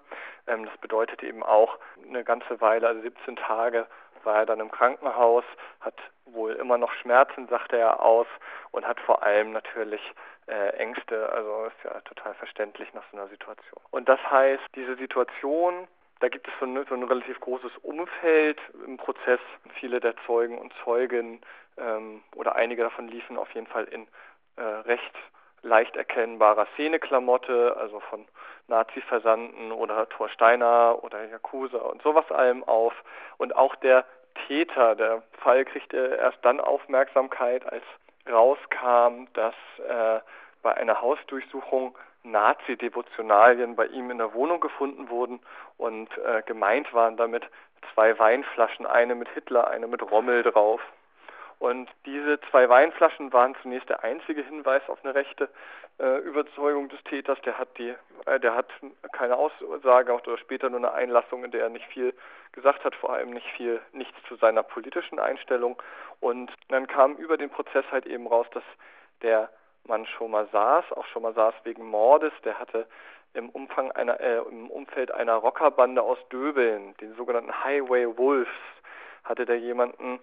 Ähm, 0.47 0.65
das 0.65 0.77
bedeutet 0.77 1.23
eben 1.23 1.43
auch 1.43 1.77
eine 2.07 2.23
ganze 2.23 2.61
Weile, 2.61 2.87
also 2.87 3.01
17 3.01 3.35
Tage 3.37 3.87
war 4.25 4.37
er 4.37 4.45
dann 4.45 4.59
im 4.59 4.71
Krankenhaus, 4.71 5.43
hat 5.79 5.95
wohl 6.25 6.53
immer 6.53 6.77
noch 6.77 6.93
Schmerzen, 6.93 7.47
sagte 7.47 7.77
er 7.77 8.01
aus 8.01 8.27
und 8.71 8.87
hat 8.87 8.99
vor 9.01 9.23
allem 9.23 9.51
natürlich 9.51 10.01
äh, 10.47 10.69
Ängste, 10.77 11.31
also 11.31 11.65
ist 11.65 11.83
ja 11.83 11.99
total 12.01 12.33
verständlich 12.35 12.93
nach 12.93 13.03
so 13.11 13.17
einer 13.17 13.27
Situation. 13.27 13.81
Und 13.91 14.07
das 14.07 14.19
heißt, 14.29 14.63
diese 14.75 14.95
Situation 14.95 15.87
da 16.21 16.29
gibt 16.29 16.47
es 16.47 16.53
so 16.59 16.65
ein, 16.65 16.85
so 16.87 16.93
ein, 16.93 17.03
relativ 17.03 17.39
großes 17.39 17.71
Umfeld 17.81 18.59
im 18.85 18.97
Prozess. 18.97 19.39
Viele 19.79 19.99
der 19.99 20.15
Zeugen 20.27 20.57
und 20.59 20.71
Zeugen 20.83 21.41
ähm, 21.77 22.21
oder 22.35 22.55
einige 22.55 22.83
davon 22.83 23.07
liefen 23.07 23.37
auf 23.37 23.51
jeden 23.53 23.67
Fall 23.67 23.85
in 23.85 24.07
äh, 24.55 24.61
recht 24.61 25.15
leicht 25.63 25.95
erkennbarer 25.95 26.67
Szeneklamotte, 26.73 27.75
also 27.79 27.99
von 28.01 28.25
Nazi-Versanden 28.67 29.71
oder 29.71 30.07
Thor 30.09 30.29
Steiner 30.29 30.99
oder 31.03 31.25
Yakuza 31.25 31.77
und 31.77 32.01
sowas 32.01 32.29
allem 32.31 32.63
auf. 32.63 32.93
Und 33.37 33.55
auch 33.55 33.75
der 33.75 34.05
Täter, 34.47 34.95
der 34.95 35.23
Fall 35.39 35.65
kriegte 35.65 36.17
erst 36.19 36.43
dann 36.43 36.59
Aufmerksamkeit, 36.59 37.65
als 37.71 37.83
rauskam, 38.29 39.27
dass 39.33 39.55
äh, 39.87 40.19
bei 40.61 40.75
einer 40.75 41.01
Hausdurchsuchung 41.01 41.97
Nazi-Devotionalien 42.23 43.75
bei 43.75 43.87
ihm 43.87 44.11
in 44.11 44.19
der 44.19 44.33
Wohnung 44.33 44.59
gefunden 44.59 45.09
wurden 45.09 45.39
und 45.77 46.09
äh, 46.19 46.43
gemeint 46.45 46.93
waren 46.93 47.17
damit 47.17 47.43
zwei 47.93 48.17
Weinflaschen, 48.17 48.85
eine 48.85 49.15
mit 49.15 49.29
Hitler, 49.29 49.67
eine 49.67 49.87
mit 49.87 50.03
Rommel 50.11 50.43
drauf. 50.43 50.81
Und 51.61 51.91
diese 52.07 52.39
zwei 52.49 52.67
Weinflaschen 52.69 53.31
waren 53.33 53.55
zunächst 53.61 53.87
der 53.87 54.03
einzige 54.03 54.41
Hinweis 54.41 54.81
auf 54.89 54.97
eine 55.03 55.13
rechte 55.13 55.47
äh, 55.99 56.17
Überzeugung 56.21 56.89
des 56.89 57.03
Täters. 57.03 57.39
Der 57.45 57.59
hat 57.59 57.77
die, 57.77 57.93
äh, 58.25 58.39
der 58.39 58.55
hat 58.55 58.65
keine 59.11 59.35
Aussage 59.35 60.11
oder 60.11 60.39
später 60.39 60.71
nur 60.71 60.79
eine 60.79 60.91
Einlassung, 60.91 61.43
in 61.43 61.51
der 61.51 61.61
er 61.61 61.69
nicht 61.69 61.85
viel 61.85 62.15
gesagt 62.51 62.83
hat, 62.83 62.95
vor 62.95 63.13
allem 63.13 63.29
nicht 63.29 63.45
viel, 63.55 63.79
nichts 63.93 64.17
zu 64.27 64.37
seiner 64.37 64.63
politischen 64.63 65.19
Einstellung. 65.19 65.79
Und 66.19 66.51
dann 66.69 66.87
kam 66.87 67.15
über 67.17 67.37
den 67.37 67.51
Prozess 67.51 67.85
halt 67.91 68.07
eben 68.07 68.25
raus, 68.25 68.47
dass 68.55 68.63
der 69.21 69.51
man 69.85 70.07
schon 70.07 70.31
mal 70.31 70.47
saß, 70.51 70.91
auch 70.93 71.05
schon 71.05 71.21
mal 71.21 71.35
saß 71.35 71.53
wegen 71.63 71.85
Mordes. 71.85 72.33
Der 72.43 72.57
hatte 72.57 72.87
im 73.35 73.49
Umfang 73.49 73.91
einer, 73.91 74.19
äh, 74.19 74.39
im 74.49 74.71
Umfeld 74.71 75.13
einer 75.13 75.35
Rockerbande 75.35 76.01
aus 76.01 76.17
Döbeln, 76.29 76.97
den 77.01 77.13
sogenannten 77.13 77.63
Highway 77.63 78.17
Wolves, 78.17 78.49
hatte 79.23 79.45
der 79.45 79.59
jemanden 79.59 80.19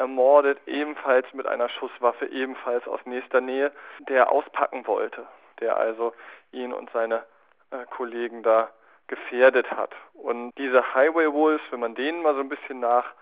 ermordet, 0.00 0.58
ebenfalls 0.66 1.32
mit 1.34 1.46
einer 1.46 1.68
Schusswaffe, 1.68 2.26
ebenfalls 2.26 2.88
aus 2.88 3.00
nächster 3.04 3.40
Nähe, 3.40 3.70
der 4.08 4.32
auspacken 4.32 4.86
wollte, 4.86 5.26
der 5.60 5.76
also 5.76 6.14
ihn 6.52 6.72
und 6.72 6.90
seine 6.90 7.22
äh, 7.70 7.84
Kollegen 7.90 8.42
da 8.42 8.70
gefährdet 9.06 9.70
hat. 9.70 9.94
Und 10.14 10.52
diese 10.56 10.94
Highway 10.94 11.30
Wolves, 11.30 11.62
wenn 11.70 11.80
man 11.80 11.94
denen 11.94 12.22
mal 12.22 12.34
so 12.34 12.40
ein 12.40 12.48
bisschen 12.48 12.80
nach 12.80 13.12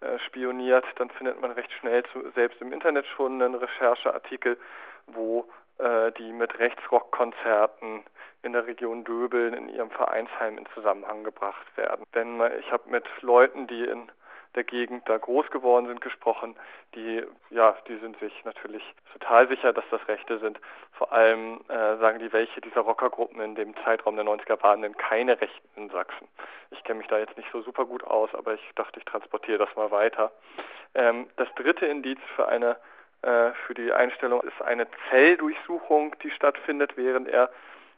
äh, 0.00 0.18
dann 0.96 1.10
findet 1.10 1.40
man 1.40 1.52
recht 1.52 1.72
schnell 1.72 2.04
zu, 2.12 2.30
selbst 2.34 2.60
im 2.60 2.72
Internet 2.72 3.06
schon 3.06 3.40
einen 3.40 3.54
Rechercheartikel, 3.54 4.58
wo 5.06 5.48
äh, 5.78 6.12
die 6.12 6.32
mit 6.32 6.58
Rechtsrockkonzerten 6.58 8.02
in 8.42 8.52
der 8.52 8.66
Region 8.66 9.04
Döbeln 9.04 9.54
in 9.54 9.68
ihrem 9.70 9.90
Vereinsheim 9.90 10.58
in 10.58 10.66
Zusammenhang 10.74 11.24
gebracht 11.24 11.66
werden. 11.76 12.04
Denn 12.14 12.40
ich 12.60 12.70
habe 12.70 12.90
mit 12.90 13.04
Leuten, 13.22 13.66
die 13.66 13.84
in 13.84 14.10
der 14.56 14.64
Gegend 14.64 15.08
da 15.08 15.18
groß 15.18 15.50
geworden 15.50 15.86
sind, 15.86 16.00
gesprochen, 16.00 16.56
die, 16.94 17.22
ja, 17.50 17.76
die 17.86 17.96
sind 17.98 18.18
sich 18.18 18.32
natürlich 18.44 18.82
total 19.12 19.48
sicher, 19.48 19.72
dass 19.72 19.84
das 19.90 20.06
Rechte 20.08 20.38
sind. 20.38 20.58
Vor 20.92 21.12
allem 21.12 21.60
äh, 21.68 21.96
sagen 21.98 22.18
die, 22.18 22.32
welche 22.32 22.60
dieser 22.60 22.80
Rockergruppen 22.80 23.40
in 23.40 23.54
dem 23.54 23.74
Zeitraum 23.84 24.16
der 24.16 24.24
90er 24.24 24.62
waren 24.62 24.82
denn 24.82 24.96
keine 24.96 25.40
Rechten 25.40 25.68
in 25.76 25.90
Sachsen. 25.90 26.26
Ich 26.70 26.82
kenne 26.84 26.98
mich 26.98 27.08
da 27.08 27.18
jetzt 27.18 27.36
nicht 27.36 27.50
so 27.52 27.62
super 27.62 27.84
gut 27.84 28.02
aus, 28.02 28.34
aber 28.34 28.54
ich 28.54 28.70
dachte, 28.74 28.98
ich 28.98 29.04
transportiere 29.04 29.58
das 29.58 29.76
mal 29.76 29.90
weiter. 29.90 30.32
Ähm, 30.94 31.28
das 31.36 31.48
dritte 31.54 31.86
Indiz 31.86 32.18
für 32.34 32.48
eine 32.48 32.76
äh, 33.22 33.52
für 33.66 33.74
die 33.74 33.92
Einstellung 33.92 34.40
ist 34.42 34.60
eine 34.62 34.86
Zelldurchsuchung, 35.10 36.14
die 36.22 36.30
stattfindet, 36.30 36.96
während 36.96 37.28
er 37.28 37.50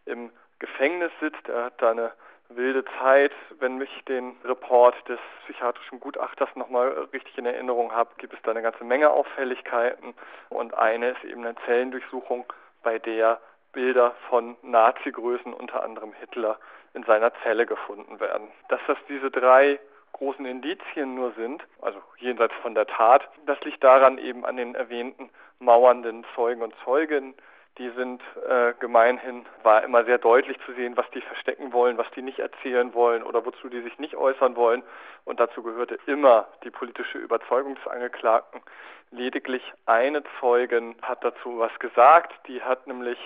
im 0.06 0.30
Gefängnis 0.58 1.12
sitzt. 1.20 1.48
Er 1.48 1.66
hat 1.66 1.82
da 1.82 1.90
eine 1.90 2.12
wilde 2.48 2.84
Zeit. 3.00 3.32
Wenn 3.58 3.80
ich 3.80 4.04
den 4.06 4.36
Report 4.44 4.94
des 5.08 5.18
psychiatrischen 5.44 6.00
Gutachters 6.00 6.48
nochmal 6.54 7.08
richtig 7.12 7.36
in 7.38 7.46
Erinnerung 7.46 7.92
habe, 7.92 8.10
gibt 8.18 8.34
es 8.34 8.42
da 8.42 8.50
eine 8.50 8.62
ganze 8.62 8.84
Menge 8.84 9.10
Auffälligkeiten. 9.10 10.14
Und 10.48 10.74
eine 10.74 11.10
ist 11.10 11.24
eben 11.24 11.44
eine 11.44 11.56
Zellendurchsuchung, 11.66 12.44
bei 12.82 12.98
der 12.98 13.40
Bilder 13.72 14.14
von 14.28 14.56
Nazi-Größen, 14.62 15.52
unter 15.52 15.82
anderem 15.82 16.12
Hitler, 16.12 16.58
in 16.94 17.02
seiner 17.04 17.32
Zelle 17.42 17.66
gefunden 17.66 18.18
werden. 18.20 18.48
Dass 18.68 18.80
das 18.86 18.98
diese 19.08 19.30
drei 19.30 19.78
großen 20.12 20.46
Indizien 20.46 21.14
nur 21.14 21.32
sind, 21.32 21.62
also 21.82 22.00
jenseits 22.16 22.54
von 22.62 22.74
der 22.74 22.86
Tat, 22.86 23.28
das 23.46 23.60
liegt 23.60 23.84
daran 23.84 24.18
eben 24.18 24.44
an 24.44 24.56
den 24.56 24.74
erwähnten 24.74 25.30
mauernden 25.60 26.24
Zeugen 26.34 26.62
und 26.62 26.74
Zeugen, 26.84 27.34
die 27.76 27.90
sind 27.90 28.20
äh, 28.48 28.74
gemeinhin, 28.80 29.46
war 29.62 29.84
immer 29.84 30.04
sehr 30.04 30.18
deutlich 30.18 30.58
zu 30.66 30.72
sehen, 30.72 30.96
was 30.96 31.08
die 31.10 31.20
verstecken 31.20 31.72
wollen, 31.72 31.96
was 31.98 32.10
die 32.12 32.22
nicht 32.22 32.38
erzählen 32.38 32.92
wollen 32.94 33.22
oder 33.22 33.44
wozu 33.44 33.68
die 33.68 33.82
sich 33.82 33.98
nicht 33.98 34.16
äußern 34.16 34.56
wollen. 34.56 34.82
Und 35.24 35.38
dazu 35.38 35.62
gehörte 35.62 35.98
immer 36.06 36.48
die 36.64 36.70
politische 36.70 37.18
Überzeugung 37.18 37.76
des 37.76 37.86
Angeklagten. 37.86 38.62
Lediglich 39.10 39.62
eine 39.86 40.22
Zeugin 40.40 40.96
hat 41.02 41.22
dazu 41.22 41.58
was 41.58 41.76
gesagt, 41.78 42.32
die 42.48 42.62
hat 42.62 42.86
nämlich, 42.86 43.18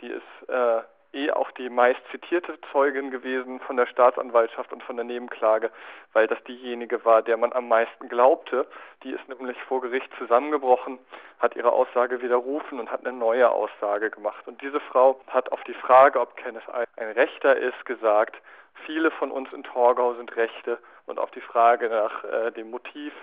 die 0.00 0.08
ist 0.08 0.48
äh, 0.48 0.82
eh 1.12 1.30
auch 1.30 1.50
die 1.52 1.70
meist 1.70 2.00
zitierte 2.10 2.58
Zeugin 2.72 3.10
gewesen 3.10 3.60
von 3.60 3.76
der 3.76 3.86
Staatsanwaltschaft 3.86 4.72
und 4.72 4.82
von 4.82 4.96
der 4.96 5.04
Nebenklage, 5.04 5.70
weil 6.12 6.26
das 6.26 6.42
diejenige 6.44 7.04
war, 7.04 7.22
der 7.22 7.36
man 7.36 7.52
am 7.52 7.68
meisten 7.68 8.08
glaubte. 8.08 8.66
Die 9.02 9.12
ist 9.12 9.28
nämlich 9.28 9.56
vor 9.62 9.80
Gericht 9.80 10.10
zusammengebrochen, 10.18 10.98
hat 11.38 11.56
ihre 11.56 11.72
Aussage 11.72 12.20
widerrufen 12.20 12.78
und 12.78 12.90
hat 12.90 13.06
eine 13.06 13.16
neue 13.16 13.50
Aussage 13.50 14.10
gemacht. 14.10 14.46
Und 14.46 14.60
diese 14.60 14.80
Frau 14.80 15.20
hat 15.28 15.50
auf 15.52 15.62
die 15.64 15.74
Frage, 15.74 16.20
ob 16.20 16.36
Kenneth 16.36 16.68
ein 16.68 17.10
Rechter 17.12 17.56
ist, 17.56 17.84
gesagt, 17.86 18.36
viele 18.84 19.10
von 19.10 19.30
uns 19.30 19.52
in 19.52 19.62
Torgau 19.64 20.14
sind 20.14 20.36
Rechte. 20.36 20.78
Und 21.06 21.18
auf 21.18 21.30
die 21.30 21.40
Frage 21.40 21.88
nach 21.88 22.24
äh, 22.24 22.50
dem 22.50 22.70
Motiv 22.70 23.14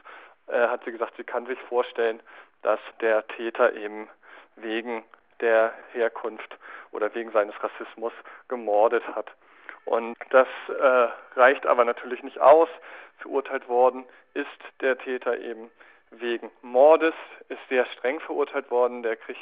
äh, 0.47 0.67
hat 0.67 0.83
sie 0.85 0.91
gesagt, 0.91 1.13
sie 1.17 1.23
kann 1.23 1.45
sich 1.45 1.59
vorstellen, 1.69 2.19
dass 2.63 2.79
der 2.99 3.27
Täter 3.27 3.73
eben 3.73 4.09
wegen 4.55 5.03
der 5.41 5.73
Herkunft 5.93 6.57
oder 6.91 7.13
wegen 7.13 7.31
seines 7.31 7.55
Rassismus 7.61 8.13
gemordet 8.47 9.03
hat. 9.15 9.31
Und 9.85 10.17
das 10.31 10.47
äh, 10.67 11.07
reicht 11.39 11.65
aber 11.65 11.85
natürlich 11.85 12.23
nicht 12.23 12.39
aus. 12.39 12.69
Verurteilt 13.19 13.67
worden 13.69 14.05
ist 14.33 14.47
der 14.81 14.97
Täter 14.97 15.37
eben 15.37 15.69
wegen 16.11 16.51
Mordes, 16.61 17.13
ist 17.49 17.59
sehr 17.69 17.85
streng 17.85 18.19
verurteilt 18.19 18.69
worden. 18.71 19.03
Der 19.03 19.15
kriegt 19.15 19.39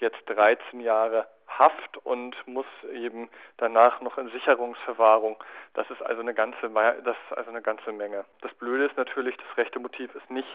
jetzt 0.00 0.22
13 0.26 0.80
Jahre 0.80 1.26
Haft 1.48 1.96
und 2.04 2.34
muss 2.46 2.66
eben 2.92 3.30
danach 3.56 4.00
noch 4.00 4.18
in 4.18 4.28
Sicherungsverwahrung. 4.30 5.36
Das 5.74 5.88
ist 5.90 6.02
also 6.02 6.20
eine 6.20 6.34
ganze, 6.34 6.68
das 6.68 7.16
ist 7.30 7.36
also 7.36 7.50
eine 7.50 7.62
ganze 7.62 7.92
Menge. 7.92 8.24
Das 8.42 8.52
Blöde 8.54 8.84
ist 8.86 8.96
natürlich, 8.96 9.36
das 9.36 9.56
rechte 9.56 9.78
Motiv 9.78 10.14
ist 10.14 10.30
nicht 10.30 10.48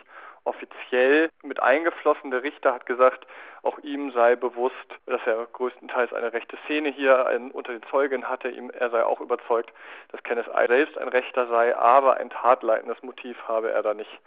offiziell 0.44 1.30
mit 1.44 1.62
eingeflossen. 1.62 2.30
Der 2.30 2.44
Richter 2.44 2.74
hat 2.74 2.86
gesagt, 2.86 3.26
auch 3.64 3.80
ihm 3.80 4.12
sei 4.12 4.36
bewusst, 4.36 4.76
dass 5.06 5.22
er 5.26 5.46
größtenteils 5.46 6.14
eine 6.14 6.34
rechte 6.34 6.58
Szene 6.66 6.90
hier 6.90 7.40
unter 7.54 7.72
den 7.72 7.84
Zeugen 7.90 8.28
hatte. 8.28 8.54
Er 8.74 8.90
sei 8.90 9.04
auch 9.04 9.22
überzeugt, 9.22 9.72
dass 10.10 10.22
Kenneth 10.24 10.48
I. 10.48 10.68
selbst 10.68 10.98
ein 10.98 11.08
Rechter 11.08 11.48
sei, 11.48 11.76
aber 11.76 12.18
ein 12.18 12.30
tatleitendes 12.30 13.02
Motiv 13.02 13.38
habe 13.48 13.72
er 13.72 13.82
da 13.82 13.94
nicht 13.94 14.20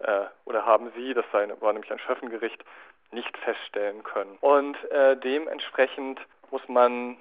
äh, 0.00 0.24
oder 0.44 0.66
haben 0.66 0.92
sie, 0.96 1.14
das 1.14 1.24
war 1.32 1.72
nämlich 1.72 1.92
ein 1.92 1.98
Schöffengericht, 1.98 2.64
nicht 3.16 3.36
feststellen 3.38 4.04
können. 4.04 4.38
Und 4.40 4.76
äh, 4.90 5.16
dementsprechend 5.16 6.20
muss 6.50 6.62
man 6.68 7.16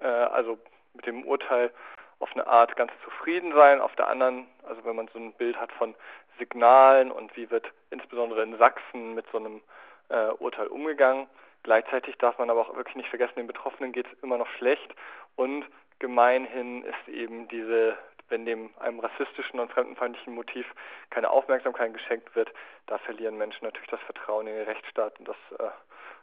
äh, 0.00 0.06
also 0.06 0.58
mit 0.94 1.06
dem 1.06 1.24
Urteil 1.24 1.70
auf 2.18 2.30
eine 2.32 2.46
Art 2.46 2.76
ganz 2.76 2.92
zufrieden 3.04 3.52
sein. 3.54 3.80
Auf 3.80 3.94
der 3.96 4.08
anderen, 4.08 4.46
also 4.68 4.84
wenn 4.84 4.96
man 4.96 5.08
so 5.12 5.18
ein 5.18 5.32
Bild 5.32 5.56
hat 5.58 5.72
von 5.72 5.94
Signalen 6.38 7.10
und 7.10 7.34
wie 7.36 7.50
wird 7.50 7.66
insbesondere 7.90 8.42
in 8.42 8.58
Sachsen 8.58 9.14
mit 9.14 9.24
so 9.32 9.38
einem 9.38 9.62
äh, 10.08 10.28
Urteil 10.38 10.66
umgegangen. 10.66 11.26
Gleichzeitig 11.62 12.16
darf 12.18 12.38
man 12.38 12.50
aber 12.50 12.60
auch 12.60 12.76
wirklich 12.76 12.96
nicht 12.96 13.08
vergessen, 13.08 13.36
den 13.36 13.46
Betroffenen 13.46 13.92
geht 13.92 14.06
es 14.06 14.22
immer 14.22 14.38
noch 14.38 14.48
schlecht 14.58 14.94
und 15.34 15.64
gemeinhin 15.98 16.84
ist 16.84 17.08
eben 17.08 17.48
diese 17.48 17.96
wenn 18.28 18.44
dem 18.44 18.70
einem 18.78 19.00
rassistischen 19.00 19.60
und 19.60 19.70
fremdenfeindlichen 19.70 20.34
Motiv 20.34 20.66
keine 21.10 21.30
Aufmerksamkeit 21.30 21.92
geschenkt 21.92 22.34
wird, 22.34 22.50
da 22.86 22.98
verlieren 22.98 23.38
Menschen 23.38 23.64
natürlich 23.64 23.90
das 23.90 24.00
Vertrauen 24.00 24.46
in 24.46 24.54
den 24.54 24.64
Rechtsstaat 24.64 25.18
und 25.18 25.28
das 25.28 25.36
äh, 25.58 25.70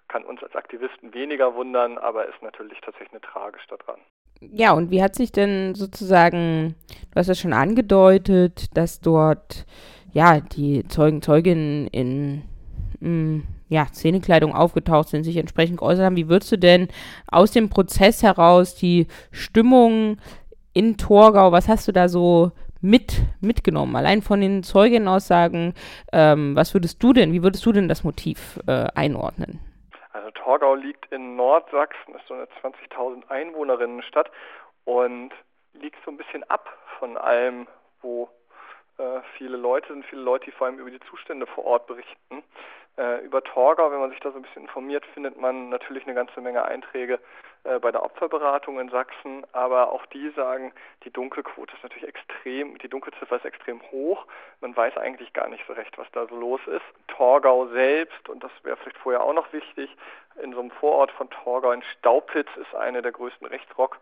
kann 0.07 0.23
uns 0.23 0.43
als 0.43 0.55
Aktivisten 0.55 1.13
weniger 1.13 1.55
wundern, 1.55 1.97
aber 1.97 2.27
ist 2.27 2.41
natürlich 2.41 2.79
tatsächlich 2.81 3.11
eine 3.11 3.21
tragisch 3.21 3.65
daran. 3.67 3.99
Ja, 4.41 4.73
und 4.73 4.91
wie 4.91 5.01
hat 5.01 5.15
sich 5.15 5.31
denn 5.31 5.73
sozusagen, 5.75 6.75
du 7.11 7.15
hast 7.15 7.29
es 7.29 7.39
schon 7.39 7.53
angedeutet, 7.53 8.75
dass 8.75 8.99
dort 8.99 9.65
ja 10.11 10.41
die 10.41 10.85
Zeugen, 10.89 11.21
Zeuginnen 11.21 11.87
in 11.87 12.43
mh, 12.99 13.07
hm, 13.07 13.43
ja, 13.69 13.87
Szenekleidung 13.87 14.53
aufgetaucht 14.53 15.09
sind, 15.09 15.23
sich 15.23 15.37
entsprechend 15.37 15.77
geäußert 15.79 16.05
haben. 16.05 16.15
Wie 16.15 16.29
würdest 16.29 16.51
du 16.51 16.57
denn 16.57 16.89
aus 17.27 17.51
dem 17.51 17.69
Prozess 17.69 18.21
heraus 18.21 18.75
die 18.75 19.07
Stimmung 19.31 20.17
in 20.73 20.97
Torgau, 20.97 21.51
was 21.51 21.67
hast 21.67 21.87
du 21.87 21.91
da 21.91 22.07
so 22.07 22.51
mit, 22.81 23.21
mitgenommen? 23.41 23.95
Allein 23.95 24.21
von 24.21 24.41
den 24.41 24.63
Zeugenaussagen, 24.63 25.73
ähm, 26.11 26.55
was 26.55 26.73
würdest 26.73 27.01
du 27.01 27.13
denn, 27.13 27.31
wie 27.31 27.43
würdest 27.43 27.65
du 27.65 27.71
denn 27.71 27.87
das 27.87 28.03
Motiv 28.03 28.59
äh, 28.67 28.87
einordnen? 28.95 29.59
Also 30.11 30.29
Torgau 30.31 30.75
liegt 30.75 31.11
in 31.11 31.35
Nordsachsen, 31.35 32.15
ist 32.15 32.27
so 32.27 32.33
eine 32.33 32.47
20.000 32.61 33.29
Einwohnerinnenstadt 33.29 34.29
und 34.85 35.31
liegt 35.73 35.97
so 36.05 36.11
ein 36.11 36.17
bisschen 36.17 36.43
ab 36.49 36.69
von 36.99 37.17
allem, 37.17 37.67
wo 38.01 38.29
äh, 38.97 39.21
viele 39.37 39.57
Leute 39.57 39.87
sind, 39.87 40.05
viele 40.05 40.21
Leute, 40.21 40.45
die 40.45 40.51
vor 40.51 40.67
allem 40.67 40.79
über 40.79 40.91
die 40.91 40.99
Zustände 41.09 41.47
vor 41.47 41.65
Ort 41.65 41.87
berichten. 41.87 42.43
Äh, 42.97 43.25
über 43.25 43.43
Torgau, 43.43 43.91
wenn 43.91 43.99
man 43.99 44.11
sich 44.11 44.19
da 44.19 44.31
so 44.31 44.37
ein 44.37 44.43
bisschen 44.43 44.63
informiert, 44.63 45.05
findet 45.13 45.39
man 45.39 45.69
natürlich 45.69 46.05
eine 46.05 46.13
ganze 46.13 46.41
Menge 46.41 46.63
Einträge 46.63 47.19
bei 47.63 47.91
der 47.91 48.03
Opferberatung 48.03 48.79
in 48.79 48.89
Sachsen, 48.89 49.45
aber 49.53 49.91
auch 49.91 50.05
die 50.07 50.29
sagen, 50.31 50.73
die 51.05 51.11
Dunkelquote 51.11 51.73
ist 51.73 51.83
natürlich 51.83 52.07
extrem, 52.07 52.77
die 52.79 52.89
Dunkelziffer 52.89 53.37
ist 53.37 53.45
extrem 53.45 53.81
hoch. 53.91 54.25
Man 54.59 54.75
weiß 54.75 54.97
eigentlich 54.97 55.31
gar 55.31 55.47
nicht 55.47 55.65
so 55.65 55.73
recht, 55.73 55.97
was 55.97 56.07
da 56.11 56.27
so 56.27 56.35
los 56.35 56.59
ist. 56.67 56.83
Torgau 57.07 57.67
selbst, 57.67 58.27
und 58.27 58.43
das 58.43 58.51
wäre 58.63 58.75
vielleicht 58.75 58.97
vorher 58.97 59.23
auch 59.23 59.33
noch 59.33 59.53
wichtig, 59.53 59.95
in 60.41 60.51
so 60.53 60.59
einem 60.59 60.71
Vorort 60.71 61.11
von 61.11 61.29
Torgau 61.29 61.71
in 61.71 61.83
Staupitz 61.83 62.49
ist 62.57 62.75
eine 62.75 63.01
der 63.01 63.13
größten 63.13 63.47
Rechtsrock- 63.47 63.97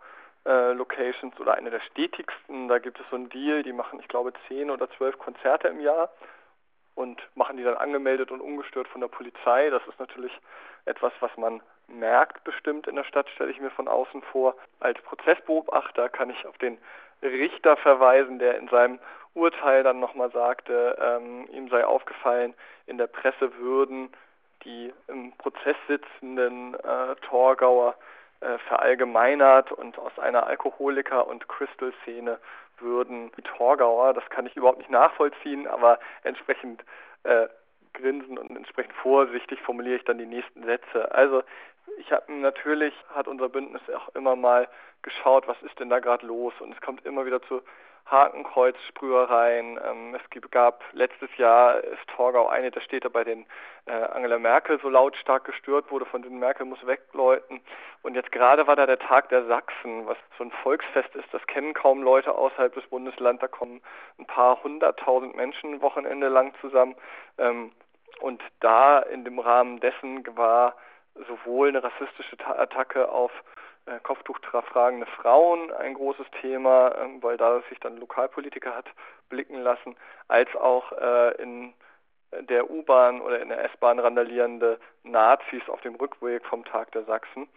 äh, 0.46 0.74
Locations 0.74 1.40
oder 1.40 1.54
eine 1.54 1.70
der 1.70 1.82
stetigsten. 1.82 2.68
Da 2.68 2.80
gibt 2.80 3.00
es 3.00 3.06
so 3.10 3.16
einen 3.16 3.30
Deal, 3.30 3.64
die 3.64 3.74
machen, 3.74 4.00
ich 4.00 4.08
glaube, 4.08 4.34
zehn 4.48 4.72
oder 4.72 4.90
zwölf 4.92 5.18
Konzerte 5.20 5.68
im 5.68 5.82
Jahr 5.82 6.10
und 6.96 7.22
machen 7.36 7.58
die 7.58 7.64
dann 7.64 7.78
angemeldet 7.78 8.32
und 8.32 8.42
ungestört 8.42 8.88
von 8.88 9.02
der 9.02 9.08
Polizei. 9.08 9.70
Das 9.70 9.86
ist 9.88 10.00
natürlich 10.00 10.32
etwas, 10.86 11.14
was 11.20 11.36
man 11.38 11.62
merkt 11.92 12.44
bestimmt 12.44 12.88
in 12.88 12.96
der 12.96 13.04
Stadt, 13.04 13.30
stelle 13.30 13.52
ich 13.52 13.60
mir 13.60 13.72
von 13.72 13.88
außen 13.88 14.22
vor. 14.24 14.56
Als 14.80 15.02
Prozessbeobachter 15.02 16.10
kann 16.10 16.30
ich 16.30 16.46
auf 16.46 16.58
den 16.58 16.78
Richter 17.22 17.78
verweisen, 17.78 18.40
der 18.40 18.58
in 18.58 18.68
seinem 18.70 19.00
Urteil 19.34 19.84
dann 19.84 20.00
nochmal 20.00 20.32
sagte, 20.32 20.98
ähm, 21.00 21.48
ihm 21.52 21.70
sei 21.70 21.86
aufgefallen, 21.86 22.54
in 22.88 22.98
der 22.98 23.08
Presse 23.08 23.56
würden 23.58 24.10
die 24.64 24.94
im 25.08 25.32
Prozess 25.38 25.76
sitzenden 25.88 26.76
äh, 26.76 27.16
Torgauer 27.28 27.96
äh, 28.42 28.58
verallgemeinert 28.68 29.72
und 29.72 29.98
aus 29.98 30.18
einer 30.20 30.46
Alkoholiker- 30.48 31.28
und 31.28 31.48
Crystal-Szene 31.48 32.40
würden 32.80 33.32
die 33.38 33.42
Torgauer, 33.44 34.14
das 34.14 34.28
kann 34.30 34.46
ich 34.46 34.56
überhaupt 34.56 34.80
nicht 34.80 34.90
nachvollziehen, 34.90 35.68
aber 35.68 36.00
entsprechend 36.24 36.84
äh, 37.24 37.48
grinsen 37.94 38.38
und 38.38 38.56
entsprechend 38.56 38.94
vorsichtig 38.94 39.60
formuliere 39.62 39.98
ich 39.98 40.06
dann 40.06 40.18
die 40.18 40.26
nächsten 40.26 40.64
Sätze. 40.64 41.14
Also 41.14 41.44
ich 41.98 42.12
habe 42.12 42.32
natürlich, 42.34 42.94
hat 43.14 43.28
unser 43.28 43.50
Bündnis 43.50 43.82
auch 43.96 44.10
immer 44.16 44.36
mal 44.36 44.68
geschaut, 45.02 45.48
was 45.48 45.62
ist 45.64 45.80
denn 45.80 45.90
da 45.90 46.00
gerade 46.00 46.26
los 46.26 46.54
und 46.60 46.74
es 46.74 46.82
kommt 46.82 47.06
immer 47.06 47.26
wieder 47.26 47.42
zu 47.44 47.62
Hakenkreuzsprühereien. 48.06 49.80
Ähm, 49.84 50.16
es 50.16 50.52
gab 50.52 50.84
letztes 50.92 51.30
Jahr 51.38 51.82
ist 51.82 52.08
Torgau 52.16 52.48
eine 52.48 52.72
der 52.72 52.82
Städte, 52.82 53.10
bei 53.10 53.24
denen 53.24 53.46
äh, 53.86 53.92
Angela 53.92 54.38
Merkel 54.38 54.80
so 54.82 54.90
lautstark 54.90 55.46
gestört 55.46 55.92
wurde, 55.92 56.06
von 56.06 56.22
denen 56.22 56.40
Merkel 56.40 56.66
muss 56.66 56.86
wegläuten. 56.86 57.62
Und 58.02 58.16
jetzt 58.16 58.32
gerade 58.32 58.68
war 58.68 58.76
da 58.76 58.86
der 58.86 59.00
Tag 59.00 59.30
der 59.30 59.46
Sachsen, 59.46 60.08
was 60.08 60.18
so 60.38 60.44
ein 60.44 60.52
Volksfest 60.64 61.16
ist. 61.16 61.28
Das 61.32 61.46
kennen 61.48 61.74
kaum 61.74 62.04
Leute 62.04 62.34
außerhalb 62.34 62.74
des 62.74 62.86
Bundeslands. 62.88 63.42
Da 63.42 63.48
kommen 63.48 63.82
ein 64.20 64.26
paar 64.26 64.62
hunderttausend 64.64 65.36
Menschen 65.36 65.82
Wochenende 65.82 66.28
lang 66.28 66.54
zusammen. 66.60 66.96
Ähm, 67.38 67.72
und 68.22 68.42
da 68.60 69.00
in 69.00 69.26
dem 69.26 69.40
Rahmen 69.40 69.80
dessen 69.80 70.26
war 70.38 70.76
sowohl 71.28 71.70
eine 71.70 71.84
rassistische 71.84 72.38
Attacke 72.46 73.10
auf 73.10 73.32
äh, 73.86 74.00
Kopftuch 74.00 74.40
tragende 74.40 75.08
Frauen 75.08 75.72
ein 75.74 75.96
großes 75.96 76.28
Thema, 76.42 76.96
ähm, 77.00 77.22
weil 77.24 77.38
da 77.38 77.62
sich 77.70 77.80
dann 77.80 77.98
Lokalpolitiker 77.98 78.76
hat 78.76 78.86
blicken 79.30 79.62
lassen, 79.62 79.96
als 80.28 80.56
auch 80.56 80.92
äh, 80.94 81.42
in 81.42 81.74
der 82.50 82.70
U-Bahn 82.70 83.22
oder 83.22 83.42
in 83.42 83.50
der 83.50 83.64
S-Bahn 83.66 84.00
randalierende 84.00 84.80
Nazis 85.04 85.68
auf 85.68 85.82
dem 85.82 85.96
Rückweg 85.96 86.46
vom 86.46 86.64
Tag 86.64 86.92
der 86.92 87.04
Sachsen. 87.04 87.50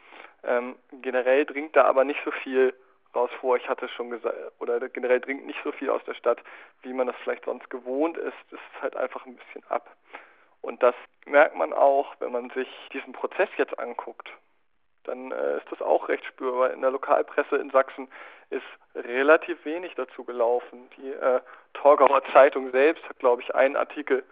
Ähm, 0.42 0.76
generell 0.90 1.44
dringt 1.44 1.76
da 1.76 1.84
aber 1.84 2.04
nicht 2.04 2.20
so 2.24 2.30
viel 2.30 2.74
raus 3.14 3.30
vor. 3.40 3.56
Ich 3.56 3.68
hatte 3.68 3.88
schon 3.88 4.10
gesagt, 4.10 4.36
oder 4.58 4.80
generell 4.88 5.20
dringt 5.20 5.46
nicht 5.46 5.60
so 5.62 5.72
viel 5.72 5.90
aus 5.90 6.02
der 6.04 6.14
Stadt, 6.14 6.40
wie 6.82 6.92
man 6.92 7.06
das 7.06 7.16
vielleicht 7.22 7.44
sonst 7.44 7.70
gewohnt 7.70 8.16
ist. 8.16 8.34
Es 8.48 8.54
ist 8.54 8.82
halt 8.82 8.96
einfach 8.96 9.24
ein 9.26 9.36
bisschen 9.36 9.62
ab. 9.68 9.94
Und 10.64 10.82
das 10.82 10.94
merkt 11.26 11.56
man 11.56 11.72
auch, 11.72 12.14
wenn 12.20 12.32
man 12.32 12.50
sich 12.50 12.68
diesen 12.92 13.12
Prozess 13.12 13.48
jetzt 13.56 13.78
anguckt 13.78 14.30
dann 15.04 15.32
äh, 15.32 15.58
ist 15.58 15.70
das 15.70 15.80
auch 15.80 16.08
recht 16.08 16.24
spürbar. 16.24 16.72
In 16.72 16.80
der 16.80 16.90
Lokalpresse 16.90 17.56
in 17.56 17.70
Sachsen 17.70 18.08
ist 18.50 18.64
relativ 18.94 19.64
wenig 19.64 19.94
dazu 19.94 20.24
gelaufen. 20.24 20.88
Die 20.96 21.10
äh, 21.10 21.40
Torgauer 21.74 22.22
Zeitung 22.32 22.70
selbst 22.70 23.06
hat, 23.08 23.18
glaube 23.18 23.42
ich, 23.42 23.54
einen 23.54 23.76
Artikel 23.76 24.24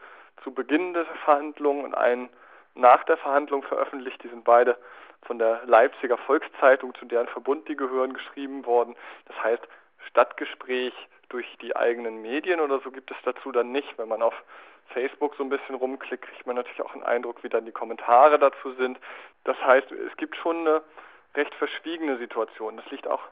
zu 0.42 0.52
Beginn 0.52 0.94
der 0.94 1.04
Verhandlungen 1.24 1.84
und 1.84 1.94
einen 1.94 2.28
nach 2.74 3.04
der 3.04 3.16
Verhandlung 3.16 3.62
veröffentlicht. 3.62 4.22
Die 4.22 4.28
sind 4.28 4.44
beide 4.44 4.76
von 5.22 5.38
der 5.38 5.62
Leipziger 5.66 6.18
Volkszeitung, 6.18 6.94
zu 6.94 7.04
deren 7.04 7.28
Verbund 7.28 7.68
die 7.68 7.76
gehören, 7.76 8.14
geschrieben 8.14 8.66
worden. 8.66 8.96
Das 9.26 9.40
heißt, 9.42 9.62
Stadtgespräch 10.08 10.94
durch 11.28 11.46
die 11.60 11.76
eigenen 11.76 12.22
Medien 12.22 12.60
oder 12.60 12.80
so 12.80 12.90
gibt 12.90 13.10
es 13.10 13.16
dazu 13.24 13.52
dann 13.52 13.72
nicht. 13.72 13.96
Wenn 13.98 14.08
man 14.08 14.22
auf 14.22 14.34
Facebook 14.92 15.34
so 15.36 15.42
ein 15.42 15.48
bisschen 15.48 15.74
rumklickt, 15.74 16.24
kriegt 16.24 16.46
man 16.46 16.56
natürlich 16.56 16.82
auch 16.82 16.94
einen 16.94 17.02
Eindruck, 17.02 17.42
wie 17.42 17.48
dann 17.48 17.64
die 17.64 17.72
Kommentare 17.72 18.38
dazu 18.38 18.72
sind. 18.72 18.98
Das 19.44 19.56
heißt, 19.64 19.90
es 19.92 20.16
gibt 20.16 20.36
schon 20.36 20.66
eine 20.66 20.82
recht 21.34 21.54
verschwiegene 21.54 22.18
Situation. 22.18 22.76
Das 22.76 22.90
liegt 22.90 23.06
auch 23.06 23.22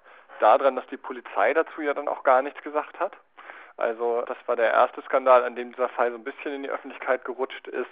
daran, 0.40 0.76
dass 0.76 0.86
die 0.88 0.96
Polizei 0.96 1.54
dazu 1.54 1.82
ja 1.82 1.94
dann 1.94 2.08
auch 2.08 2.22
gar 2.22 2.42
nichts 2.42 2.62
gesagt 2.62 2.98
hat. 2.98 3.12
Also 3.76 4.22
das 4.26 4.36
war 4.46 4.56
der 4.56 4.72
erste 4.72 5.02
Skandal, 5.02 5.44
an 5.44 5.56
dem 5.56 5.72
dieser 5.72 5.88
Fall 5.88 6.10
so 6.10 6.16
ein 6.16 6.24
bisschen 6.24 6.52
in 6.52 6.62
die 6.62 6.70
Öffentlichkeit 6.70 7.24
gerutscht 7.24 7.66
ist, 7.68 7.90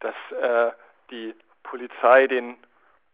dass 0.00 0.14
äh, 0.40 0.72
die 1.10 1.34
Polizei 1.62 2.26
den 2.26 2.56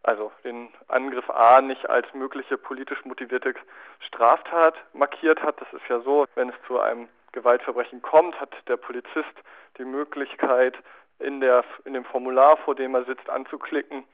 also 0.05 0.31
den 0.45 0.69
Angriff 0.89 1.29
A 1.31 1.63
nicht 1.63 1.89
als 1.89 2.13
mögliche 2.13 2.59
politisch 2.59 3.05
motivierte 3.05 3.55
Straftat 4.01 4.75
markiert 4.93 5.43
hat. 5.43 5.59
Das 5.61 5.73
ist 5.73 5.89
ja 5.89 6.01
so, 6.01 6.27
wenn 6.35 6.51
es 6.51 6.55
zu 6.67 6.79
einem 6.79 7.09
Gewaltverbrechen 7.35 8.01
kommt, 8.01 8.41
hat 8.41 8.55
der 8.69 8.77
Polizist 8.77 9.35
die 9.77 9.85
Möglichkeit, 9.85 10.77
in, 11.19 11.41
der, 11.41 11.65
in 11.85 11.95
dem 11.95 12.05
Formular, 12.05 12.57
vor 12.59 12.75
dem 12.75 12.95
er 12.95 13.05
sitzt, 13.05 13.29
anzuklicken, 13.29 14.05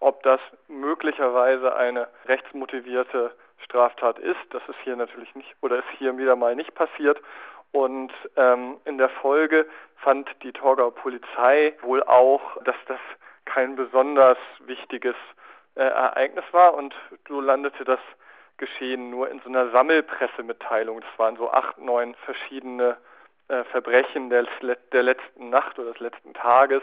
ob 0.00 0.22
das 0.22 0.40
möglicherweise 0.68 1.74
eine 1.74 2.08
rechtsmotivierte 2.26 3.34
Straftat 3.64 4.18
ist. 4.18 4.40
Das 4.50 4.62
ist 4.68 4.78
hier 4.84 4.96
natürlich 4.96 5.34
nicht 5.34 5.54
oder 5.62 5.78
ist 5.78 5.88
hier 5.98 6.16
wieder 6.18 6.36
mal 6.36 6.54
nicht 6.54 6.74
passiert. 6.74 7.20
Und 7.72 8.12
ähm, 8.36 8.76
in 8.84 8.98
der 8.98 9.08
Folge 9.08 9.66
fand 9.96 10.28
die 10.42 10.52
Torgauer 10.52 10.94
Polizei 10.94 11.74
wohl 11.82 12.02
auch, 12.04 12.62
dass 12.64 12.76
das 12.86 13.00
kein 13.44 13.76
besonders 13.76 14.38
wichtiges 14.60 15.16
äh, 15.74 15.82
Ereignis 15.82 16.44
war 16.52 16.74
und 16.74 16.94
so 17.28 17.40
landete 17.40 17.84
das 17.84 18.00
Geschehen 18.58 19.10
nur 19.10 19.30
in 19.30 19.40
so 19.40 19.48
einer 19.48 19.70
Sammelpressemitteilung. 19.70 21.00
Das 21.00 21.18
waren 21.18 21.36
so 21.36 21.50
acht, 21.50 21.78
neun 21.78 22.14
verschiedene 22.24 22.96
äh, 23.48 23.64
Verbrechen 23.64 24.30
der, 24.30 24.46
der 24.92 25.02
letzten 25.02 25.50
Nacht 25.50 25.78
oder 25.78 25.92
des 25.92 26.00
letzten 26.00 26.34
Tages 26.34 26.82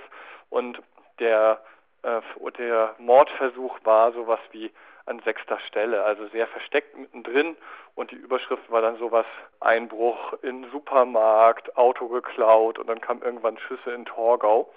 und 0.50 0.82
der, 1.20 1.62
äh, 2.04 2.22
der 2.58 2.96
Mordversuch 3.00 3.80
war 3.84 4.12
sowas 4.14 4.40
wie 4.52 4.72
an 5.06 5.20
sechster 5.26 5.60
Stelle, 5.68 6.04
also 6.04 6.28
sehr 6.28 6.48
versteckt 6.48 6.98
mittendrin 6.98 7.58
und 7.96 8.12
die 8.12 8.16
Überschrift 8.16 8.72
war 8.72 8.82
dann 8.82 8.98
sowas 8.98 9.26
Einbruch 9.60 10.34
in 10.42 10.70
Supermarkt, 10.72 11.76
Auto 11.78 12.08
geklaut 12.08 12.80
und 12.80 12.88
dann 12.88 13.02
kam 13.02 13.22
irgendwann 13.22 13.58
Schüsse 13.58 13.92
in 13.92 14.06
Torgau. 14.06 14.72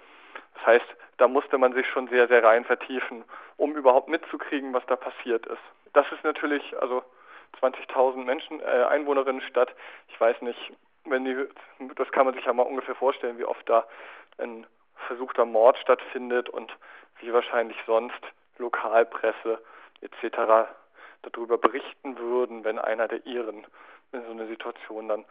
Das 0.55 0.67
heißt, 0.67 0.87
da 1.19 1.29
musste 1.29 1.59
man 1.59 1.73
sich 1.73 1.87
schon 1.87 2.09
sehr, 2.09 2.29
sehr 2.29 2.43
rein 2.43 2.65
vertiefen, 2.65 3.25
um 3.57 3.77
überhaupt 3.77 4.09
mitzukriegen, 4.09 4.73
was 4.73 4.85
da 4.87 4.97
passiert 4.97 5.47
ist. 5.47 5.86
Das 5.97 6.05
ist 6.13 6.23
natürlich, 6.25 6.63
also 6.79 7.03
20.000 7.63 8.23
Menschen, 8.23 8.61
äh, 8.61 8.65
Einwohnerinnen 8.65 9.41
Stadt. 9.41 9.75
Ich 10.09 10.21
weiß 10.21 10.43
nicht, 10.43 10.61
wenn 11.07 11.25
die, 11.25 11.49
das 11.95 12.13
kann 12.13 12.27
man 12.27 12.35
sich 12.35 12.45
ja 12.45 12.53
mal 12.53 12.65
ungefähr 12.65 12.95
vorstellen, 12.95 13.39
wie 13.39 13.47
oft 13.47 13.67
da 13.67 13.87
ein 14.37 14.67
versuchter 15.07 15.47
Mord 15.47 15.79
stattfindet 15.79 16.51
und 16.51 16.71
wie 17.21 17.33
wahrscheinlich 17.33 17.79
sonst 17.87 18.21
Lokalpresse 18.59 19.59
etc. 20.03 20.69
darüber 21.23 21.57
berichten 21.57 22.19
würden, 22.19 22.63
wenn 22.63 22.79
einer 22.79 23.09
der 23.09 23.25
ihren 23.25 23.67
in 24.13 24.23
so 24.27 24.33
einer 24.33 24.49
Situation 24.49 25.09
dann 25.09 25.25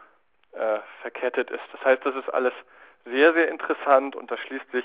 äh, 0.50 0.80
verkettet 1.00 1.48
ist. 1.52 1.62
Das 1.70 1.84
heißt, 1.84 2.04
das 2.04 2.16
ist 2.16 2.28
alles 2.34 2.54
sehr, 3.04 3.32
sehr 3.34 3.50
interessant 3.50 4.16
und 4.16 4.32
da 4.32 4.36
schließt 4.36 4.68
sich 4.72 4.84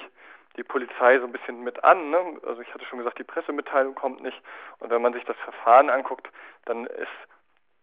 die 0.58 0.64
Polizei 0.64 1.18
so 1.20 1.26
ein 1.26 1.32
bisschen 1.32 1.64
mit 1.64 1.84
an. 1.84 2.10
Ne? 2.10 2.40
Also 2.46 2.62
ich 2.62 2.74
hatte 2.74 2.86
schon 2.86 3.00
gesagt, 3.00 3.20
die 3.20 3.24
Pressemitteilung 3.24 3.96
kommt 3.96 4.22
nicht. 4.22 4.40
Und 4.80 4.90
wenn 4.90 5.02
man 5.02 5.14
sich 5.14 5.24
das 5.26 5.38
Verfahren 5.38 5.90
anguckt, 5.90 6.28
dann 6.66 6.86
ist 6.86 7.08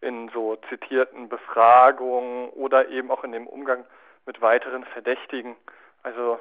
in 0.00 0.28
so 0.30 0.56
zitierten 0.68 1.28
Befragungen 1.28 2.50
oder 2.50 2.88
eben 2.88 3.10
auch 3.10 3.24
in 3.24 3.32
dem 3.32 3.46
Umgang 3.46 3.84
mit 4.26 4.40
weiteren 4.40 4.84
Verdächtigen, 4.84 5.56
also 6.02 6.38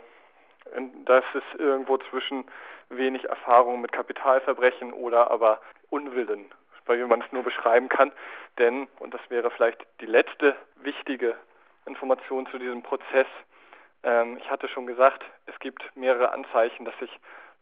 das 1.05 1.23
ist 1.33 1.59
irgendwo 1.59 1.97
zwischen 1.97 2.45
wenig 2.89 3.25
Erfahrung 3.25 3.81
mit 3.81 3.91
Kapitalverbrechen 3.91 4.93
oder 4.93 5.31
aber 5.31 5.61
Unwillen, 5.89 6.45
weil 6.85 7.05
man 7.07 7.21
es 7.21 7.31
nur 7.31 7.43
beschreiben 7.43 7.89
kann. 7.89 8.11
Denn, 8.57 8.87
und 8.99 9.13
das 9.13 9.21
wäre 9.29 9.49
vielleicht 9.51 9.85
die 10.01 10.05
letzte 10.05 10.55
wichtige 10.75 11.35
Information 11.85 12.47
zu 12.47 12.57
diesem 12.57 12.83
Prozess, 12.83 13.27
ähm, 14.03 14.37
ich 14.37 14.49
hatte 14.49 14.67
schon 14.67 14.87
gesagt, 14.87 15.23
es 15.45 15.57
gibt 15.59 15.83
mehrere 15.95 16.31
Anzeichen, 16.31 16.85
dass 16.85 16.97
sich 16.99 17.11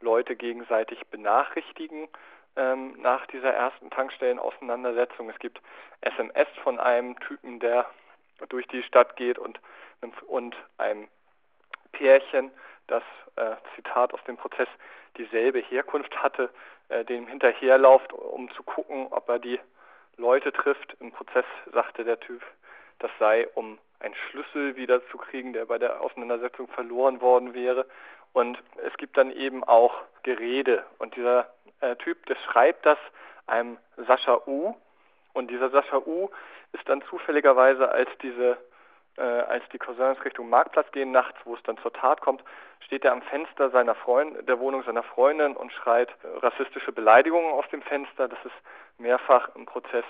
Leute 0.01 0.35
gegenseitig 0.35 1.05
benachrichtigen 1.07 2.07
ähm, 2.55 2.95
nach 3.01 3.25
dieser 3.27 3.53
ersten 3.53 3.89
Tankstellenauseinandersetzung. 3.89 5.29
Es 5.29 5.39
gibt 5.39 5.61
SMS 6.01 6.47
von 6.63 6.79
einem 6.79 7.19
Typen, 7.19 7.59
der 7.59 7.85
durch 8.49 8.67
die 8.67 8.83
Stadt 8.83 9.15
geht 9.15 9.39
und, 9.39 9.59
und 10.27 10.55
einem 10.77 11.07
Pärchen, 11.91 12.51
das 12.87 13.03
äh, 13.35 13.55
Zitat 13.75 14.13
aus 14.13 14.23
dem 14.25 14.37
Prozess 14.37 14.67
dieselbe 15.17 15.59
Herkunft 15.59 16.15
hatte, 16.21 16.49
äh, 16.89 17.03
dem 17.05 17.27
hinterherlauft, 17.27 18.13
um 18.13 18.51
zu 18.51 18.63
gucken, 18.63 19.07
ob 19.11 19.27
er 19.29 19.39
die 19.39 19.59
Leute 20.17 20.51
trifft. 20.51 20.95
Im 20.99 21.11
Prozess 21.11 21.45
sagte 21.73 22.03
der 22.03 22.19
Typ, 22.19 22.43
das 22.99 23.11
sei, 23.19 23.47
um 23.55 23.77
einen 23.99 24.15
Schlüssel 24.29 24.75
wiederzukriegen, 24.75 25.53
der 25.53 25.65
bei 25.65 25.77
der 25.77 26.01
Auseinandersetzung 26.01 26.67
verloren 26.67 27.21
worden 27.21 27.53
wäre. 27.53 27.85
Und 28.33 28.57
es 28.85 28.95
gibt 28.97 29.17
dann 29.17 29.31
eben 29.31 29.63
auch 29.63 29.95
Gerede. 30.23 30.83
Und 30.99 31.15
dieser 31.15 31.49
äh, 31.81 31.95
Typ, 31.95 32.25
der 32.25 32.35
schreibt 32.35 32.85
das 32.85 32.97
einem 33.47 33.77
Sascha 34.07 34.41
U. 34.45 34.75
Und 35.33 35.49
dieser 35.49 35.69
Sascha 35.69 35.97
U 35.97 36.29
ist 36.73 36.87
dann 36.87 37.01
zufälligerweise, 37.03 37.89
als 37.89 38.09
diese 38.21 38.57
äh, 39.17 39.21
als 39.21 39.63
die 39.71 39.77
Cousins 39.77 40.23
Richtung 40.25 40.49
Marktplatz 40.49 40.91
gehen 40.91 41.11
nachts, 41.11 41.37
wo 41.45 41.55
es 41.55 41.63
dann 41.63 41.77
zur 41.77 41.93
Tat 41.93 42.21
kommt, 42.21 42.43
steht 42.81 43.05
er 43.05 43.13
am 43.13 43.21
Fenster 43.21 43.69
seiner 43.69 43.95
Freund 43.95 44.47
der 44.47 44.59
Wohnung 44.59 44.83
seiner 44.83 45.03
Freundin 45.03 45.55
und 45.55 45.71
schreit 45.71 46.09
rassistische 46.41 46.91
Beleidigungen 46.91 47.51
aus 47.53 47.67
dem 47.69 47.81
Fenster. 47.81 48.27
Das 48.27 48.39
ist 48.43 48.55
mehrfach 48.97 49.55
im 49.55 49.65
Prozess 49.65 50.05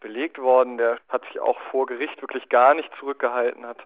belegt 0.00 0.38
worden. 0.38 0.78
Der 0.78 0.98
hat 1.08 1.24
sich 1.26 1.40
auch 1.40 1.58
vor 1.70 1.86
Gericht 1.86 2.20
wirklich 2.22 2.48
gar 2.48 2.74
nicht 2.74 2.90
zurückgehalten, 2.98 3.66
hat 3.66 3.78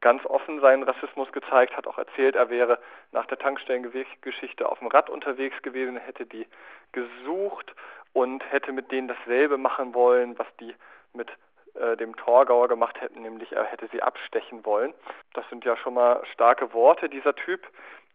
ganz 0.00 0.24
offen 0.26 0.60
seinen 0.60 0.82
Rassismus 0.82 1.30
gezeigt, 1.32 1.76
hat 1.76 1.86
auch 1.86 1.98
erzählt, 1.98 2.34
er 2.34 2.50
wäre 2.50 2.78
nach 3.12 3.26
der 3.26 3.38
Tankstellengeschichte 3.38 4.68
auf 4.68 4.78
dem 4.80 4.88
Rad 4.88 5.08
unterwegs 5.08 5.60
gewesen, 5.62 5.96
hätte 5.96 6.26
die 6.26 6.46
gesucht 6.92 7.72
und 8.12 8.44
hätte 8.50 8.72
mit 8.72 8.90
denen 8.90 9.08
dasselbe 9.08 9.56
machen 9.56 9.94
wollen, 9.94 10.38
was 10.38 10.46
die 10.58 10.74
mit 11.12 11.30
äh, 11.74 11.96
dem 11.96 12.16
Torgauer 12.16 12.68
gemacht 12.68 13.00
hätten, 13.00 13.22
nämlich 13.22 13.52
er 13.52 13.64
hätte 13.64 13.88
sie 13.92 14.02
abstechen 14.02 14.64
wollen. 14.64 14.94
Das 15.32 15.48
sind 15.48 15.64
ja 15.64 15.76
schon 15.76 15.94
mal 15.94 16.24
starke 16.32 16.72
Worte. 16.72 17.08
Dieser 17.08 17.34
Typ 17.34 17.66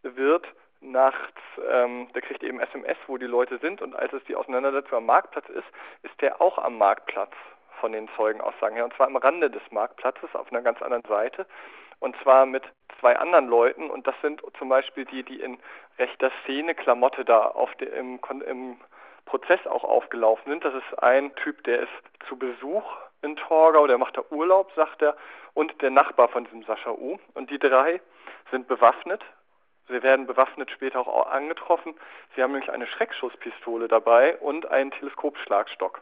wird 0.04 0.46
nachts, 0.82 1.42
ähm, 1.70 2.08
der 2.14 2.22
kriegt 2.22 2.44
eben 2.44 2.60
SMS, 2.60 2.98
wo 3.08 3.18
die 3.18 3.26
Leute 3.26 3.58
sind. 3.60 3.82
Und 3.82 3.96
als 3.96 4.14
es 4.14 4.24
die 4.26 4.36
Auseinandersetzung 4.36 5.00
am 5.00 5.06
Marktplatz 5.06 5.48
ist, 5.50 5.68
ist 6.04 6.22
der 6.22 6.42
auch 6.42 6.58
am 6.58 6.78
Marktplatz 6.78 7.34
von 7.80 7.92
den 7.92 8.10
Zeugenaussagen 8.16 8.76
her. 8.76 8.86
Und 8.86 8.94
zwar 8.96 9.08
am 9.08 9.16
Rande 9.16 9.50
des 9.50 9.62
Marktplatzes 9.72 10.34
auf 10.34 10.52
einer 10.52 10.62
ganz 10.62 10.82
anderen 10.82 11.04
Seite. 11.04 11.46
Und 12.00 12.16
zwar 12.24 12.46
mit 12.46 12.64
zwei 13.00 13.18
anderen 13.18 13.48
Leuten. 13.48 13.90
Und 13.90 14.08
das 14.08 14.16
sind 14.22 14.42
zum 14.58 14.70
Beispiel 14.70 15.06
die, 15.06 15.24
die 15.24 15.42
in 15.42 15.58
rechter 15.98 16.32
Szene 16.44 16.76
Klamotte 16.76 17.26
da 17.26 17.48
auf 17.48 17.74
de, 17.76 17.90
im, 17.98 18.20
im 18.46 18.78
Prozess 19.26 19.66
auch 19.68 19.84
aufgelaufen 19.84 20.52
sind. 20.52 20.66
Das 20.66 20.74
ist 20.74 21.04
ein 21.04 21.36
Typ, 21.36 21.64
der 21.64 21.82
ist 21.82 22.28
zu 22.28 22.38
Besuch 22.38 22.84
in 23.22 23.36
Torgau, 23.36 23.86
der 23.88 23.98
macht 23.98 24.18
da 24.18 24.24
Urlaub, 24.30 24.72
sagt 24.76 25.02
er, 25.02 25.16
und 25.54 25.82
der 25.82 25.90
Nachbar 25.90 26.30
von 26.30 26.46
diesem 26.46 26.64
Sascha 26.64 26.92
U. 26.92 27.18
Und 27.34 27.50
die 27.50 27.60
drei 27.60 28.02
sind 28.52 28.68
bewaffnet, 28.68 29.24
Sie 29.90 30.04
werden 30.04 30.28
bewaffnet 30.28 30.70
später 30.72 31.00
auch 31.00 31.32
angetroffen. 31.32 31.96
Sie 32.36 32.44
haben 32.44 32.52
nämlich 32.52 32.72
eine 32.72 32.88
Schreckschusspistole 32.88 33.88
dabei 33.88 34.38
und 34.38 34.70
einen 34.70 34.92
Teleskopschlagstock 34.92 36.02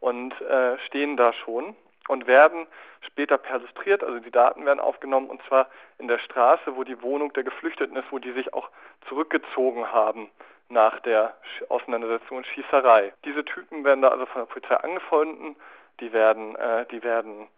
und 0.00 0.38
äh, 0.40 0.78
stehen 0.86 1.16
da 1.16 1.32
schon 1.32 1.76
und 2.08 2.26
werden 2.26 2.66
später 3.02 3.38
perlustriert, 3.38 4.02
also 4.02 4.18
die 4.18 4.30
Daten 4.30 4.66
werden 4.66 4.80
aufgenommen 4.80 5.30
und 5.30 5.40
zwar 5.44 5.68
in 5.98 6.08
der 6.08 6.18
Straße, 6.18 6.76
wo 6.76 6.84
die 6.84 7.00
Wohnung 7.02 7.32
der 7.32 7.44
Geflüchteten 7.44 7.96
ist, 7.96 8.10
wo 8.10 8.18
die 8.18 8.32
sich 8.32 8.52
auch 8.52 8.68
zurückgezogen 9.08 9.90
haben 9.90 10.28
nach 10.68 11.00
der 11.00 11.36
Auseinandersetzung 11.68 12.38
und 12.38 12.46
Schießerei. 12.46 13.12
Diese 13.24 13.44
Typen 13.44 13.84
werden 13.84 14.02
da 14.02 14.08
also 14.08 14.26
von 14.26 14.42
der 14.42 14.46
Polizei 14.46 14.76
angefunden, 14.76 15.56
die 16.00 16.12
werden, 16.12 16.56
äh, 16.56 16.86
die 16.86 17.02
werden 17.02 17.48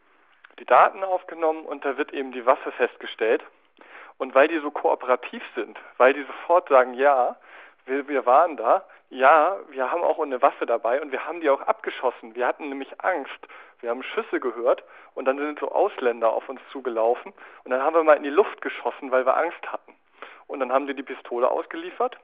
die 0.58 0.64
Daten 0.64 1.02
aufgenommen 1.02 1.64
und 1.64 1.84
da 1.84 1.96
wird 1.96 2.12
eben 2.12 2.32
die 2.32 2.46
Waffe 2.46 2.72
festgestellt. 2.72 3.42
Und 4.18 4.34
weil 4.34 4.48
die 4.48 4.58
so 4.58 4.70
kooperativ 4.70 5.42
sind, 5.54 5.78
weil 5.96 6.12
die 6.12 6.22
sofort 6.22 6.68
sagen, 6.68 6.94
ja, 6.94 7.36
wir, 7.86 8.06
wir 8.08 8.26
waren 8.26 8.56
da, 8.56 8.84
ja, 9.10 9.58
wir 9.68 9.90
haben 9.90 10.02
auch 10.02 10.18
eine 10.20 10.40
Waffe 10.40 10.64
dabei 10.64 11.02
und 11.02 11.12
wir 11.12 11.26
haben 11.26 11.40
die 11.40 11.50
auch 11.50 11.60
abgeschossen. 11.62 12.34
Wir 12.34 12.46
hatten 12.46 12.68
nämlich 12.68 12.88
Angst. 13.02 13.46
Wir 13.80 13.90
haben 13.90 14.02
Schüsse 14.02 14.40
gehört 14.40 14.84
und 15.14 15.26
dann 15.26 15.38
sind 15.38 15.58
so 15.58 15.70
Ausländer 15.70 16.32
auf 16.32 16.48
uns 16.48 16.60
zugelaufen 16.70 17.32
und 17.64 17.70
dann 17.70 17.82
haben 17.82 17.94
wir 17.94 18.04
mal 18.04 18.16
in 18.16 18.22
die 18.22 18.30
Luft 18.30 18.62
geschossen, 18.62 19.10
weil 19.10 19.26
wir 19.26 19.36
Angst 19.36 19.60
hatten. 19.70 19.92
Und 20.46 20.60
dann 20.60 20.72
haben 20.72 20.86
sie 20.86 20.94
die 20.94 21.02
Pistole 21.02 21.50
ausgeliefert 21.50 22.16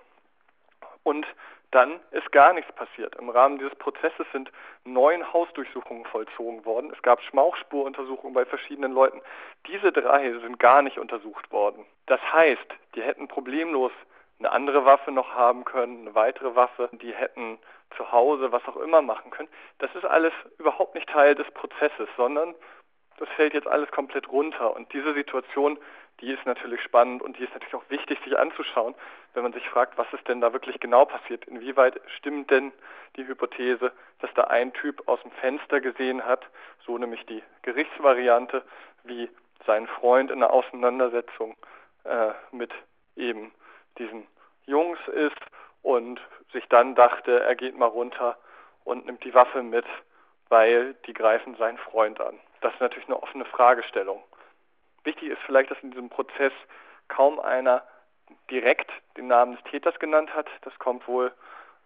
und 1.03 1.27
dann 1.71 2.01
ist 2.13 2.33
gar 2.33 2.53
nichts 2.53 2.73
passiert. 2.73 3.17
Im 3.17 3.29
Rahmen 3.29 3.59
dieses 3.59 3.75
Prozesses 3.75 4.27
sind 4.33 4.51
neun 4.85 5.33
Hausdurchsuchungen 5.33 6.07
vollzogen 6.07 6.65
worden. 6.65 6.91
Es 6.95 7.03
gab 7.03 7.21
Schmauchspuruntersuchungen 7.23 8.35
bei 8.35 8.47
verschiedenen 8.47 8.93
Leuten. 8.93 9.21
Diese 9.67 9.93
drei 9.93 10.31
sind 10.31 10.59
gar 10.59 10.83
nicht 10.83 10.99
untersucht 10.99 11.51
worden. 11.53 11.85
Das 12.07 12.21
heißt, 12.33 12.67
die 12.95 13.03
hätten 13.03 13.29
problemlos 13.29 13.93
eine 14.39 14.53
andere 14.53 14.85
Waffe 14.85 15.11
noch 15.11 15.35
haben 15.35 15.65
können, 15.65 16.03
eine 16.03 16.15
weitere 16.15 16.55
Waffe, 16.55 16.89
die 16.93 17.13
hätten 17.13 17.59
zu 17.97 18.13
Hause 18.13 18.53
was 18.53 18.67
auch 18.69 18.77
immer 18.77 19.03
machen 19.03 19.31
können. 19.31 19.49
Das 19.79 19.95
ist 19.95 20.05
alles 20.05 20.33
überhaupt 20.59 20.95
nicht 20.95 21.09
Teil 21.09 21.35
des 21.35 21.51
Prozesses, 21.53 22.09
sondern 22.17 22.55
das 23.19 23.29
fällt 23.31 23.55
jetzt 23.55 23.67
alles 23.67 23.91
komplett 23.91 24.31
runter. 24.31 24.75
Und 24.75 24.93
diese 24.93 25.13
Situation 25.15 25.79
die 26.21 26.33
ist 26.33 26.45
natürlich 26.47 26.83
spannend 26.83 27.23
und 27.23 27.39
die 27.39 27.45
ist 27.45 27.53
natürlich 27.53 27.75
auch 27.75 27.91
wichtig, 27.91 28.19
sich 28.25 28.39
anzuschauen, 28.39 28.95
wenn 29.35 29.43
man 29.43 29.53
sich 29.53 29.69
fragt, 29.69 29.97
was 29.99 30.13
ist 30.13 30.27
denn 30.29 30.41
da 30.41 30.53
wirklich 30.53 30.81
genau 30.81 31.05
passiert? 31.05 31.45
Inwieweit 31.47 32.01
stimmt 32.17 32.51
denn 32.51 32.73
die 33.17 33.27
Hypothese, 33.27 33.93
dass 34.21 34.33
da 34.35 34.45
ein 34.45 34.73
Typ 34.73 35.07
aus 35.07 35.21
dem 35.23 35.31
Fenster 35.33 35.81
gesehen 35.81 36.25
hat, 36.25 36.47
so 36.85 36.99
nämlich 36.99 37.25
die 37.27 37.43
Gerichtsvariante, 37.63 38.65
wie 39.05 39.29
sein 39.67 39.87
Freund 39.87 40.31
in 40.31 40.43
einer 40.43 40.53
Auseinandersetzung 40.53 41.57
äh, 42.05 42.31
mit 42.53 42.73
eben 43.17 43.53
diesen 43.99 44.27
Jungs 44.67 44.99
ist 45.09 45.41
und 45.83 46.21
sich 46.53 46.67
dann 46.69 46.95
dachte, 46.95 47.41
er 47.41 47.55
geht 47.55 47.77
mal 47.77 47.87
runter 47.87 48.37
und 48.85 49.07
nimmt 49.07 49.25
die 49.25 49.35
Waffe 49.35 49.63
mit, 49.63 49.85
weil 50.49 50.95
die 51.07 51.13
greifen 51.13 51.57
seinen 51.57 51.79
Freund 51.79 52.21
an. 52.21 52.39
Das 52.61 52.73
ist 52.75 52.81
natürlich 52.81 53.09
eine 53.09 53.23
offene 53.23 53.45
Fragestellung. 53.45 54.23
Wichtig 55.05 55.31
ist 55.31 55.43
vielleicht, 55.47 55.71
dass 55.71 55.83
in 55.83 55.91
diesem 55.91 56.09
Prozess 56.09 56.53
kaum 57.09 57.39
einer 57.41 57.83
direkt 58.51 58.91
den 59.17 59.29
Namen 59.29 59.57
des 59.57 59.65
Täters 59.65 59.99
genannt 59.99 60.35
hat. 60.35 60.47
Das 60.63 60.79
kommt 60.79 61.07
wohl, 61.09 61.33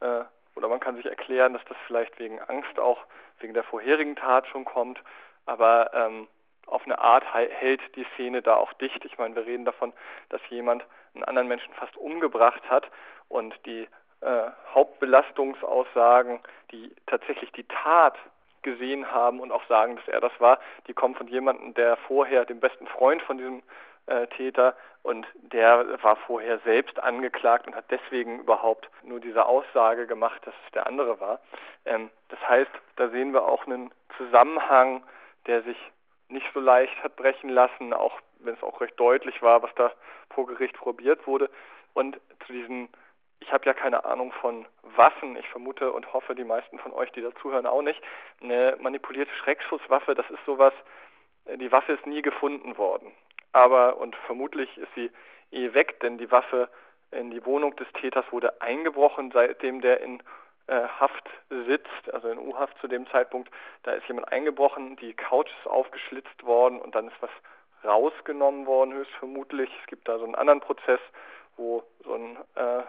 äh, 0.00 0.24
oder 0.54 0.68
man 0.68 0.80
kann 0.80 0.96
sich 0.96 1.06
erklären, 1.06 1.52
dass 1.52 1.64
das 1.66 1.76
vielleicht 1.86 2.18
wegen 2.18 2.40
Angst 2.40 2.78
auch 2.78 3.04
wegen 3.40 3.54
der 3.54 3.64
vorherigen 3.64 4.16
Tat 4.16 4.46
schon 4.48 4.64
kommt. 4.64 5.00
Aber 5.46 5.92
ähm, 5.94 6.28
auf 6.66 6.84
eine 6.84 6.98
Art 6.98 7.24
hält 7.34 7.80
die 7.96 8.06
Szene 8.14 8.42
da 8.42 8.56
auch 8.56 8.72
dicht. 8.74 9.04
Ich 9.04 9.18
meine, 9.18 9.34
wir 9.34 9.46
reden 9.46 9.64
davon, 9.64 9.92
dass 10.28 10.40
jemand 10.48 10.84
einen 11.14 11.24
anderen 11.24 11.48
Menschen 11.48 11.72
fast 11.74 11.96
umgebracht 11.96 12.62
hat 12.70 12.90
und 13.28 13.54
die 13.66 13.88
äh, 14.20 14.50
Hauptbelastungsaussagen, 14.74 16.40
die 16.70 16.94
tatsächlich 17.06 17.50
die 17.52 17.64
Tat 17.64 18.16
gesehen 18.62 19.10
haben 19.10 19.40
und 19.40 19.52
auch 19.52 19.66
sagen, 19.66 19.96
dass 19.96 20.08
er 20.08 20.20
das 20.20 20.32
war, 20.38 20.58
die 20.86 20.94
kommen 20.94 21.14
von 21.14 21.28
jemandem, 21.28 21.74
der 21.74 21.96
vorher 21.96 22.44
dem 22.44 22.60
besten 22.60 22.86
Freund 22.86 23.22
von 23.22 23.38
diesem 23.38 23.62
äh, 24.06 24.26
Täter 24.28 24.74
und 25.02 25.26
der 25.34 26.02
war 26.02 26.16
vorher 26.16 26.58
selbst 26.60 26.98
angeklagt 27.00 27.66
und 27.66 27.74
hat 27.74 27.90
deswegen 27.90 28.40
überhaupt 28.40 28.88
nur 29.02 29.20
diese 29.20 29.46
Aussage 29.46 30.06
gemacht, 30.06 30.40
dass 30.46 30.54
es 30.64 30.72
der 30.72 30.86
andere 30.86 31.20
war. 31.20 31.40
Ähm, 31.84 32.10
das 32.28 32.38
heißt, 32.48 32.70
da 32.96 33.08
sehen 33.08 33.32
wir 33.32 33.46
auch 33.46 33.66
einen 33.66 33.90
Zusammenhang, 34.16 35.02
der 35.46 35.62
sich 35.62 35.76
nicht 36.28 36.46
so 36.54 36.60
leicht 36.60 37.02
hat 37.02 37.16
brechen 37.16 37.50
lassen, 37.50 37.92
auch 37.92 38.18
wenn 38.38 38.54
es 38.54 38.62
auch 38.62 38.80
recht 38.80 38.98
deutlich 38.98 39.42
war, 39.42 39.62
was 39.62 39.74
da 39.74 39.92
vor 40.30 40.46
Gericht 40.46 40.76
probiert 40.76 41.26
wurde. 41.26 41.50
Und 41.94 42.18
zu 42.46 42.52
diesen, 42.52 42.88
ich 43.42 43.52
habe 43.52 43.66
ja 43.66 43.74
keine 43.74 44.04
Ahnung 44.04 44.32
von 44.40 44.66
Waffen, 44.96 45.36
ich 45.36 45.48
vermute 45.48 45.92
und 45.92 46.12
hoffe, 46.12 46.34
die 46.34 46.44
meisten 46.44 46.78
von 46.78 46.92
euch, 46.92 47.12
die 47.12 47.22
dazuhören, 47.22 47.66
auch 47.66 47.82
nicht. 47.82 48.00
Eine 48.42 48.76
manipulierte 48.80 49.32
Schreckschusswaffe, 49.34 50.14
das 50.14 50.28
ist 50.30 50.44
sowas, 50.46 50.72
äh, 51.46 51.58
die 51.58 51.70
Waffe 51.70 51.92
ist 51.92 52.06
nie 52.06 52.22
gefunden 52.22 52.76
worden 52.76 53.12
aber 53.52 53.98
und 53.98 54.16
vermutlich 54.26 54.76
ist 54.78 54.94
sie 54.94 55.10
eh 55.52 55.74
weg, 55.74 56.00
denn 56.00 56.18
die 56.18 56.30
Waffe 56.30 56.68
in 57.10 57.30
die 57.30 57.44
Wohnung 57.44 57.76
des 57.76 57.86
Täters 57.92 58.24
wurde 58.30 58.60
eingebrochen, 58.60 59.30
seitdem 59.32 59.82
der 59.82 60.00
in 60.00 60.22
äh, 60.66 60.88
Haft 60.98 61.28
sitzt, 61.50 62.12
also 62.12 62.28
in 62.28 62.38
U-Haft 62.38 62.78
zu 62.80 62.88
dem 62.88 63.06
Zeitpunkt. 63.08 63.50
Da 63.82 63.92
ist 63.92 64.06
jemand 64.08 64.32
eingebrochen, 64.32 64.96
die 64.96 65.12
Couch 65.12 65.50
ist 65.60 65.70
aufgeschlitzt 65.70 66.44
worden 66.44 66.80
und 66.80 66.94
dann 66.94 67.08
ist 67.08 67.20
was 67.20 67.30
rausgenommen 67.84 68.66
worden, 68.66 68.94
höchstvermutlich. 68.94 69.70
Es 69.80 69.86
gibt 69.86 70.08
da 70.08 70.18
so 70.18 70.24
einen 70.24 70.36
anderen 70.36 70.60
Prozess, 70.60 71.00
wo 71.56 71.82
so 72.04 72.14
ein 72.14 72.38
äh, 72.54 72.82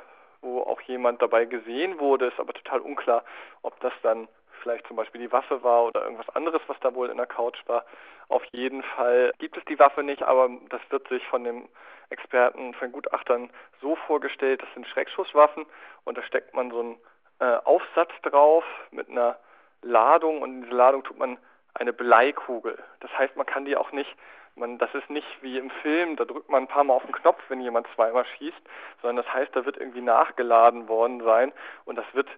wo 0.43 0.61
auch 0.61 0.81
jemand 0.81 1.21
dabei 1.21 1.45
gesehen 1.45 1.99
wurde, 1.99 2.27
ist 2.27 2.39
aber 2.39 2.53
total 2.53 2.79
unklar, 2.81 3.23
ob 3.61 3.79
das 3.79 3.93
dann 4.03 4.27
vielleicht 4.61 4.87
zum 4.87 4.95
Beispiel 4.95 5.21
die 5.21 5.31
Waffe 5.31 5.63
war 5.63 5.85
oder 5.85 6.03
irgendwas 6.03 6.29
anderes, 6.35 6.61
was 6.67 6.79
da 6.79 6.93
wohl 6.95 7.09
in 7.09 7.17
der 7.17 7.25
Couch 7.25 7.57
war. 7.67 7.85
Auf 8.29 8.43
jeden 8.51 8.83
Fall 8.83 9.33
gibt 9.39 9.57
es 9.57 9.65
die 9.65 9.79
Waffe 9.79 10.03
nicht, 10.03 10.23
aber 10.23 10.49
das 10.69 10.81
wird 10.89 11.07
sich 11.09 11.25
von 11.27 11.43
dem 11.43 11.67
Experten, 12.09 12.73
von 12.73 12.87
den 12.87 12.93
Gutachtern 12.93 13.49
so 13.81 13.95
vorgestellt, 13.95 14.61
das 14.61 14.73
sind 14.73 14.87
Schreckschusswaffen 14.87 15.65
und 16.05 16.17
da 16.17 16.23
steckt 16.23 16.53
man 16.53 16.71
so 16.71 16.79
einen 16.79 16.97
äh, 17.39 17.57
Aufsatz 17.65 18.11
drauf 18.21 18.63
mit 18.91 19.09
einer 19.09 19.37
Ladung 19.81 20.41
und 20.41 20.51
in 20.51 20.61
diese 20.63 20.75
Ladung 20.75 21.03
tut 21.03 21.17
man 21.17 21.37
eine 21.73 21.93
Bleikugel. 21.93 22.77
Das 22.99 23.11
heißt, 23.17 23.35
man 23.35 23.45
kann 23.45 23.65
die 23.65 23.75
auch 23.75 23.91
nicht, 23.91 24.13
man, 24.55 24.77
das 24.77 24.93
ist 24.93 25.09
nicht 25.09 25.27
wie 25.41 25.57
im 25.57 25.69
Film, 25.81 26.15
da 26.15 26.25
drückt 26.25 26.49
man 26.49 26.63
ein 26.63 26.67
paar 26.67 26.83
Mal 26.83 26.93
auf 26.93 27.05
den 27.05 27.13
Knopf, 27.13 27.41
wenn 27.49 27.61
jemand 27.61 27.87
zweimal 27.95 28.25
schießt, 28.37 28.61
sondern 29.01 29.25
das 29.25 29.33
heißt, 29.33 29.55
da 29.55 29.65
wird 29.65 29.77
irgendwie 29.77 30.01
nachgeladen 30.01 30.87
worden 30.87 31.23
sein 31.23 31.51
und 31.85 31.95
das 31.95 32.05
wird 32.13 32.29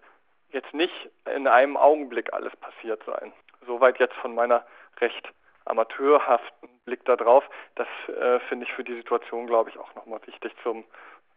jetzt 0.52 0.74
nicht 0.74 1.10
in 1.34 1.48
einem 1.48 1.76
Augenblick 1.76 2.34
alles 2.34 2.56
passiert 2.58 3.04
sein. 3.06 3.34
Soweit 3.66 4.00
jetzt 4.00 4.16
von 4.16 4.34
meiner 4.34 4.66
recht 5.02 5.30
amateurhaften 5.66 6.70
Blick 6.86 7.04
darauf. 7.06 7.44
Das 7.76 7.88
äh, 8.08 8.40
finde 8.42 8.66
ich 8.66 8.74
für 8.74 8.84
die 8.84 8.96
Situation, 8.96 9.48
glaube 9.48 9.70
ich, 9.70 9.78
auch 9.78 9.94
nochmal 9.96 10.20
wichtig 10.26 10.54
zum 10.64 10.86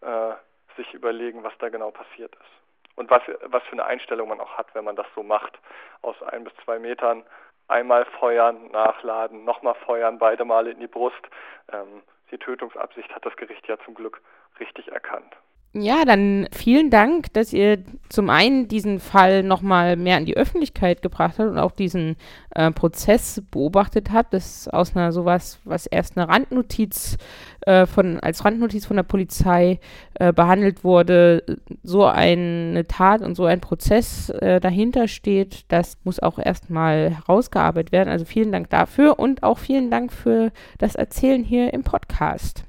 äh, 0.03 0.35
sich 0.77 0.95
überlegen, 0.95 1.43
was 1.43 1.57
da 1.59 1.69
genau 1.71 1.91
passiert 1.91 2.35
ist. 2.35 2.97
Und 2.97 3.11
was, 3.11 3.23
was 3.43 3.63
für 3.65 3.73
eine 3.73 3.85
Einstellung 3.85 4.29
man 4.29 4.41
auch 4.41 4.59
hat, 4.59 4.75
wenn 4.75 4.85
man 4.85 4.97
das 4.97 5.07
so 5.15 5.23
macht. 5.23 5.59
Aus 6.03 6.21
ein 6.23 6.45
bis 6.45 6.53
zwei 6.65 6.79
Metern 6.79 7.25
einmal 7.69 8.05
feuern, 8.19 8.71
nachladen, 8.73 9.45
nochmal 9.45 9.75
feuern, 9.87 10.19
beide 10.19 10.45
Male 10.45 10.71
in 10.71 10.81
die 10.81 10.87
Brust. 10.87 11.23
Ähm, 11.73 12.03
die 12.31 12.39
Tötungsabsicht 12.39 13.15
hat 13.15 13.25
das 13.25 13.37
Gericht 13.37 13.67
ja 13.69 13.79
zum 13.85 13.95
Glück 13.95 14.21
richtig 14.59 14.89
erkannt. 14.89 15.37
Ja, 15.75 16.07
dann 16.07 16.49
vielen 16.51 16.89
Dank, 16.89 17.33
dass 17.35 17.53
ihr 17.53 17.79
zum 18.09 18.31
einen 18.31 18.69
diesen 18.69 19.01
Fall 19.01 19.43
nochmal 19.43 19.97
mehr 19.97 20.17
an 20.17 20.25
die 20.25 20.37
Öffentlichkeit 20.37 21.03
gebracht 21.03 21.39
habt 21.39 21.51
und 21.51 21.59
auch 21.59 21.73
diesen 21.73 22.17
äh, 22.55 22.71
Prozess 22.71 23.43
beobachtet 23.51 24.11
habt, 24.11 24.33
dass 24.33 24.67
aus 24.67 24.97
einer 24.97 25.13
sowas, 25.13 25.61
was 25.65 25.87
erst 25.87 26.17
eine 26.17 26.27
Randnotiz 26.27 27.19
äh, 27.67 27.85
von, 27.85 28.19
als 28.19 28.47
Randnotiz 28.47 28.87
von 28.87 28.97
der 28.97 29.03
Polizei 29.03 29.79
äh, 30.15 30.33
behandelt 30.33 30.85
wurde, 30.85 31.45
so 31.83 32.07
eine 32.07 32.87
Tat 32.89 33.21
und 33.21 33.35
so 33.35 33.45
ein 33.45 33.61
Prozess 33.61 34.31
äh, 34.31 34.61
dahinter 34.61 35.07
steht, 35.07 35.67
das 35.69 35.99
muss 36.03 36.19
auch 36.19 36.39
erstmal 36.39 37.11
herausgearbeitet 37.11 37.93
werden. 37.93 38.09
Also 38.09 38.25
vielen 38.25 38.53
Dank 38.53 38.71
dafür 38.71 39.19
und 39.19 39.43
auch 39.43 39.59
vielen 39.59 39.91
Dank 39.91 40.15
für 40.15 40.51
das 40.79 40.95
Erzählen 40.95 41.45
hier 41.45 41.75
im 41.75 41.85
Podcast. 41.85 42.65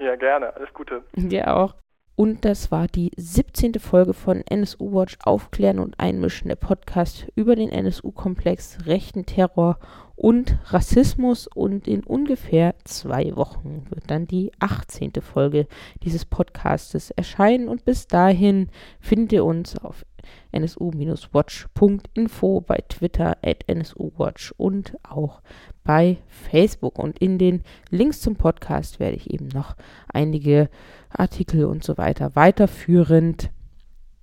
Ja, 0.00 0.16
gerne. 0.16 0.54
Alles 0.56 0.72
Gute. 0.74 1.04
Dir 1.14 1.56
auch. 1.56 1.74
Und 2.18 2.44
das 2.44 2.72
war 2.72 2.88
die 2.88 3.12
17. 3.16 3.74
Folge 3.74 4.12
von 4.12 4.42
NSU 4.44 4.92
Watch 4.92 5.16
Aufklären 5.22 5.78
und 5.78 6.00
Einmischen, 6.00 6.48
der 6.48 6.56
Podcast 6.56 7.28
über 7.36 7.54
den 7.54 7.68
NSU-Komplex, 7.68 8.86
rechten 8.86 9.24
Terror 9.24 9.78
und 10.16 10.58
Rassismus. 10.64 11.46
Und 11.46 11.86
in 11.86 12.02
ungefähr 12.02 12.74
zwei 12.82 13.36
Wochen 13.36 13.86
wird 13.88 14.10
dann 14.10 14.26
die 14.26 14.50
18. 14.58 15.12
Folge 15.20 15.68
dieses 16.02 16.24
Podcastes 16.24 17.12
erscheinen. 17.12 17.68
Und 17.68 17.84
bis 17.84 18.08
dahin 18.08 18.68
findet 18.98 19.30
ihr 19.34 19.44
uns 19.44 19.78
auf 19.78 20.04
nsu-watch.info, 20.52 22.60
bei 22.60 22.78
Twitter 22.88 23.36
at 23.42 23.64
nsuwatch 23.68 24.54
und 24.56 24.96
auch 25.02 25.42
bei 25.84 26.18
Facebook. 26.28 26.98
Und 26.98 27.18
in 27.18 27.38
den 27.38 27.62
Links 27.90 28.20
zum 28.20 28.36
Podcast 28.36 29.00
werde 29.00 29.16
ich 29.16 29.30
eben 29.30 29.48
noch 29.48 29.76
einige 30.08 30.68
Artikel 31.10 31.64
und 31.64 31.84
so 31.84 31.98
weiter 31.98 32.34
weiterführend 32.34 33.50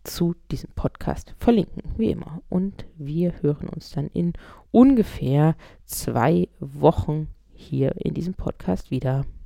zu 0.03 0.35
diesem 0.51 0.69
Podcast 0.75 1.33
verlinken, 1.37 1.83
wie 1.97 2.11
immer. 2.11 2.41
Und 2.49 2.85
wir 2.97 3.41
hören 3.41 3.69
uns 3.69 3.89
dann 3.89 4.07
in 4.07 4.33
ungefähr 4.71 5.55
zwei 5.85 6.49
Wochen 6.59 7.27
hier 7.51 7.93
in 7.97 8.13
diesem 8.13 8.33
Podcast 8.33 8.91
wieder. 8.91 9.25